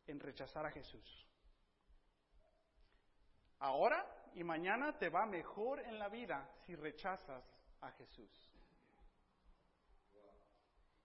en 0.05 0.19
rechazar 0.19 0.65
a 0.65 0.71
Jesús. 0.71 1.29
Ahora 3.59 4.05
y 4.33 4.43
mañana 4.43 4.97
te 4.97 5.07
va 5.07 5.25
mejor 5.25 5.79
en 5.79 5.97
la 5.97 6.09
vida 6.09 6.45
si 6.65 6.75
rechazas 6.75 7.41
a 7.79 7.89
Jesús. 7.91 8.50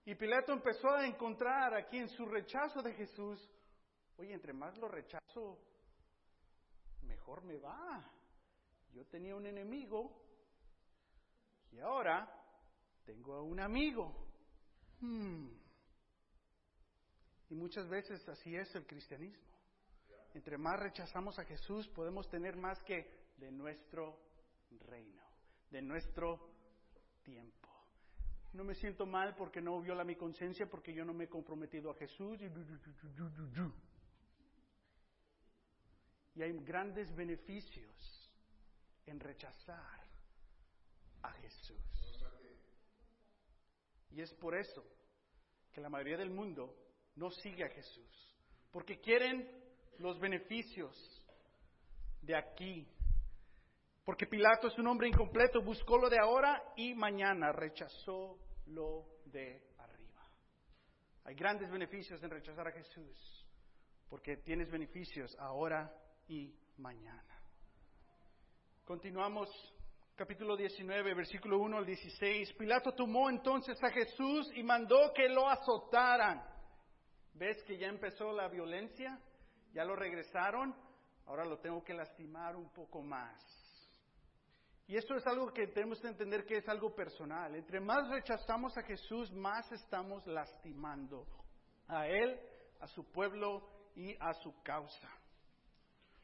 Y 0.07 0.15
Pilato 0.15 0.53
empezó 0.53 0.89
a 0.89 1.05
encontrar 1.05 1.75
aquí 1.75 1.97
en 1.97 2.07
su 2.07 2.25
rechazo 2.25 2.81
de 2.81 2.93
Jesús, 2.93 3.39
oye, 4.15 4.33
entre 4.33 4.53
más 4.53 4.75
lo 4.77 4.87
rechazo, 4.87 5.59
mejor 7.01 7.43
me 7.43 7.57
va. 7.57 8.09
Yo 8.93 9.05
tenía 9.07 9.35
un 9.35 9.45
enemigo 9.45 10.19
y 11.71 11.79
ahora 11.79 12.27
tengo 13.05 13.35
a 13.35 13.43
un 13.43 13.59
amigo. 13.59 14.15
Hmm. 15.01 15.49
Y 17.49 17.55
muchas 17.55 17.87
veces 17.87 18.27
así 18.27 18.55
es 18.55 18.73
el 18.75 18.87
cristianismo 18.87 19.45
entre 20.37 20.57
más 20.57 20.79
rechazamos 20.79 21.37
a 21.39 21.45
Jesús, 21.45 21.87
podemos 21.89 22.29
tener 22.29 22.55
más 22.55 22.81
que 22.83 23.09
de 23.37 23.51
nuestro 23.51 24.19
reino, 24.87 25.23
de 25.71 25.81
nuestro 25.81 26.39
tiempo. 27.23 27.66
No 28.57 28.63
me 28.63 28.73
siento 28.73 29.05
mal 29.05 29.35
porque 29.35 29.61
no 29.61 29.79
viola 29.79 30.03
mi 30.03 30.15
conciencia, 30.15 30.65
porque 30.65 30.91
yo 30.91 31.05
no 31.05 31.13
me 31.13 31.25
he 31.25 31.29
comprometido 31.29 31.91
a 31.91 31.93
Jesús. 31.93 32.39
Y 36.33 36.41
hay 36.41 36.51
grandes 36.63 37.15
beneficios 37.15 38.31
en 39.05 39.19
rechazar 39.19 40.03
a 41.21 41.31
Jesús. 41.33 42.25
Y 44.09 44.21
es 44.21 44.33
por 44.33 44.57
eso 44.57 44.83
que 45.71 45.79
la 45.79 45.89
mayoría 45.89 46.17
del 46.17 46.31
mundo 46.31 46.75
no 47.15 47.29
sigue 47.29 47.63
a 47.63 47.69
Jesús, 47.69 48.35
porque 48.71 48.99
quieren 48.99 49.47
los 49.99 50.19
beneficios 50.19 51.23
de 52.23 52.35
aquí. 52.35 52.87
Porque 54.03 54.25
Pilato 54.25 54.67
es 54.67 54.79
un 54.79 54.87
hombre 54.87 55.09
incompleto, 55.09 55.61
buscó 55.61 55.99
lo 55.99 56.09
de 56.09 56.17
ahora 56.19 56.73
y 56.75 56.95
mañana 56.95 57.51
rechazó 57.51 58.39
lo 58.67 59.05
de 59.25 59.73
arriba. 59.77 60.23
Hay 61.25 61.35
grandes 61.35 61.69
beneficios 61.69 62.21
en 62.23 62.29
rechazar 62.29 62.67
a 62.67 62.71
Jesús, 62.71 63.45
porque 64.09 64.37
tienes 64.37 64.69
beneficios 64.71 65.35
ahora 65.39 65.93
y 66.27 66.53
mañana. 66.77 67.23
Continuamos 68.85 69.49
capítulo 70.15 70.55
19, 70.55 71.13
versículo 71.13 71.59
1 71.59 71.77
al 71.77 71.85
16. 71.85 72.53
Pilato 72.53 72.93
tomó 72.93 73.29
entonces 73.29 73.77
a 73.83 73.89
Jesús 73.91 74.51
y 74.55 74.63
mandó 74.63 75.11
que 75.13 75.27
lo 75.29 75.49
azotaran. 75.49 76.43
¿Ves 77.33 77.61
que 77.63 77.77
ya 77.77 77.87
empezó 77.87 78.31
la 78.31 78.47
violencia? 78.47 79.19
ya 79.77 79.85
lo 79.85 79.95
regresaron, 79.95 80.75
ahora 81.27 81.45
lo 81.45 81.59
tengo 81.59 81.83
que 81.83 81.93
lastimar 81.93 82.55
un 82.55 82.69
poco 82.73 83.01
más. 83.03 83.39
Y 84.87 84.95
esto 84.95 85.15
es 85.15 85.27
algo 85.27 85.51
que 85.51 85.67
tenemos 85.67 85.99
que 85.99 86.07
entender 86.07 86.45
que 86.45 86.57
es 86.57 86.69
algo 86.69 86.95
personal. 86.95 87.53
Entre 87.55 87.79
más 87.79 88.09
rechazamos 88.09 88.77
a 88.77 88.83
Jesús, 88.83 89.31
más 89.33 89.69
estamos 89.71 90.25
lastimando 90.25 91.27
a 91.87 92.07
Él, 92.07 92.39
a 92.79 92.87
su 92.87 93.03
pueblo 93.11 93.67
y 93.95 94.15
a 94.19 94.33
su 94.33 94.61
causa. 94.63 95.09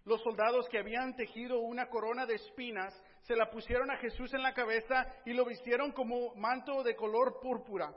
Los 0.06 0.22
soldados 0.22 0.68
que 0.70 0.80
habían 0.80 1.16
tejido 1.16 1.60
una 1.60 1.88
corona 1.88 2.26
de 2.26 2.36
espinas 2.36 2.94
se 3.22 3.36
la 3.36 3.50
pusieron 3.50 3.90
a 3.92 3.98
Jesús 3.98 4.34
en 4.34 4.44
la 4.44 4.54
cabeza 4.54 5.06
y 5.26 5.34
lo 5.34 5.46
vistieron 5.46 5.92
como 5.92 6.34
manto 6.36 6.84
de 6.84 6.96
color 6.96 7.40
púrpura. 7.42 7.94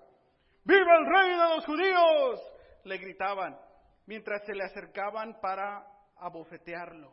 ¡Viva 0.64 0.96
el 0.98 1.06
rey 1.06 1.30
de 1.30 1.56
los 1.56 1.64
judíos! 1.64 2.52
le 2.86 2.98
gritaban 2.98 3.58
mientras 4.06 4.44
se 4.46 4.54
le 4.54 4.64
acercaban 4.64 5.40
para 5.40 5.84
abofetearlo. 6.16 7.12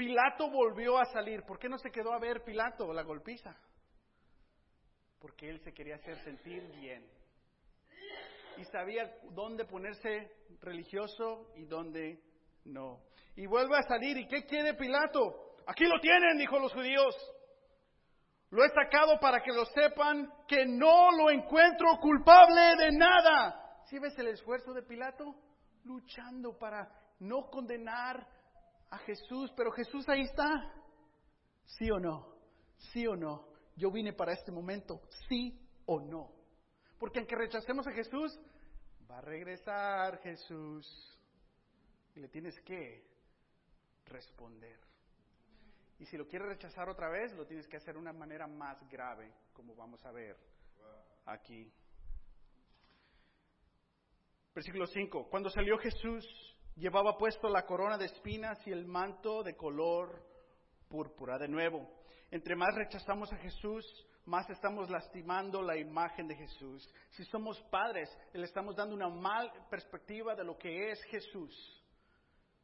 Pilato 0.00 0.48
volvió 0.48 0.96
a 0.96 1.04
salir. 1.04 1.42
¿Por 1.42 1.58
qué 1.58 1.68
no 1.68 1.76
se 1.76 1.90
quedó 1.90 2.14
a 2.14 2.18
ver 2.18 2.42
Pilato 2.42 2.90
la 2.90 3.02
golpiza? 3.02 3.54
Porque 5.18 5.50
él 5.50 5.60
se 5.60 5.74
quería 5.74 5.96
hacer 5.96 6.16
sentir 6.24 6.62
bien. 6.80 7.06
Y 8.56 8.64
sabía 8.64 9.14
dónde 9.32 9.66
ponerse 9.66 10.32
religioso 10.62 11.52
y 11.54 11.66
dónde 11.66 12.18
no. 12.64 13.02
Y 13.36 13.44
vuelve 13.44 13.76
a 13.76 13.82
salir. 13.82 14.16
¿Y 14.16 14.26
qué 14.26 14.46
quiere 14.46 14.72
Pilato? 14.72 15.56
Aquí 15.66 15.84
lo 15.84 16.00
tienen, 16.00 16.38
dijo 16.38 16.58
los 16.58 16.72
judíos. 16.72 17.14
Lo 18.48 18.64
he 18.64 18.70
sacado 18.70 19.20
para 19.20 19.42
que 19.42 19.52
lo 19.52 19.66
sepan 19.66 20.32
que 20.48 20.64
no 20.64 21.10
lo 21.10 21.28
encuentro 21.28 21.98
culpable 22.00 22.76
de 22.78 22.92
nada. 22.92 23.82
¿Sí 23.84 23.98
ves 23.98 24.18
el 24.18 24.28
esfuerzo 24.28 24.72
de 24.72 24.82
Pilato? 24.82 25.36
luchando 25.84 26.58
para 26.58 26.90
no 27.20 27.50
condenar 27.50 28.26
a 28.90 28.98
Jesús, 28.98 29.52
pero 29.56 29.70
Jesús 29.72 30.08
ahí 30.08 30.22
está. 30.22 30.72
¿Sí 31.64 31.90
o 31.90 31.98
no? 31.98 32.34
¿Sí 32.92 33.06
o 33.06 33.14
no? 33.14 33.48
Yo 33.76 33.90
vine 33.90 34.12
para 34.12 34.32
este 34.32 34.50
momento, 34.50 35.00
sí 35.28 35.58
o 35.86 36.00
no. 36.00 36.32
Porque 36.98 37.18
aunque 37.18 37.36
rechacemos 37.36 37.86
a 37.86 37.92
Jesús, 37.92 38.38
va 39.10 39.18
a 39.18 39.22
regresar 39.22 40.18
Jesús. 40.18 40.86
Y 42.14 42.20
le 42.20 42.28
tienes 42.28 42.60
que 42.60 43.06
responder. 44.06 44.78
Y 45.98 46.06
si 46.06 46.16
lo 46.16 46.26
quieres 46.26 46.48
rechazar 46.48 46.88
otra 46.88 47.08
vez, 47.08 47.32
lo 47.34 47.46
tienes 47.46 47.68
que 47.68 47.76
hacer 47.76 47.94
de 47.94 48.00
una 48.00 48.12
manera 48.12 48.46
más 48.46 48.76
grave, 48.88 49.32
como 49.52 49.74
vamos 49.74 50.04
a 50.04 50.10
ver 50.10 50.36
aquí. 51.26 51.72
Versículo 54.54 54.86
5. 54.86 55.28
Cuando 55.28 55.48
salió 55.50 55.78
Jesús, 55.78 56.49
llevaba 56.76 57.16
puesto 57.16 57.48
la 57.48 57.66
corona 57.66 57.98
de 57.98 58.06
espinas 58.06 58.66
y 58.66 58.72
el 58.72 58.86
manto 58.86 59.42
de 59.42 59.56
color 59.56 60.22
púrpura. 60.88 61.38
De 61.38 61.48
nuevo, 61.48 61.88
entre 62.30 62.56
más 62.56 62.74
rechazamos 62.74 63.32
a 63.32 63.36
Jesús, 63.36 63.84
más 64.26 64.48
estamos 64.50 64.90
lastimando 64.90 65.62
la 65.62 65.76
imagen 65.76 66.28
de 66.28 66.36
Jesús. 66.36 66.88
Si 67.10 67.24
somos 67.24 67.60
padres, 67.70 68.08
le 68.32 68.44
estamos 68.44 68.76
dando 68.76 68.94
una 68.94 69.08
mal 69.08 69.50
perspectiva 69.68 70.34
de 70.34 70.44
lo 70.44 70.56
que 70.56 70.90
es 70.90 71.02
Jesús. 71.04 71.76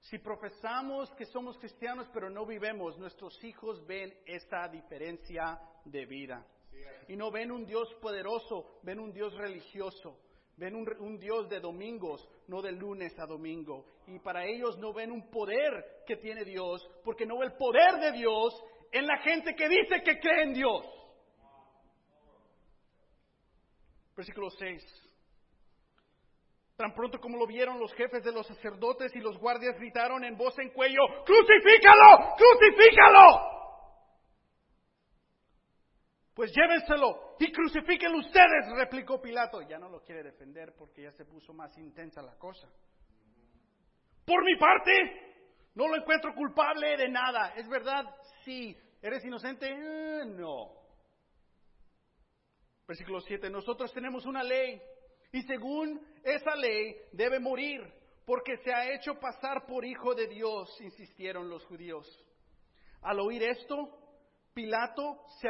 Si 0.00 0.18
profesamos 0.18 1.10
que 1.14 1.24
somos 1.26 1.58
cristianos 1.58 2.08
pero 2.12 2.30
no 2.30 2.46
vivemos, 2.46 2.96
nuestros 2.98 3.42
hijos 3.42 3.84
ven 3.86 4.14
esta 4.26 4.68
diferencia 4.68 5.58
de 5.84 6.06
vida. 6.06 6.46
Y 7.08 7.16
no 7.16 7.30
ven 7.30 7.50
un 7.50 7.66
Dios 7.66 7.92
poderoso, 8.00 8.78
ven 8.82 9.00
un 9.00 9.12
Dios 9.12 9.34
religioso. 9.34 10.20
Ven 10.56 10.74
un, 10.74 11.18
Dios 11.18 11.48
de 11.50 11.60
domingos, 11.60 12.26
no 12.48 12.62
de 12.62 12.72
lunes 12.72 13.18
a 13.18 13.26
domingo. 13.26 13.84
Y 14.06 14.18
para 14.18 14.46
ellos 14.46 14.78
no 14.78 14.94
ven 14.94 15.12
un 15.12 15.30
poder 15.30 16.02
que 16.06 16.16
tiene 16.16 16.44
Dios, 16.44 16.86
porque 17.04 17.26
no 17.26 17.38
ve 17.38 17.46
el 17.46 17.56
poder 17.56 17.96
de 18.00 18.12
Dios 18.12 18.54
en 18.90 19.06
la 19.06 19.18
gente 19.18 19.54
que 19.54 19.68
dice 19.68 20.02
que 20.02 20.18
cree 20.18 20.44
en 20.44 20.54
Dios. 20.54 20.84
Versículo 24.16 24.48
6. 24.48 24.82
Tan 26.76 26.94
pronto 26.94 27.18
como 27.20 27.36
lo 27.36 27.46
vieron 27.46 27.78
los 27.78 27.92
jefes 27.94 28.24
de 28.24 28.32
los 28.32 28.46
sacerdotes 28.46 29.14
y 29.14 29.20
los 29.20 29.38
guardias 29.38 29.76
gritaron 29.78 30.24
en 30.24 30.38
voz 30.38 30.58
en 30.58 30.70
cuello, 30.70 31.02
¡Crucifícalo! 31.24 32.34
¡Crucifícalo! 32.36 33.55
Pues 36.36 36.52
llévenselo 36.54 37.34
y 37.40 37.50
crucifíquenlo 37.50 38.18
ustedes, 38.18 38.68
replicó 38.76 39.22
Pilato. 39.22 39.62
Ya 39.62 39.78
no 39.78 39.88
lo 39.88 40.02
quiere 40.02 40.22
defender 40.22 40.74
porque 40.76 41.04
ya 41.04 41.10
se 41.12 41.24
puso 41.24 41.54
más 41.54 41.74
intensa 41.78 42.20
la 42.20 42.36
cosa. 42.36 42.68
Por 44.26 44.44
mi 44.44 44.54
parte, 44.56 44.92
no 45.74 45.88
lo 45.88 45.96
encuentro 45.96 46.34
culpable 46.34 46.94
de 46.98 47.08
nada. 47.08 47.54
¿Es 47.56 47.66
verdad? 47.70 48.04
Sí. 48.44 48.76
¿Eres 49.00 49.24
inocente? 49.24 49.66
Eh, 49.66 50.26
no. 50.26 50.72
Versículo 52.86 53.22
7. 53.22 53.48
Nosotros 53.48 53.90
tenemos 53.94 54.26
una 54.26 54.42
ley 54.42 54.78
y 55.32 55.40
según 55.40 56.06
esa 56.22 56.54
ley 56.54 56.96
debe 57.12 57.40
morir 57.40 57.80
porque 58.26 58.58
se 58.58 58.74
ha 58.74 58.92
hecho 58.92 59.18
pasar 59.18 59.64
por 59.64 59.86
hijo 59.86 60.14
de 60.14 60.26
Dios, 60.26 60.68
insistieron 60.82 61.48
los 61.48 61.64
judíos. 61.64 62.06
Al 63.00 63.20
oír 63.20 63.42
esto, 63.42 64.05
Pilato 64.56 65.26
se 65.38 65.48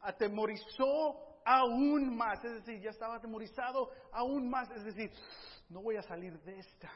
atemorizó 0.00 1.42
aún 1.44 2.16
más, 2.16 2.42
es 2.42 2.64
decir, 2.64 2.80
ya 2.80 2.88
estaba 2.88 3.16
atemorizado 3.16 3.90
aún 4.12 4.48
más, 4.48 4.70
es 4.70 4.82
decir, 4.82 5.12
no 5.68 5.82
voy 5.82 5.96
a 5.96 6.02
salir 6.02 6.40
de 6.40 6.58
esta. 6.58 6.90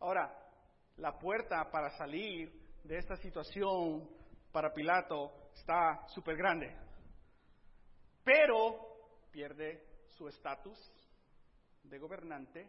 Ahora, 0.00 0.36
la 0.96 1.16
puerta 1.16 1.70
para 1.70 1.96
salir 1.96 2.52
de 2.82 2.98
esta 2.98 3.14
situación 3.14 4.10
para 4.50 4.74
Pilato 4.74 5.30
está 5.54 6.08
súper 6.08 6.36
grande, 6.36 6.76
pero 8.24 8.74
pierde 9.30 9.86
su 10.08 10.26
estatus 10.26 10.76
de 11.84 11.96
gobernante, 12.00 12.68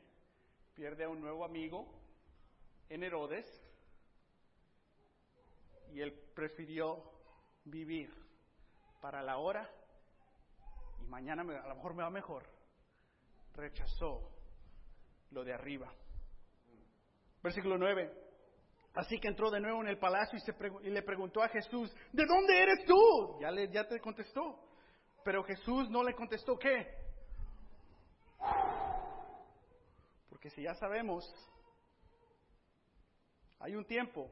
pierde 0.75 1.05
a 1.05 1.09
un 1.09 1.19
nuevo 1.19 1.43
amigo 1.43 1.87
en 2.89 3.03
Herodes, 3.03 3.66
y 5.93 6.01
él 6.01 6.13
prefirió 6.33 7.03
vivir 7.65 8.13
para 9.01 9.21
la 9.21 9.37
hora 9.37 9.69
y 11.01 11.05
mañana 11.07 11.41
a 11.41 11.67
lo 11.67 11.75
mejor 11.75 11.93
me 11.93 12.03
va 12.03 12.09
mejor. 12.09 12.43
Rechazó 13.53 14.31
lo 15.31 15.43
de 15.43 15.53
arriba. 15.53 15.91
Versículo 17.41 17.77
9. 17.77 18.25
Así 18.95 19.19
que 19.19 19.27
entró 19.27 19.51
de 19.51 19.59
nuevo 19.59 19.81
en 19.81 19.89
el 19.89 19.99
palacio 19.99 20.37
y, 20.37 20.41
se 20.41 20.53
y 20.83 20.89
le 20.89 21.03
preguntó 21.03 21.43
a 21.43 21.49
Jesús, 21.49 21.93
¿de 22.11 22.25
dónde 22.25 22.59
eres 22.59 22.85
tú? 22.85 23.39
Ya, 23.39 23.51
le, 23.51 23.71
ya 23.71 23.87
te 23.87 23.99
contestó. 23.99 24.59
Pero 25.23 25.43
Jesús 25.43 25.89
no 25.89 26.03
le 26.03 26.15
contestó 26.15 26.57
qué. 26.57 26.87
Porque 30.29 30.49
si 30.49 30.63
ya 30.63 30.73
sabemos, 30.75 31.23
hay 33.59 33.75
un 33.75 33.85
tiempo 33.85 34.31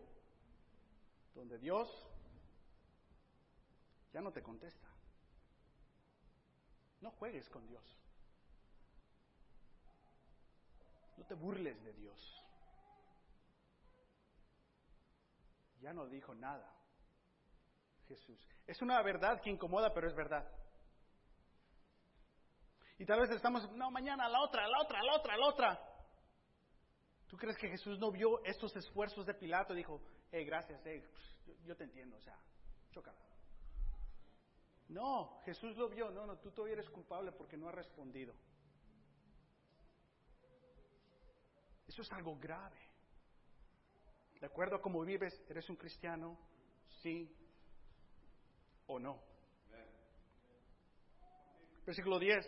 donde 1.36 1.60
Dios 1.60 1.88
ya 4.13 4.21
no 4.21 4.32
te 4.32 4.41
contesta. 4.41 4.88
No 7.02 7.12
juegues 7.12 7.48
con 7.50 7.67
Dios. 7.67 7.84
No 11.17 11.26
te 11.26 11.36
burles 11.36 11.82
de 11.84 11.93
Dios. 11.93 12.41
Ya 15.82 15.93
no 15.93 16.08
dijo 16.08 16.34
nada 16.34 16.74
Jesús. 18.08 18.39
Es 18.65 18.82
una 18.82 19.02
verdad 19.04 19.41
que 19.41 19.50
incomoda, 19.50 19.93
pero 19.93 20.08
es 20.08 20.15
verdad. 20.15 20.50
Y 22.98 23.06
tal 23.06 23.19
vez 23.19 23.30
estamos, 23.32 23.69
no, 23.74 23.91
mañana 23.91 24.30
la 24.30 24.41
otra, 24.41 24.67
la 24.67 24.82
otra, 24.82 25.04
la 25.04 25.15
otra, 25.15 25.38
la 25.38 25.48
otra. 25.48 25.80
¿Tú 27.28 27.38
crees 27.38 27.58
que 27.58 27.67
Jesús 27.67 28.00
no 28.00 28.12
vio 28.12 28.43
estos 28.45 28.76
esfuerzos 28.76 29.26
de 29.26 29.34
Pilato 29.34 29.74
dijo, 29.74 30.02
hey, 30.32 30.46
gracias, 30.46 30.82
hey, 30.86 31.04
yo, 31.66 31.76
te 31.76 31.84
entiendo, 31.84 32.18
o 32.18 32.22
sea, 32.22 32.38
chócala? 32.92 33.18
No, 34.90 35.42
Jesús 35.46 35.76
lo 35.78 35.90
vio, 35.90 36.12
no, 36.12 36.26
no, 36.26 36.38
tú 36.38 36.52
todavía 36.52 36.76
eres 36.76 36.90
culpable 36.90 37.32
porque 37.32 37.58
no 37.58 37.68
has 37.70 37.76
respondido. 37.76 38.34
Eso 41.88 42.02
es 42.02 42.12
algo 42.12 42.38
grave. 42.38 42.78
De 44.40 44.46
acuerdo 44.46 44.76
a 44.76 44.82
cómo 44.82 45.04
vives, 45.04 45.34
¿eres 45.50 45.70
un 45.70 45.76
cristiano? 45.76 46.38
Sí 47.02 47.34
o 48.88 49.00
no. 49.00 49.20
Versículo 51.86 52.20
10. 52.20 52.46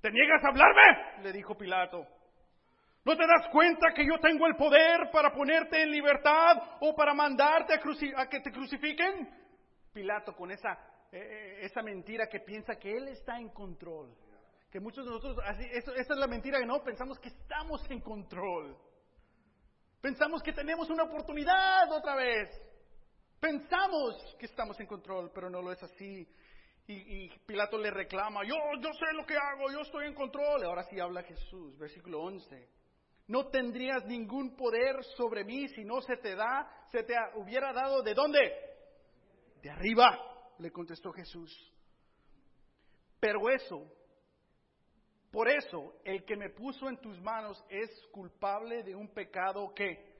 ¿Te 0.00 0.10
niegas 0.10 0.42
a 0.44 0.48
hablarme? 0.48 1.22
Le 1.22 1.32
dijo 1.32 1.56
Pilato. 1.56 2.06
¿No 3.02 3.16
te 3.16 3.26
das 3.26 3.48
cuenta 3.50 3.92
que 3.94 4.04
yo 4.04 4.18
tengo 4.20 4.46
el 4.46 4.56
poder 4.56 5.10
para 5.10 5.32
ponerte 5.32 5.82
en 5.82 5.90
libertad 5.90 6.56
o 6.80 6.94
para 6.94 7.14
mandarte 7.14 7.74
a, 7.74 8.28
que 8.28 8.40
te 8.40 8.52
crucifiquen? 8.52 9.26
Pilato 9.90 10.34
con 10.36 10.50
esa, 10.50 10.72
eh, 11.10 11.18
eh, 11.18 11.58
esa 11.62 11.82
mentira 11.82 12.26
que 12.28 12.40
piensa 12.40 12.76
que 12.76 12.94
él 12.94 13.08
está 13.08 13.38
en 13.38 13.48
control. 13.50 14.14
Que 14.70 14.80
muchos 14.80 15.04
de 15.06 15.12
nosotros, 15.12 15.42
así, 15.46 15.64
esa 15.72 15.92
es 15.94 16.08
la 16.10 16.26
mentira 16.26 16.58
que 16.58 16.66
no, 16.66 16.82
pensamos 16.84 17.18
que 17.18 17.30
estamos 17.30 17.82
en 17.90 18.00
control. 18.02 18.76
Pensamos 20.02 20.42
que 20.42 20.52
tenemos 20.52 20.90
una 20.90 21.04
oportunidad 21.04 21.90
otra 21.90 22.14
vez. 22.16 22.48
Pensamos 23.40 24.36
que 24.38 24.44
estamos 24.44 24.78
en 24.78 24.86
control, 24.86 25.30
pero 25.34 25.48
no 25.48 25.62
lo 25.62 25.72
es 25.72 25.82
así. 25.82 26.28
Y, 26.86 27.24
y, 27.24 27.38
Pilato 27.46 27.78
le 27.78 27.90
reclama, 27.90 28.42
yo, 28.44 28.54
yo 28.80 28.92
sé 28.92 29.12
lo 29.14 29.24
que 29.24 29.36
hago, 29.36 29.70
yo 29.70 29.80
estoy 29.80 30.06
en 30.06 30.14
control. 30.14 30.64
Ahora 30.64 30.82
sí 30.84 31.00
habla 31.00 31.22
Jesús, 31.22 31.78
versículo 31.78 32.20
11 32.20 32.79
no 33.30 33.46
tendrías 33.46 34.04
ningún 34.06 34.56
poder 34.56 35.04
sobre 35.16 35.44
mí 35.44 35.68
si 35.68 35.84
no 35.84 36.00
se 36.00 36.16
te 36.16 36.34
da, 36.34 36.68
se 36.90 37.04
te 37.04 37.14
hubiera 37.36 37.72
dado 37.72 38.02
de 38.02 38.12
dónde? 38.12 38.40
De 39.62 39.70
arriba, 39.70 40.18
le 40.58 40.72
contestó 40.72 41.12
Jesús. 41.12 41.72
Pero 43.20 43.48
eso, 43.48 43.86
por 45.30 45.48
eso, 45.48 45.94
el 46.04 46.24
que 46.24 46.34
me 46.34 46.50
puso 46.50 46.88
en 46.88 47.00
tus 47.00 47.20
manos 47.20 47.64
es 47.68 47.88
culpable 48.10 48.82
de 48.82 48.96
un 48.96 49.14
pecado 49.14 49.72
que 49.76 50.10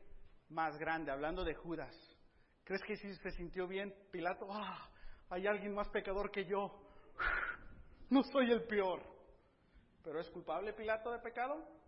más 0.51 0.79
grande, 0.79 1.11
hablando 1.11 1.43
de 1.43 1.57
Judas. 1.57 1.93
¿Crees 2.63 2.83
que 2.85 2.95
si 2.95 3.13
se 3.17 3.33
sintió 3.33 3.67
bien 3.67 3.93
Pilato? 4.13 4.47
Ah, 4.53 4.89
hay 5.31 5.49
alguien 5.49 5.75
más 5.75 5.89
pecador 5.89 6.31
que 6.31 6.45
yo. 6.45 6.71
No 8.09 8.25
soy 8.25 8.51
el 8.51 8.65
peor. 8.65 9.03
¿Pero 10.03 10.21
es 10.21 10.29
culpable 10.31 10.73
Pilato 10.73 11.13
de 11.13 11.21
pecado? 11.21 11.80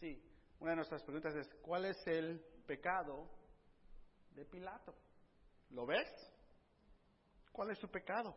Sí, 0.00 0.18
una 0.60 0.70
de 0.70 0.76
nuestras 0.76 1.02
preguntas 1.02 1.34
es, 1.34 1.54
¿cuál 1.60 1.84
es 1.84 2.06
el 2.06 2.40
pecado 2.66 3.28
de 4.30 4.46
Pilato? 4.46 4.94
¿Lo 5.68 5.84
ves? 5.84 6.08
¿Cuál 7.52 7.70
es 7.72 7.78
su 7.78 7.90
pecado? 7.90 8.34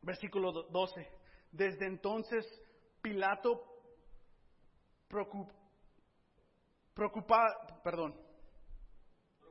Versículo 0.00 0.50
12. 0.50 1.06
Desde 1.52 1.86
entonces 1.86 2.46
Pilato 3.02 3.62
preocupa, 6.94 7.44
perdón, 7.84 8.18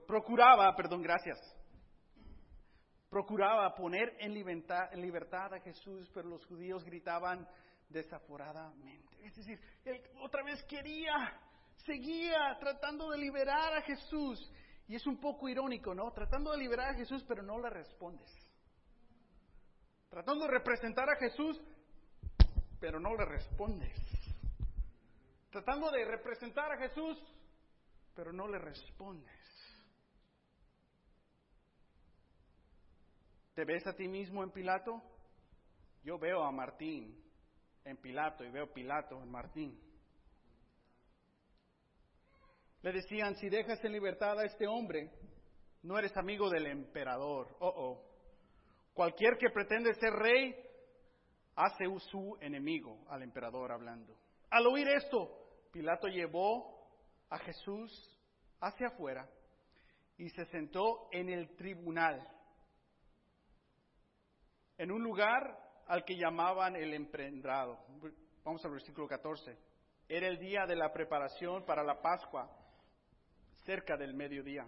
procuraba, 0.08 0.76
perdón, 0.76 1.04
gracias, 1.04 1.38
procuraba 3.12 3.76
poner 3.76 4.18
en 4.20 4.34
libertad, 4.34 4.92
en 4.92 5.02
libertad 5.02 5.54
a 5.54 5.60
Jesús, 5.60 6.10
pero 6.16 6.28
los 6.28 6.44
judíos 6.48 6.84
gritaban, 6.84 7.48
desaforadamente. 7.90 9.15
Es 9.26 9.36
decir, 9.36 9.60
él 9.84 10.00
otra 10.22 10.44
vez 10.44 10.64
quería, 10.66 11.40
seguía 11.84 12.56
tratando 12.60 13.10
de 13.10 13.18
liberar 13.18 13.76
a 13.76 13.82
Jesús. 13.82 14.52
Y 14.88 14.96
es 14.96 15.08
un 15.08 15.20
poco 15.20 15.50
irónico, 15.50 15.96
¿no? 15.96 16.12
Tratando 16.12 16.52
de 16.52 16.60
liberar 16.60 16.92
a 16.92 16.94
Jesús, 16.94 17.26
pero 17.28 17.42
no 17.42 17.58
le 17.60 17.72
respondes. 17.72 18.32
Tratando 20.12 20.46
de 20.46 20.52
representar 20.52 21.10
a 21.10 21.16
Jesús, 21.16 21.60
pero 22.80 23.00
no 23.00 23.16
le 23.16 23.26
respondes. 23.26 23.98
Tratando 25.50 25.90
de 25.90 26.06
representar 26.06 26.72
a 26.72 26.78
Jesús, 26.78 27.18
pero 28.14 28.32
no 28.32 28.48
le 28.48 28.60
respondes. 28.60 29.34
¿Te 33.56 33.66
ves 33.66 33.88
a 33.88 33.96
ti 33.96 34.08
mismo 34.08 34.44
en 34.44 34.52
Pilato? 34.52 35.02
Yo 36.04 36.20
veo 36.20 36.44
a 36.44 36.52
Martín 36.52 37.26
en 37.86 37.98
Pilato 37.98 38.44
y 38.44 38.50
veo 38.50 38.74
Pilato 38.74 39.22
en 39.22 39.32
Martín. 39.32 39.80
Le 42.82 42.92
decían, 42.92 43.36
si 43.36 43.50
dejas 43.50 43.84
en 43.84 43.94
libertad 43.94 44.38
a 44.40 44.46
este 44.46 44.68
hombre, 44.68 45.12
no 45.84 45.98
eres 45.98 46.16
amigo 46.18 46.50
del 46.50 46.68
emperador. 46.68 47.56
Oh, 47.60 47.74
oh. 47.76 48.04
Cualquier 48.94 49.38
que 49.38 49.50
pretende 49.50 49.94
ser 49.96 50.14
rey 50.14 50.56
hace 51.56 51.86
su 52.12 52.38
enemigo 52.42 53.06
al 53.10 53.24
emperador 53.24 53.72
hablando. 53.72 54.16
Al 54.50 54.68
oír 54.68 54.88
esto, 54.90 55.30
Pilato 55.72 56.08
llevó 56.08 56.88
a 57.30 57.38
Jesús 57.40 58.20
hacia 58.60 58.88
afuera 58.88 59.30
y 60.18 60.30
se 60.30 60.46
sentó 60.46 61.10
en 61.12 61.30
el 61.30 61.56
tribunal, 61.56 62.26
en 64.78 64.92
un 64.92 65.04
lugar 65.04 65.65
al 65.88 66.04
que 66.04 66.16
llamaban 66.16 66.76
el 66.76 66.94
emprendrado. 66.94 67.80
Vamos 68.44 68.64
al 68.66 68.72
versículo 68.72 69.08
14. 69.08 69.58
Era 70.08 70.28
el 70.28 70.38
día 70.38 70.66
de 70.66 70.76
la 70.76 70.92
preparación 70.92 71.66
para 71.66 71.84
la 71.84 72.02
Pascua, 72.02 72.50
cerca 73.64 73.98
del 73.98 74.14
mediodía. 74.14 74.68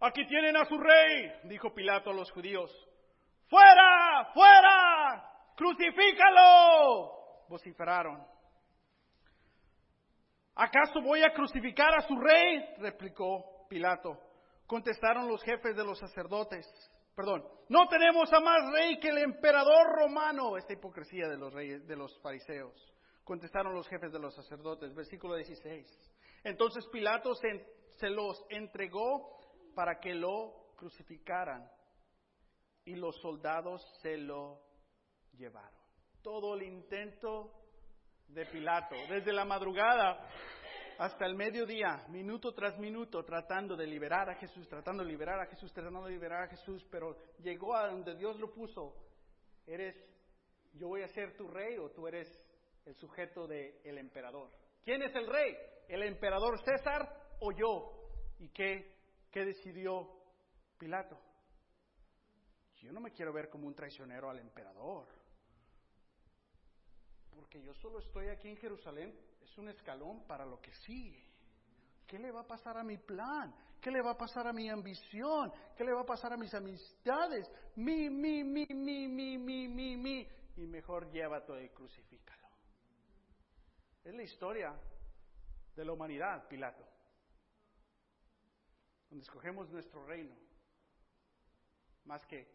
Aquí 0.00 0.26
tienen 0.26 0.56
a 0.56 0.64
su 0.64 0.78
rey, 0.78 1.32
dijo 1.44 1.72
Pilato 1.74 2.10
a 2.10 2.14
los 2.14 2.30
judíos. 2.32 2.70
¡Fuera! 3.48 4.30
¡Fuera! 4.34 5.30
¡Crucifícalo! 5.56 7.22
vociferaron. 7.48 8.26
¿Acaso 10.54 11.00
voy 11.02 11.22
a 11.22 11.32
crucificar 11.32 11.94
a 11.94 12.00
su 12.02 12.16
rey? 12.16 12.64
replicó 12.78 13.66
Pilato. 13.68 14.18
Contestaron 14.66 15.28
los 15.28 15.42
jefes 15.42 15.76
de 15.76 15.84
los 15.84 15.98
sacerdotes. 15.98 16.66
Perdón, 17.14 17.44
no 17.68 17.88
tenemos 17.88 18.32
a 18.32 18.40
más 18.40 18.72
rey 18.72 18.98
que 18.98 19.08
el 19.08 19.18
emperador 19.18 19.86
romano. 19.96 20.56
Esta 20.56 20.72
hipocresía 20.72 21.28
de 21.28 21.36
los 21.36 21.52
reyes, 21.52 21.86
de 21.86 21.96
los 21.96 22.18
fariseos. 22.20 22.74
Contestaron 23.24 23.74
los 23.74 23.88
jefes 23.88 24.12
de 24.12 24.18
los 24.18 24.34
sacerdotes. 24.34 24.94
Versículo 24.94 25.36
16. 25.36 25.86
Entonces 26.44 26.86
Pilato 26.88 27.34
se, 27.34 27.66
se 27.98 28.08
los 28.08 28.44
entregó 28.48 29.40
para 29.74 30.00
que 30.00 30.14
lo 30.14 30.72
crucificaran 30.76 31.70
y 32.84 32.94
los 32.94 33.20
soldados 33.20 33.82
se 34.00 34.16
lo 34.16 34.60
llevaron. 35.32 35.80
Todo 36.22 36.54
el 36.54 36.62
intento 36.62 37.52
de 38.28 38.46
Pilato, 38.46 38.96
desde 39.08 39.32
la 39.32 39.44
madrugada 39.44 40.28
hasta 40.98 41.26
el 41.26 41.34
mediodía, 41.34 42.04
minuto 42.08 42.52
tras 42.52 42.78
minuto, 42.78 43.24
tratando 43.24 43.76
de 43.76 43.86
liberar 43.86 44.30
a 44.30 44.34
Jesús, 44.34 44.68
tratando 44.68 45.02
de 45.02 45.10
liberar 45.10 45.40
a 45.40 45.46
Jesús, 45.46 45.72
tratando 45.72 46.04
de 46.04 46.12
liberar 46.12 46.44
a 46.44 46.48
Jesús, 46.48 46.84
pero 46.90 47.16
llegó 47.38 47.76
a 47.76 47.88
donde 47.88 48.14
Dios 48.16 48.38
lo 48.38 48.52
puso. 48.52 48.94
Eres, 49.66 49.96
yo 50.74 50.88
voy 50.88 51.02
a 51.02 51.08
ser 51.08 51.36
tu 51.36 51.48
rey 51.48 51.78
o 51.78 51.90
tú 51.90 52.06
eres 52.06 52.28
el 52.84 52.94
sujeto 52.94 53.46
del 53.46 53.74
el 53.84 53.98
emperador. 53.98 54.50
¿Quién 54.84 55.02
es 55.02 55.14
el 55.14 55.26
rey? 55.26 55.56
¿El 55.88 56.02
emperador 56.02 56.58
César 56.64 57.36
o 57.40 57.52
yo? 57.52 58.08
¿Y 58.38 58.48
qué, 58.48 58.96
qué 59.30 59.44
decidió 59.44 60.08
Pilato? 60.78 61.18
Yo 62.82 62.90
no 62.90 63.00
me 63.00 63.12
quiero 63.12 63.32
ver 63.32 63.48
como 63.48 63.68
un 63.68 63.74
traicionero 63.74 64.28
al 64.28 64.40
emperador. 64.40 65.06
Porque 67.32 67.62
yo 67.62 67.72
solo 67.74 68.00
estoy 68.00 68.28
aquí 68.28 68.48
en 68.48 68.56
Jerusalén, 68.56 69.16
es 69.44 69.58
un 69.58 69.68
escalón 69.68 70.26
para 70.26 70.44
lo 70.46 70.60
que 70.60 70.72
sigue. 70.74 71.26
¿Qué 72.06 72.18
le 72.18 72.30
va 72.30 72.40
a 72.40 72.46
pasar 72.46 72.76
a 72.76 72.84
mi 72.84 72.98
plan? 72.98 73.54
¿Qué 73.80 73.90
le 73.90 74.00
va 74.00 74.12
a 74.12 74.18
pasar 74.18 74.46
a 74.46 74.52
mi 74.52 74.68
ambición? 74.68 75.52
¿Qué 75.76 75.84
le 75.84 75.92
va 75.92 76.02
a 76.02 76.06
pasar 76.06 76.32
a 76.32 76.36
mis 76.36 76.52
amistades? 76.54 77.50
Mi, 77.76 78.08
mi, 78.08 78.44
mi, 78.44 78.66
mi, 78.66 79.08
mi, 79.08 79.38
mi, 79.38 79.68
mi, 79.68 79.96
mi. 79.96 80.28
Y 80.56 80.66
mejor 80.66 81.10
llévate 81.10 81.64
y 81.64 81.68
crucifícalo. 81.70 82.48
Es 84.04 84.14
la 84.14 84.22
historia 84.22 84.74
de 85.74 85.84
la 85.84 85.92
humanidad, 85.92 86.46
Pilato. 86.48 86.84
Donde 89.08 89.24
escogemos 89.24 89.70
nuestro 89.70 90.04
reino. 90.06 90.36
Más 92.04 92.24
que 92.26 92.46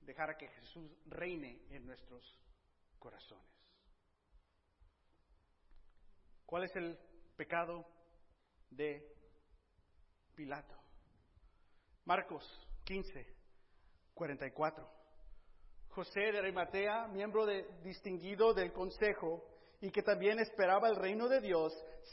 dejar 0.00 0.30
a 0.30 0.36
que 0.36 0.48
Jesús 0.48 0.90
reine 1.06 1.62
en 1.70 1.86
nuestros 1.86 2.38
corazones. 2.98 3.55
¿Cuál 6.46 6.62
es 6.62 6.76
el 6.76 6.96
pecado 7.36 7.84
de 8.70 9.04
Pilato? 10.36 10.76
Marcos 12.04 12.44
15, 12.84 13.26
44. 14.14 14.88
José 15.88 16.20
de 16.20 16.38
Arimatea, 16.38 17.08
miembro 17.08 17.46
de, 17.46 17.66
distinguido 17.82 18.54
del 18.54 18.72
consejo 18.72 19.44
y 19.80 19.90
que 19.90 20.02
también 20.02 20.38
esperaba 20.38 20.88
el 20.88 20.94
reino 20.94 21.28
de 21.28 21.40
Dios, 21.40 21.72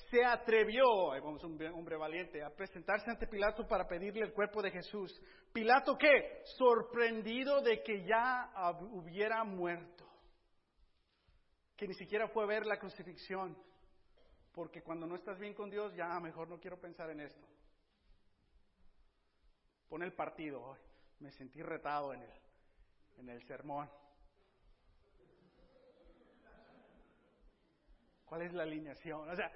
se 0.09 0.25
atrevió, 0.25 1.09
vamos 1.09 1.43
un 1.43 1.61
hombre 1.67 1.95
valiente, 1.95 2.43
a 2.43 2.49
presentarse 2.49 3.11
ante 3.11 3.27
Pilato 3.27 3.67
para 3.67 3.87
pedirle 3.87 4.25
el 4.25 4.33
cuerpo 4.33 4.63
de 4.63 4.71
Jesús. 4.71 5.21
Pilato 5.53 5.95
qué? 5.95 6.41
Sorprendido 6.57 7.61
de 7.61 7.83
que 7.83 8.03
ya 8.03 8.51
hubiera 8.91 9.43
muerto, 9.43 10.05
que 11.77 11.87
ni 11.87 11.93
siquiera 11.93 12.27
fue 12.29 12.43
a 12.45 12.47
ver 12.47 12.65
la 12.65 12.79
crucifixión, 12.79 13.55
porque 14.53 14.83
cuando 14.83 15.07
no 15.07 15.15
estás 15.15 15.39
bien 15.39 15.53
con 15.53 15.69
Dios, 15.69 15.93
ya 15.95 16.19
mejor 16.19 16.47
no 16.47 16.59
quiero 16.59 16.79
pensar 16.79 17.09
en 17.09 17.21
esto. 17.21 17.47
Pone 19.89 20.05
el 20.05 20.13
partido, 20.13 20.77
me 21.19 21.31
sentí 21.31 21.61
retado 21.61 22.13
en 22.13 22.21
el, 22.21 22.31
en 23.17 23.29
el 23.29 23.43
sermón. 23.47 23.89
¿Cuál 28.25 28.43
es 28.43 28.53
la 28.53 28.63
alineación? 28.63 29.29
O 29.29 29.35
sea, 29.35 29.51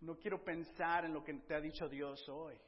no 0.00 0.16
quiero 0.18 0.42
pensar 0.42 1.04
en 1.04 1.12
lo 1.12 1.22
que 1.22 1.34
te 1.34 1.54
ha 1.54 1.60
dicho 1.60 1.88
Dios 1.88 2.28
hoy. 2.28 2.58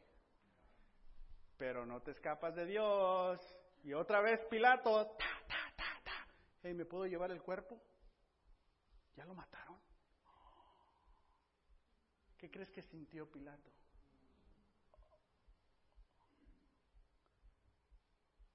Pero 1.56 1.86
no 1.86 2.00
te 2.02 2.10
escapas 2.10 2.54
de 2.54 2.66
Dios. 2.66 3.40
Y 3.84 3.92
otra 3.92 4.20
vez 4.20 4.40
Pilato, 4.50 5.06
ta, 5.16 5.24
ta, 5.46 5.72
ta, 5.76 6.00
ta. 6.04 6.68
¿me 6.72 6.84
puedo 6.84 7.06
llevar 7.06 7.30
el 7.30 7.42
cuerpo? 7.42 7.80
¿Ya 9.16 9.24
lo 9.24 9.34
mataron? 9.34 9.78
¿Qué 12.44 12.50
crees 12.50 12.70
que 12.72 12.82
sintió 12.82 13.26
Pilato? 13.32 13.70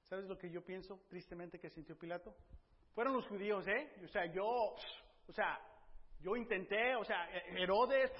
¿Sabes 0.03 0.25
lo 0.27 0.37
que 0.37 0.51
yo 0.51 0.63
pienso 0.63 1.05
tristemente 1.09 1.59
que 1.59 1.71
sintió 1.71 1.97
Pilato? 1.97 2.35
Fueron 2.93 3.13
los 3.13 3.25
judíos, 3.25 3.67
¿eh? 3.67 3.91
O 4.05 4.07
sea, 4.09 4.27
yo, 4.27 4.45
o 4.45 5.33
sea, 5.33 5.59
yo 6.19 6.35
intenté, 6.35 6.95
o 6.97 7.03
sea, 7.03 7.31
Herodes, 7.47 8.11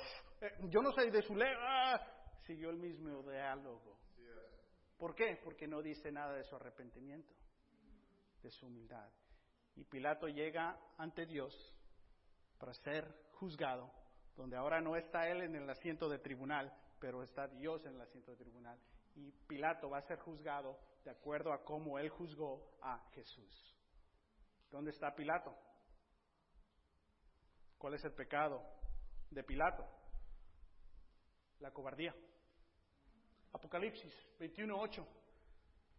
eh, 0.41 0.55
yo 0.72 0.82
no 0.82 0.91
soy 0.91 1.11
de 1.11 1.22
su 1.22 1.36
ley, 1.36 1.53
ah, 1.55 2.01
siguió 2.47 2.72
el 2.72 2.80
mismo 2.80 3.22
diálogo. 3.30 3.99
¿Por 4.97 5.13
qué? 5.13 5.39
Porque 5.43 5.67
no 5.67 5.84
dice 5.84 6.11
nada 6.11 6.34
de 6.34 6.45
su 6.45 6.55
arrepentimiento, 6.55 7.32
de 8.41 8.49
su 8.49 8.65
humildad. 8.65 9.07
Y 9.76 9.84
Pilato 9.84 10.28
llega 10.28 10.80
ante 10.97 11.28
Dios 11.28 11.53
para 12.57 12.74
ser 12.74 13.05
juzgado, 13.34 13.99
donde 14.39 14.55
ahora 14.55 14.79
no 14.79 14.95
está 14.95 15.27
él 15.27 15.41
en 15.41 15.53
el 15.53 15.69
asiento 15.69 16.07
de 16.07 16.17
tribunal, 16.17 16.73
pero 16.97 17.21
está 17.23 17.49
Dios 17.49 17.85
en 17.85 17.95
el 17.95 18.01
asiento 18.01 18.31
de 18.31 18.37
tribunal. 18.37 18.79
Y 19.13 19.33
Pilato 19.47 19.89
va 19.89 19.97
a 19.97 20.07
ser 20.07 20.17
juzgado 20.19 20.79
de 21.03 21.11
acuerdo 21.11 21.51
a 21.51 21.61
cómo 21.65 21.99
él 21.99 22.07
juzgó 22.07 22.71
a 22.81 23.05
Jesús. 23.11 23.75
¿Dónde 24.71 24.91
está 24.91 25.13
Pilato? 25.13 25.53
¿Cuál 27.77 27.95
es 27.95 28.05
el 28.05 28.13
pecado 28.13 28.63
de 29.29 29.43
Pilato? 29.43 29.85
La 31.59 31.71
cobardía. 31.71 32.15
Apocalipsis 33.51 34.13
21.8. 34.39 35.05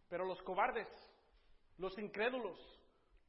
Pero 0.09 0.25
los 0.25 0.41
cobardes, 0.41 0.87
los 1.77 1.95
incrédulos, 1.99 2.57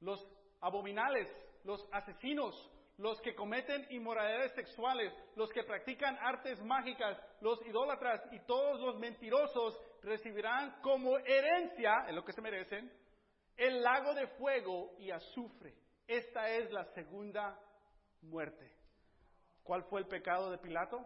los 0.00 0.26
abominales, 0.62 1.28
los 1.64 1.86
asesinos, 1.92 2.54
los 3.02 3.20
que 3.20 3.34
cometen 3.34 3.84
inmoralidades 3.90 4.52
sexuales, 4.52 5.12
los 5.34 5.50
que 5.50 5.64
practican 5.64 6.16
artes 6.20 6.62
mágicas, 6.62 7.18
los 7.40 7.60
idólatras 7.66 8.22
y 8.30 8.38
todos 8.46 8.80
los 8.80 8.96
mentirosos 8.96 9.76
recibirán 10.02 10.80
como 10.82 11.18
herencia, 11.18 12.04
en 12.06 12.14
lo 12.14 12.24
que 12.24 12.32
se 12.32 12.40
merecen, 12.40 12.92
el 13.56 13.82
lago 13.82 14.14
de 14.14 14.28
fuego 14.38 14.94
y 15.00 15.10
azufre. 15.10 15.74
Esta 16.06 16.48
es 16.50 16.70
la 16.70 16.84
segunda 16.94 17.58
muerte. 18.22 18.72
¿Cuál 19.64 19.82
fue 19.90 19.98
el 19.98 20.06
pecado 20.06 20.52
de 20.52 20.58
Pilato? 20.58 21.04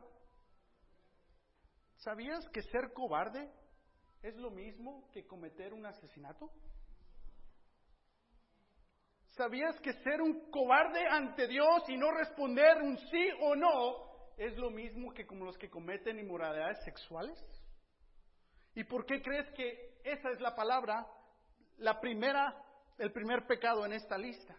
¿Sabías 1.95 2.47
que 2.51 2.61
ser 2.61 2.93
cobarde 2.93 3.51
es 4.23 4.37
lo 4.37 4.51
mismo 4.51 5.09
que 5.13 5.27
cometer 5.27 5.73
un 5.73 5.87
asesinato? 5.87 6.51
¿Sabías 9.37 9.79
que 9.81 9.93
ser 10.03 10.23
un 10.23 10.51
cobarde 10.51 11.07
ante 11.11 11.47
Dios 11.47 11.83
y 11.89 11.97
no 11.99 12.11
responder 12.11 12.81
un 12.83 12.97
sí 12.97 13.29
o 13.43 13.55
no 13.55 14.33
es 14.39 14.57
lo 14.57 14.71
mismo 14.71 15.13
que 15.13 15.27
como 15.27 15.45
los 15.45 15.59
que 15.59 15.69
cometen 15.69 16.19
inmoralidades 16.19 16.83
sexuales? 16.85 17.39
¿Y 18.75 18.85
por 18.85 19.05
qué 19.05 19.21
crees 19.21 19.51
que 19.51 20.01
esa 20.05 20.31
es 20.31 20.41
la 20.41 20.55
palabra, 20.55 21.07
la 21.77 22.01
primera, 22.01 22.63
el 22.97 23.13
primer 23.13 23.47
pecado 23.47 23.85
en 23.85 23.93
esta 23.93 24.17
lista? 24.17 24.57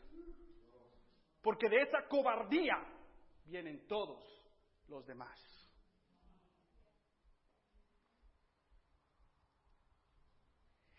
Porque 1.42 1.70
de 1.70 1.82
esa 1.82 2.08
cobardía 2.08 2.76
vienen 3.46 3.88
todos 3.88 4.24
los 4.90 5.08
demás. 5.08 5.40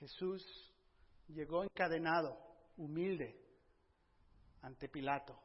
Jesús 0.01 0.45
llegó 1.29 1.63
encadenado, 1.63 2.37
humilde, 2.77 3.48
ante 4.63 4.89
Pilato, 4.89 5.39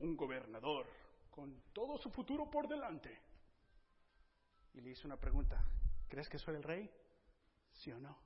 un 0.00 0.16
gobernador 0.16 0.86
con 1.30 1.62
todo 1.72 1.98
su 1.98 2.10
futuro 2.10 2.50
por 2.50 2.66
delante. 2.68 3.18
Y 4.74 4.80
le 4.80 4.90
hizo 4.90 5.06
una 5.06 5.16
pregunta, 5.16 5.64
¿crees 6.08 6.28
que 6.28 6.38
soy 6.38 6.56
el 6.56 6.62
rey? 6.62 6.90
¿Sí 7.72 7.92
o 7.92 7.98
no? 7.98 8.16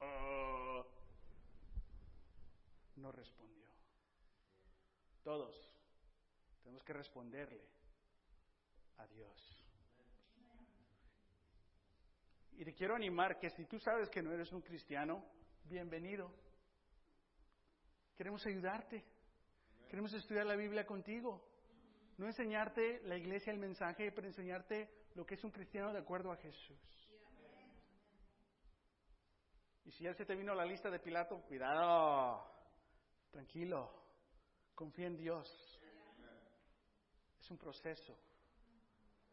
Ah, 0.00 0.82
no 2.96 3.12
respondió. 3.12 3.68
Todos 5.22 5.54
tenemos 6.62 6.82
que 6.82 6.92
responderle 6.92 7.66
a 8.98 9.06
Dios. 9.06 9.64
Y 12.52 12.64
te 12.64 12.74
quiero 12.74 12.96
animar 12.96 13.38
que 13.38 13.50
si 13.50 13.64
tú 13.66 13.78
sabes 13.78 14.10
que 14.10 14.22
no 14.22 14.32
eres 14.32 14.52
un 14.52 14.62
cristiano, 14.62 15.24
bienvenido. 15.64 16.47
Queremos 18.18 18.44
ayudarte. 18.46 19.04
Queremos 19.88 20.12
estudiar 20.12 20.44
la 20.44 20.56
Biblia 20.56 20.84
contigo. 20.84 21.40
No 22.16 22.26
enseñarte 22.26 23.00
la 23.04 23.16
iglesia, 23.16 23.52
el 23.52 23.60
mensaje, 23.60 24.10
pero 24.10 24.26
enseñarte 24.26 24.90
lo 25.14 25.24
que 25.24 25.36
es 25.36 25.44
un 25.44 25.52
cristiano 25.52 25.92
de 25.92 26.00
acuerdo 26.00 26.32
a 26.32 26.36
Jesús. 26.36 27.08
Y 29.84 29.92
si 29.92 30.02
ya 30.02 30.12
se 30.14 30.26
te 30.26 30.34
vino 30.34 30.52
la 30.52 30.64
lista 30.64 30.90
de 30.90 30.98
Pilato, 30.98 31.40
cuidado, 31.42 32.44
tranquilo, 33.30 33.88
confía 34.74 35.06
en 35.06 35.16
Dios. 35.16 35.80
Es 37.38 37.48
un 37.52 37.56
proceso, 37.56 38.18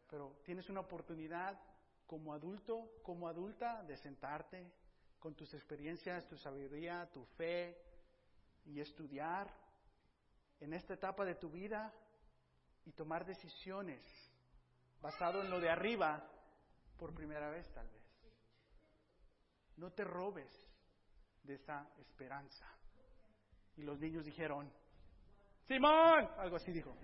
pero 0.08 0.38
tienes 0.44 0.70
una 0.70 0.82
oportunidad 0.82 1.60
como 2.06 2.32
adulto, 2.32 2.88
como 3.02 3.26
adulta, 3.26 3.82
de 3.82 3.96
sentarte 3.96 4.72
con 5.18 5.34
tus 5.34 5.52
experiencias, 5.54 6.28
tu 6.28 6.38
sabiduría, 6.38 7.10
tu 7.12 7.24
fe 7.36 7.85
y 8.66 8.80
estudiar 8.80 9.52
en 10.60 10.72
esta 10.72 10.94
etapa 10.94 11.24
de 11.24 11.34
tu 11.34 11.50
vida 11.50 11.92
y 12.84 12.92
tomar 12.92 13.24
decisiones 13.24 14.02
basado 15.00 15.42
en 15.42 15.50
lo 15.50 15.60
de 15.60 15.70
arriba 15.70 16.28
por 16.96 17.14
primera 17.14 17.50
vez 17.50 17.70
tal 17.72 17.88
vez. 17.88 18.02
No 19.76 19.92
te 19.92 20.04
robes 20.04 20.50
de 21.42 21.54
esa 21.54 21.86
esperanza. 21.98 22.66
Y 23.76 23.82
los 23.82 23.98
niños 24.00 24.24
dijeron, 24.24 24.72
Simón, 25.66 26.28
algo 26.38 26.56
así 26.56 26.72
dijo. 26.72 26.94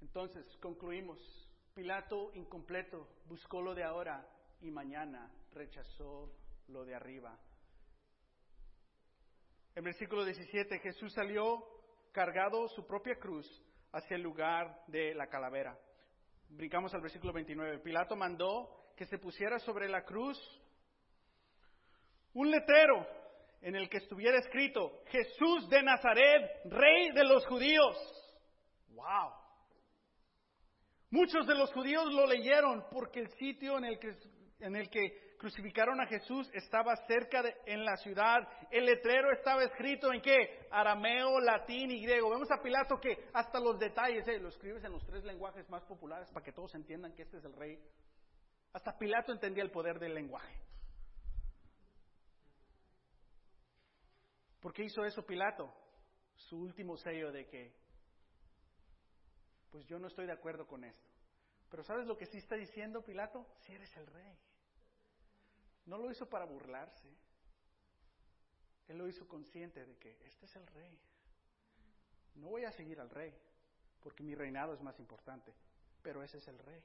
Entonces, 0.00 0.44
concluimos. 0.60 1.18
Pilato 1.74 2.32
incompleto 2.34 3.06
buscó 3.26 3.62
lo 3.62 3.72
de 3.72 3.84
ahora 3.84 4.26
y 4.60 4.70
mañana 4.70 5.30
rechazó 5.52 6.32
lo 6.66 6.84
de 6.84 6.96
arriba. 6.96 7.38
En 9.78 9.84
versículo 9.84 10.24
17, 10.24 10.80
Jesús 10.80 11.12
salió 11.12 11.64
cargado 12.10 12.66
su 12.70 12.84
propia 12.84 13.14
cruz 13.14 13.46
hacia 13.92 14.16
el 14.16 14.22
lugar 14.22 14.76
de 14.88 15.14
la 15.14 15.28
calavera. 15.28 15.78
Brincamos 16.48 16.92
al 16.94 17.00
versículo 17.00 17.32
29. 17.32 17.78
Pilato 17.78 18.16
mandó 18.16 18.92
que 18.96 19.06
se 19.06 19.18
pusiera 19.18 19.60
sobre 19.60 19.88
la 19.88 20.04
cruz 20.04 20.36
un 22.32 22.50
letrero 22.50 23.06
en 23.60 23.76
el 23.76 23.88
que 23.88 23.98
estuviera 23.98 24.36
escrito 24.38 25.04
Jesús 25.10 25.68
de 25.68 25.80
Nazaret, 25.80 26.42
rey 26.64 27.12
de 27.12 27.22
los 27.22 27.46
judíos. 27.46 27.96
¡Wow! 28.88 29.32
Muchos 31.10 31.46
de 31.46 31.54
los 31.54 31.72
judíos 31.72 32.12
lo 32.12 32.26
leyeron 32.26 32.84
porque 32.90 33.20
el 33.20 33.28
sitio 33.34 33.78
en 33.78 33.84
el 33.84 34.00
que, 34.00 34.12
en 34.58 34.74
el 34.74 34.90
que 34.90 35.27
crucificaron 35.38 36.00
a 36.00 36.06
Jesús 36.06 36.50
estaba 36.52 36.94
cerca 37.06 37.42
en 37.64 37.84
la 37.84 37.96
ciudad. 37.96 38.46
El 38.70 38.84
letrero 38.84 39.30
estaba 39.32 39.62
escrito 39.62 40.12
en 40.12 40.20
qué? 40.20 40.66
Arameo, 40.70 41.40
latín 41.40 41.90
y 41.90 42.02
griego. 42.02 42.30
Vemos 42.30 42.50
a 42.50 42.60
Pilato 42.60 42.98
que 43.00 43.28
hasta 43.32 43.60
los 43.60 43.78
detalles, 43.78 44.26
eh, 44.28 44.38
lo 44.38 44.48
escribes 44.48 44.84
en 44.84 44.92
los 44.92 45.06
tres 45.06 45.24
lenguajes 45.24 45.68
más 45.70 45.84
populares 45.84 46.30
para 46.32 46.44
que 46.44 46.52
todos 46.52 46.74
entiendan 46.74 47.14
que 47.14 47.22
este 47.22 47.38
es 47.38 47.44
el 47.44 47.54
rey. 47.54 47.80
Hasta 48.72 48.98
Pilato 48.98 49.32
entendía 49.32 49.62
el 49.62 49.70
poder 49.70 49.98
del 49.98 50.14
lenguaje. 50.14 50.60
¿Por 54.60 54.72
qué 54.72 54.84
hizo 54.84 55.04
eso 55.04 55.24
Pilato? 55.24 55.72
Su 56.34 56.60
último 56.60 56.96
sello 56.96 57.32
de 57.32 57.46
que, 57.46 57.74
pues 59.70 59.86
yo 59.86 59.98
no 59.98 60.08
estoy 60.08 60.26
de 60.26 60.32
acuerdo 60.32 60.66
con 60.66 60.84
esto. 60.84 61.08
Pero 61.70 61.84
¿sabes 61.84 62.06
lo 62.06 62.16
que 62.16 62.26
sí 62.26 62.38
está 62.38 62.56
diciendo 62.56 63.02
Pilato? 63.02 63.46
Si 63.60 63.72
eres 63.72 63.96
el 63.96 64.06
rey. 64.06 64.36
No 65.88 65.96
lo 65.96 66.10
hizo 66.10 66.28
para 66.28 66.44
burlarse. 66.44 67.08
Él 68.88 68.98
lo 68.98 69.08
hizo 69.08 69.26
consciente 69.26 69.84
de 69.84 69.96
que 69.96 70.18
este 70.26 70.44
es 70.44 70.54
el 70.56 70.66
rey. 70.66 70.98
No 72.34 72.48
voy 72.48 72.64
a 72.64 72.72
seguir 72.72 73.00
al 73.00 73.08
rey, 73.08 73.34
porque 74.00 74.22
mi 74.22 74.34
reinado 74.34 74.74
es 74.74 74.82
más 74.82 74.98
importante, 75.00 75.52
pero 76.02 76.22
ese 76.22 76.38
es 76.38 76.48
el 76.48 76.58
rey. 76.58 76.82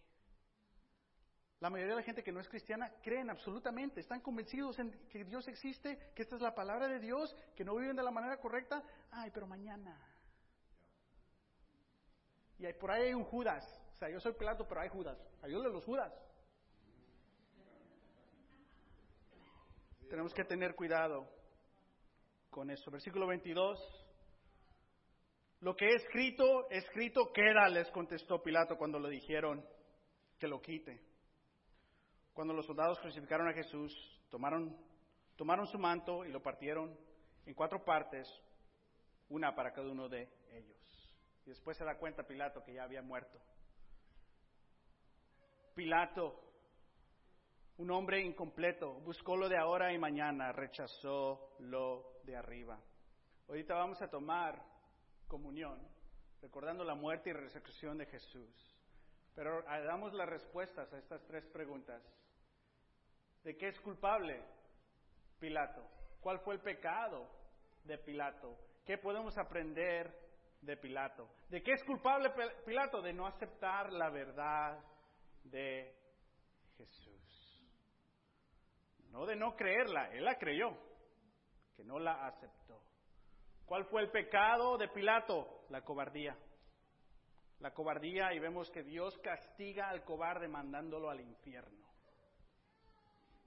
La 1.60 1.70
mayoría 1.70 1.96
de 1.96 2.02
la 2.02 2.06
gente 2.06 2.24
que 2.24 2.32
no 2.32 2.40
es 2.40 2.48
cristiana 2.48 2.94
creen 3.02 3.30
absolutamente, 3.30 4.00
están 4.00 4.22
convencidos 4.22 4.80
en 4.80 4.92
que 5.10 5.26
Dios 5.26 5.48
existe, 5.50 6.12
que 6.16 6.22
esta 6.22 6.38
es 6.38 6.42
la 6.42 6.56
palabra 6.56 6.88
de 6.88 7.00
Dios, 7.00 7.36
que 7.56 7.66
no 7.66 7.76
viven 7.76 7.96
de 7.96 8.04
la 8.04 8.12
manera 8.12 8.38
correcta. 8.38 8.84
Ay, 9.12 9.32
pero 9.34 9.48
mañana. 9.48 9.98
Y 12.58 12.72
por 12.74 12.92
ahí 12.92 13.04
hay 13.04 13.14
un 13.14 13.26
Judas. 13.26 13.66
O 13.94 13.98
sea, 13.98 14.10
yo 14.10 14.20
soy 14.22 14.34
Pilato, 14.34 14.66
pero 14.68 14.82
hay 14.82 14.90
Judas. 14.90 15.18
Ayúdale 15.42 15.70
a 15.70 15.74
los 15.74 15.86
Judas. 15.86 16.14
Tenemos 20.14 20.36
que 20.36 20.44
tener 20.44 20.76
cuidado 20.76 21.28
con 22.52 22.70
eso. 22.70 22.92
Versículo 22.92 23.26
22. 23.26 23.80
Lo 25.62 25.76
que 25.76 25.88
he 25.88 25.96
escrito, 25.96 26.70
escrito 26.70 27.34
queda, 27.34 27.68
les 27.68 27.90
contestó 27.90 28.44
Pilato 28.44 28.78
cuando 28.78 29.00
le 29.00 29.10
dijeron 29.10 29.66
que 30.38 30.48
lo 30.48 30.62
quite. 30.62 31.02
Cuando 32.32 32.54
los 32.54 32.68
soldados 32.68 33.00
crucificaron 33.00 33.48
a 33.48 33.54
Jesús, 33.54 33.92
tomaron, 34.30 34.78
tomaron 35.36 35.66
su 35.66 35.80
manto 35.80 36.24
y 36.26 36.32
lo 36.32 36.44
partieron 36.44 36.96
en 37.48 37.56
cuatro 37.56 37.84
partes, 37.84 38.30
una 39.30 39.56
para 39.56 39.74
cada 39.74 39.90
uno 39.90 40.10
de 40.10 40.30
ellos. 40.52 41.12
Y 41.44 41.50
después 41.50 41.76
se 41.76 41.86
da 41.86 41.98
cuenta 41.98 42.22
Pilato 42.22 42.64
que 42.64 42.76
ya 42.76 42.84
había 42.84 43.02
muerto. 43.02 43.42
Pilato 45.74 46.53
un 47.78 47.92
hombre 47.92 48.22
incompleto, 48.22 48.94
buscó 49.02 49.36
lo 49.36 49.50
de 49.50 49.58
ahora 49.58 49.92
y 49.92 49.98
mañana, 49.98 50.52
rechazó 50.52 51.56
lo 51.60 52.20
de 52.24 52.36
arriba. 52.36 52.80
Ahorita 53.48 53.76
vamos 53.76 54.02
a 54.02 54.10
tomar 54.10 54.62
comunión, 55.28 55.80
recordando 56.42 56.84
la 56.84 56.96
muerte 56.96 57.32
y 57.32 57.34
resurrección 57.34 57.98
de 57.98 58.06
Jesús. 58.06 58.78
Pero 59.36 59.64
damos 59.64 60.14
las 60.14 60.30
respuestas 60.30 60.92
a 60.94 60.98
estas 60.98 61.26
tres 61.26 61.46
preguntas. 61.48 62.02
¿De 63.44 63.58
qué 63.58 63.70
es 63.70 63.80
culpable 63.80 64.42
Pilato? 65.40 65.84
¿Cuál 66.22 66.40
fue 66.40 66.54
el 66.56 66.62
pecado 66.62 67.28
de 67.84 67.98
Pilato? 67.98 68.56
¿Qué 68.86 68.98
podemos 68.98 69.38
aprender 69.38 70.16
de 70.62 70.78
Pilato? 70.78 71.28
¿De 71.50 71.64
qué 71.64 71.74
es 71.74 71.84
culpable 71.84 72.32
Pilato? 72.66 73.02
De 73.02 73.12
no 73.12 73.26
aceptar 73.26 73.92
la 73.92 74.10
verdad 74.10 74.80
de 75.44 75.94
Jesús. 76.78 77.13
No 79.14 79.28
de 79.28 79.36
no 79.36 79.56
creerla, 79.56 80.10
él 80.12 80.26
la 80.26 80.40
creyó, 80.40 80.76
que 81.76 81.84
no 81.84 82.00
la 82.00 82.26
aceptó. 82.26 82.82
¿Cuál 83.64 83.86
fue 83.86 84.02
el 84.02 84.10
pecado 84.10 84.76
de 84.76 84.88
Pilato? 84.88 85.66
La 85.70 85.82
cobardía. 85.82 86.36
La 87.60 87.76
cobardía 87.76 88.34
y 88.34 88.40
vemos 88.40 88.72
que 88.72 88.82
Dios 88.82 89.16
castiga 89.20 89.90
al 89.90 90.04
cobarde 90.04 90.48
mandándolo 90.48 91.12
al 91.12 91.22
infierno. 91.22 91.88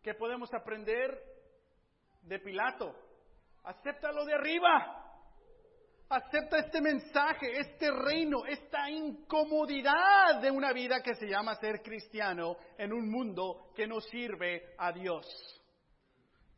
¿Qué 0.02 0.14
podemos 0.14 0.54
aprender 0.54 1.20
de 2.22 2.38
Pilato? 2.38 2.94
Acéptalo 3.64 4.24
de 4.24 4.34
arriba. 4.34 5.05
Acepta 6.08 6.58
este 6.58 6.80
mensaje, 6.80 7.58
este 7.58 7.90
reino, 7.90 8.46
esta 8.46 8.88
incomodidad 8.88 10.40
de 10.40 10.52
una 10.52 10.72
vida 10.72 11.02
que 11.02 11.16
se 11.16 11.26
llama 11.26 11.56
ser 11.56 11.82
cristiano 11.82 12.56
en 12.78 12.92
un 12.92 13.10
mundo 13.10 13.72
que 13.74 13.88
no 13.88 14.00
sirve 14.00 14.74
a 14.78 14.92
Dios. 14.92 15.26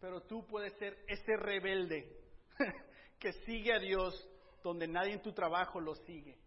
Pero 0.01 0.21
tú 0.23 0.47
puedes 0.47 0.75
ser 0.75 0.99
ese 1.09 1.35
rebelde 1.39 2.15
que 3.19 3.33
sigue 3.47 3.73
a 3.73 3.79
Dios 3.79 4.29
donde 4.63 4.87
nadie 4.87 5.15
en 5.15 5.23
tu 5.23 5.33
trabajo 5.33 5.81
lo 5.81 5.95
sigue. 5.95 6.39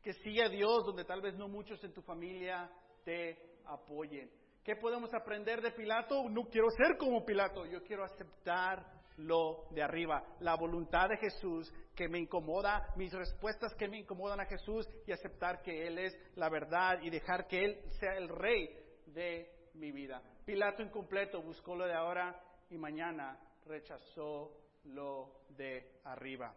Que 0.00 0.12
sigue 0.12 0.44
a 0.44 0.48
Dios 0.48 0.86
donde 0.86 1.04
tal 1.04 1.20
vez 1.20 1.34
no 1.34 1.48
muchos 1.48 1.82
en 1.82 1.92
tu 1.92 2.02
familia 2.02 2.70
te 3.04 3.58
apoyen. 3.64 4.30
¿Qué 4.62 4.76
podemos 4.76 5.12
aprender 5.14 5.60
de 5.60 5.72
Pilato? 5.72 6.28
No 6.28 6.44
quiero 6.44 6.68
ser 6.70 6.96
como 6.96 7.24
Pilato, 7.24 7.66
yo 7.66 7.82
quiero 7.82 8.04
aceptar 8.04 8.95
lo 9.16 9.66
de 9.70 9.82
arriba, 9.82 10.24
la 10.40 10.54
voluntad 10.54 11.08
de 11.08 11.16
Jesús 11.16 11.72
que 11.94 12.08
me 12.08 12.18
incomoda, 12.18 12.92
mis 12.96 13.12
respuestas 13.12 13.74
que 13.74 13.88
me 13.88 13.98
incomodan 13.98 14.40
a 14.40 14.46
Jesús 14.46 14.88
y 15.06 15.12
aceptar 15.12 15.62
que 15.62 15.86
Él 15.86 15.98
es 15.98 16.16
la 16.34 16.48
verdad 16.48 17.00
y 17.02 17.10
dejar 17.10 17.46
que 17.46 17.64
Él 17.64 17.80
sea 17.98 18.16
el 18.16 18.28
rey 18.28 18.68
de 19.06 19.50
mi 19.74 19.92
vida. 19.92 20.22
Pilato 20.44 20.82
incompleto 20.82 21.42
buscó 21.42 21.74
lo 21.74 21.86
de 21.86 21.94
ahora 21.94 22.38
y 22.70 22.78
mañana 22.78 23.38
rechazó 23.64 24.52
lo 24.84 25.42
de 25.48 26.00
arriba. 26.04 26.54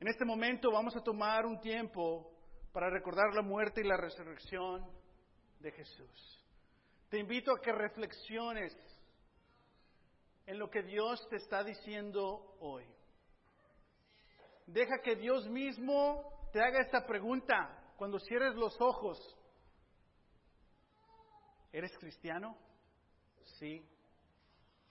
En 0.00 0.08
este 0.08 0.24
momento 0.24 0.72
vamos 0.72 0.96
a 0.96 1.02
tomar 1.02 1.44
un 1.44 1.60
tiempo 1.60 2.32
para 2.72 2.88
recordar 2.88 3.34
la 3.34 3.42
muerte 3.42 3.82
y 3.82 3.84
la 3.84 3.96
resurrección 3.96 4.86
de 5.58 5.72
Jesús. 5.72 6.46
Te 7.08 7.18
invito 7.18 7.52
a 7.52 7.60
que 7.60 7.72
reflexiones 7.72 8.74
en 10.46 10.58
lo 10.58 10.70
que 10.70 10.82
Dios 10.82 11.26
te 11.28 11.36
está 11.36 11.62
diciendo 11.62 12.56
hoy. 12.60 12.84
Deja 14.66 15.00
que 15.02 15.16
Dios 15.16 15.48
mismo 15.48 16.48
te 16.52 16.60
haga 16.60 16.80
esta 16.80 17.06
pregunta 17.06 17.92
cuando 17.96 18.18
cierres 18.18 18.54
los 18.54 18.80
ojos. 18.80 19.18
¿Eres 21.72 21.96
cristiano? 21.98 22.56
¿Sí 23.58 23.84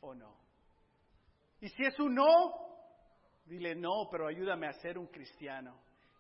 o 0.02 0.14
no? 0.14 0.38
Y 1.62 1.70
si 1.70 1.84
es 1.84 2.00
un 2.00 2.16
no, 2.16 2.26
dile 3.46 3.76
no, 3.76 4.08
pero 4.10 4.28
ayúdame 4.28 4.68
a 4.68 4.74
ser 4.74 4.98
un 4.98 5.08
cristiano. 5.08 5.78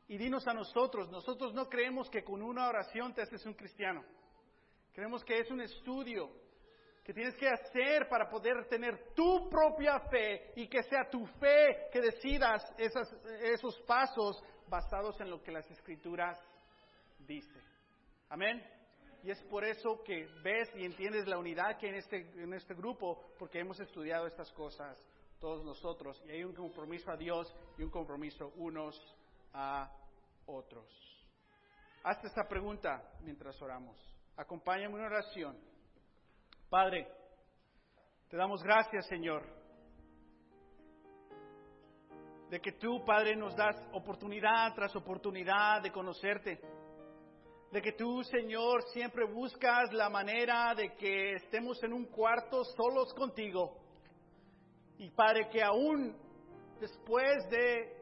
Y 0.08 0.18
dinos 0.18 0.48
a 0.48 0.54
nosotros, 0.54 1.10
nosotros 1.10 1.54
no 1.54 1.70
creemos 1.70 2.10
que 2.10 2.24
con 2.24 2.42
una 2.42 2.68
oración 2.68 3.14
te 3.14 3.22
haces 3.22 3.46
un 3.46 3.54
cristiano. 3.54 4.04
Creemos 4.92 5.24
que 5.24 5.38
es 5.40 5.50
un 5.52 5.62
estudio 5.62 6.30
que 7.10 7.14
tienes 7.16 7.36
que 7.38 7.50
hacer 7.50 8.08
para 8.08 8.30
poder 8.30 8.68
tener 8.68 9.16
tu 9.16 9.50
propia 9.50 10.00
fe 10.12 10.54
y 10.56 10.68
que 10.68 10.84
sea 10.84 11.10
tu 11.10 11.26
fe 11.26 11.90
que 11.92 12.02
decidas 12.02 12.64
esos 12.78 13.80
pasos 13.88 14.40
basados 14.68 15.20
en 15.20 15.32
lo 15.32 15.42
que 15.42 15.52
las 15.52 15.68
escrituras 15.72 16.40
dicen. 17.26 17.64
Amén. 18.30 18.64
Y 19.24 19.32
es 19.32 19.42
por 19.46 19.66
eso 19.66 20.04
que 20.04 20.28
ves 20.44 20.70
y 20.76 20.86
entiendes 20.86 21.26
la 21.26 21.40
unidad 21.40 21.80
que 21.80 21.88
hay 21.88 21.94
en 21.94 21.98
este, 21.98 22.44
en 22.44 22.54
este 22.54 22.76
grupo, 22.76 23.34
porque 23.40 23.58
hemos 23.58 23.80
estudiado 23.80 24.28
estas 24.28 24.52
cosas 24.52 24.96
todos 25.40 25.66
nosotros. 25.66 26.22
Y 26.28 26.30
hay 26.30 26.44
un 26.44 26.54
compromiso 26.54 27.10
a 27.10 27.18
Dios 27.18 27.52
y 27.80 27.82
un 27.82 27.90
compromiso 27.90 28.54
unos 28.58 28.96
a 29.56 29.92
otros. 30.46 30.86
Hazte 32.04 32.28
esta 32.28 32.48
pregunta 32.48 33.02
mientras 33.24 33.60
oramos. 33.64 33.98
Acompáñame 34.38 34.94
en 34.94 35.00
una 35.00 35.08
oración. 35.08 35.69
Padre, 36.70 37.08
te 38.30 38.38
damos 38.38 38.62
gracias, 38.62 39.08
Señor, 39.08 39.42
de 42.48 42.62
que 42.62 42.74
tú, 42.74 43.04
Padre, 43.04 43.36
nos 43.36 43.56
das 43.56 43.76
oportunidad 43.92 44.76
tras 44.76 44.96
oportunidad 44.96 45.82
de 45.82 45.92
conocerte. 45.92 46.60
De 47.72 47.82
que 47.82 47.94
tú, 47.94 48.24
Señor, 48.24 48.84
siempre 48.94 49.26
buscas 49.26 49.92
la 49.94 50.10
manera 50.10 50.76
de 50.76 50.94
que 50.96 51.34
estemos 51.34 51.82
en 51.84 51.94
un 51.94 52.06
cuarto 52.06 52.64
solos 52.64 53.16
contigo. 53.16 53.76
Y 55.00 55.10
Padre, 55.10 55.50
que 55.50 55.64
aún 55.64 56.16
después 56.80 57.50
de 57.50 57.98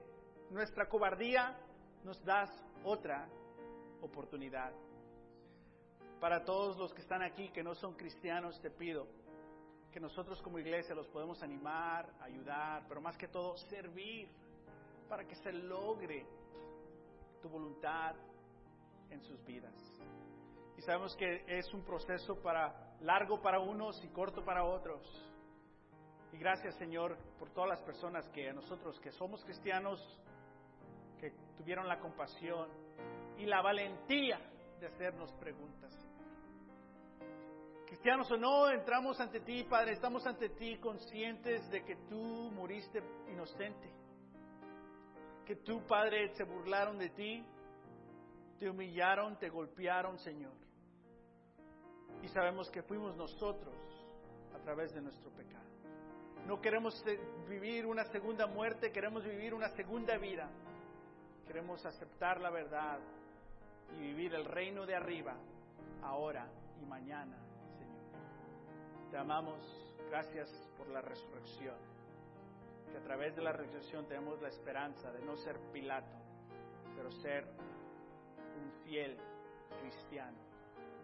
nuestra 0.49 0.89
cobardía 0.89 1.57
nos 2.03 2.21
das 2.25 2.49
otra 2.83 3.29
oportunidad. 4.01 4.73
Para 6.19 6.43
todos 6.43 6.77
los 6.77 6.93
que 6.93 7.01
están 7.01 7.21
aquí 7.21 7.49
que 7.49 7.63
no 7.63 7.75
son 7.75 7.93
cristianos, 7.93 8.59
te 8.59 8.71
pido 8.71 9.07
que 9.91 9.99
nosotros 9.99 10.41
como 10.41 10.59
iglesia 10.59 10.95
los 10.95 11.07
podemos 11.07 11.41
animar, 11.43 12.09
ayudar, 12.21 12.85
pero 12.87 13.01
más 13.01 13.17
que 13.17 13.27
todo 13.27 13.55
servir 13.57 14.29
para 15.07 15.25
que 15.25 15.35
se 15.35 15.51
logre 15.51 16.25
tu 17.41 17.49
voluntad 17.49 18.15
en 19.09 19.21
sus 19.21 19.43
vidas. 19.45 19.73
Y 20.77 20.81
sabemos 20.81 21.15
que 21.15 21.43
es 21.47 21.71
un 21.73 21.83
proceso 21.83 22.35
para 22.41 22.95
largo 23.01 23.41
para 23.41 23.59
unos 23.59 24.03
y 24.03 24.07
corto 24.09 24.43
para 24.43 24.63
otros. 24.63 25.01
Y 26.33 26.37
gracias 26.37 26.75
Señor 26.75 27.17
por 27.39 27.49
todas 27.51 27.69
las 27.69 27.81
personas 27.81 28.27
que 28.29 28.49
a 28.49 28.53
nosotros 28.53 28.99
que 28.99 29.11
somos 29.11 29.43
cristianos, 29.45 29.99
que 31.19 31.31
tuvieron 31.57 31.87
la 31.87 31.99
compasión 31.99 32.69
y 33.37 33.45
la 33.45 33.61
valentía 33.61 34.39
de 34.79 34.87
hacernos 34.87 35.31
preguntas. 35.33 36.06
Cristianos 37.87 38.29
o 38.31 38.35
no, 38.35 38.69
entramos 38.69 39.17
ante 39.21 39.39
ti, 39.39 39.63
Padre, 39.63 39.93
estamos 39.93 40.27
ante 40.27 40.49
ti 40.49 40.77
conscientes 40.77 41.69
de 41.71 41.85
que 41.85 41.95
tú 42.09 42.51
moriste 42.51 43.01
inocente, 43.31 43.89
que 45.45 45.55
tú, 45.55 45.81
Padre, 45.87 46.27
se 46.35 46.43
burlaron 46.43 46.97
de 46.97 47.09
ti, 47.11 47.45
te 48.59 48.69
humillaron, 48.69 49.39
te 49.39 49.47
golpearon, 49.47 50.19
Señor. 50.19 50.51
Y 52.21 52.27
sabemos 52.27 52.69
que 52.71 52.83
fuimos 52.83 53.15
nosotros 53.15 53.73
a 54.53 54.59
través 54.59 54.93
de 54.93 55.01
nuestro 55.01 55.31
pecado. 55.31 55.63
No 56.45 56.59
queremos 56.59 57.01
vivir 57.47 57.85
una 57.85 58.03
segunda 58.11 58.47
muerte, 58.47 58.91
queremos 58.91 59.23
vivir 59.23 59.53
una 59.53 59.69
segunda 59.69 60.17
vida. 60.17 60.49
Queremos 61.45 61.85
aceptar 61.85 62.41
la 62.41 62.49
verdad 62.49 62.99
y 63.95 64.01
vivir 64.01 64.33
el 64.33 64.43
reino 64.43 64.85
de 64.85 64.93
arriba, 64.93 65.37
ahora 66.01 66.51
y 66.81 66.85
mañana 66.85 67.46
te 69.09 69.17
amamos, 69.17 69.59
gracias 70.09 70.49
por 70.77 70.87
la 70.89 71.01
resurrección. 71.01 71.75
Que 72.91 72.97
a 72.97 73.01
través 73.01 73.35
de 73.35 73.41
la 73.41 73.51
resurrección 73.51 74.05
tenemos 74.07 74.41
la 74.41 74.49
esperanza 74.49 75.11
de 75.11 75.21
no 75.21 75.35
ser 75.37 75.57
Pilato, 75.71 76.17
pero 76.95 77.11
ser 77.11 77.45
un 77.45 78.71
fiel 78.85 79.17
cristiano 79.81 80.37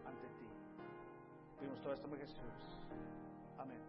ante 0.05 0.27
ti. 0.27 0.47
Pedimos 1.59 1.81
todo 1.81 1.93
esto 1.93 2.07
en 2.07 2.19
Jesús. 2.19 2.37
Amén. 3.57 3.79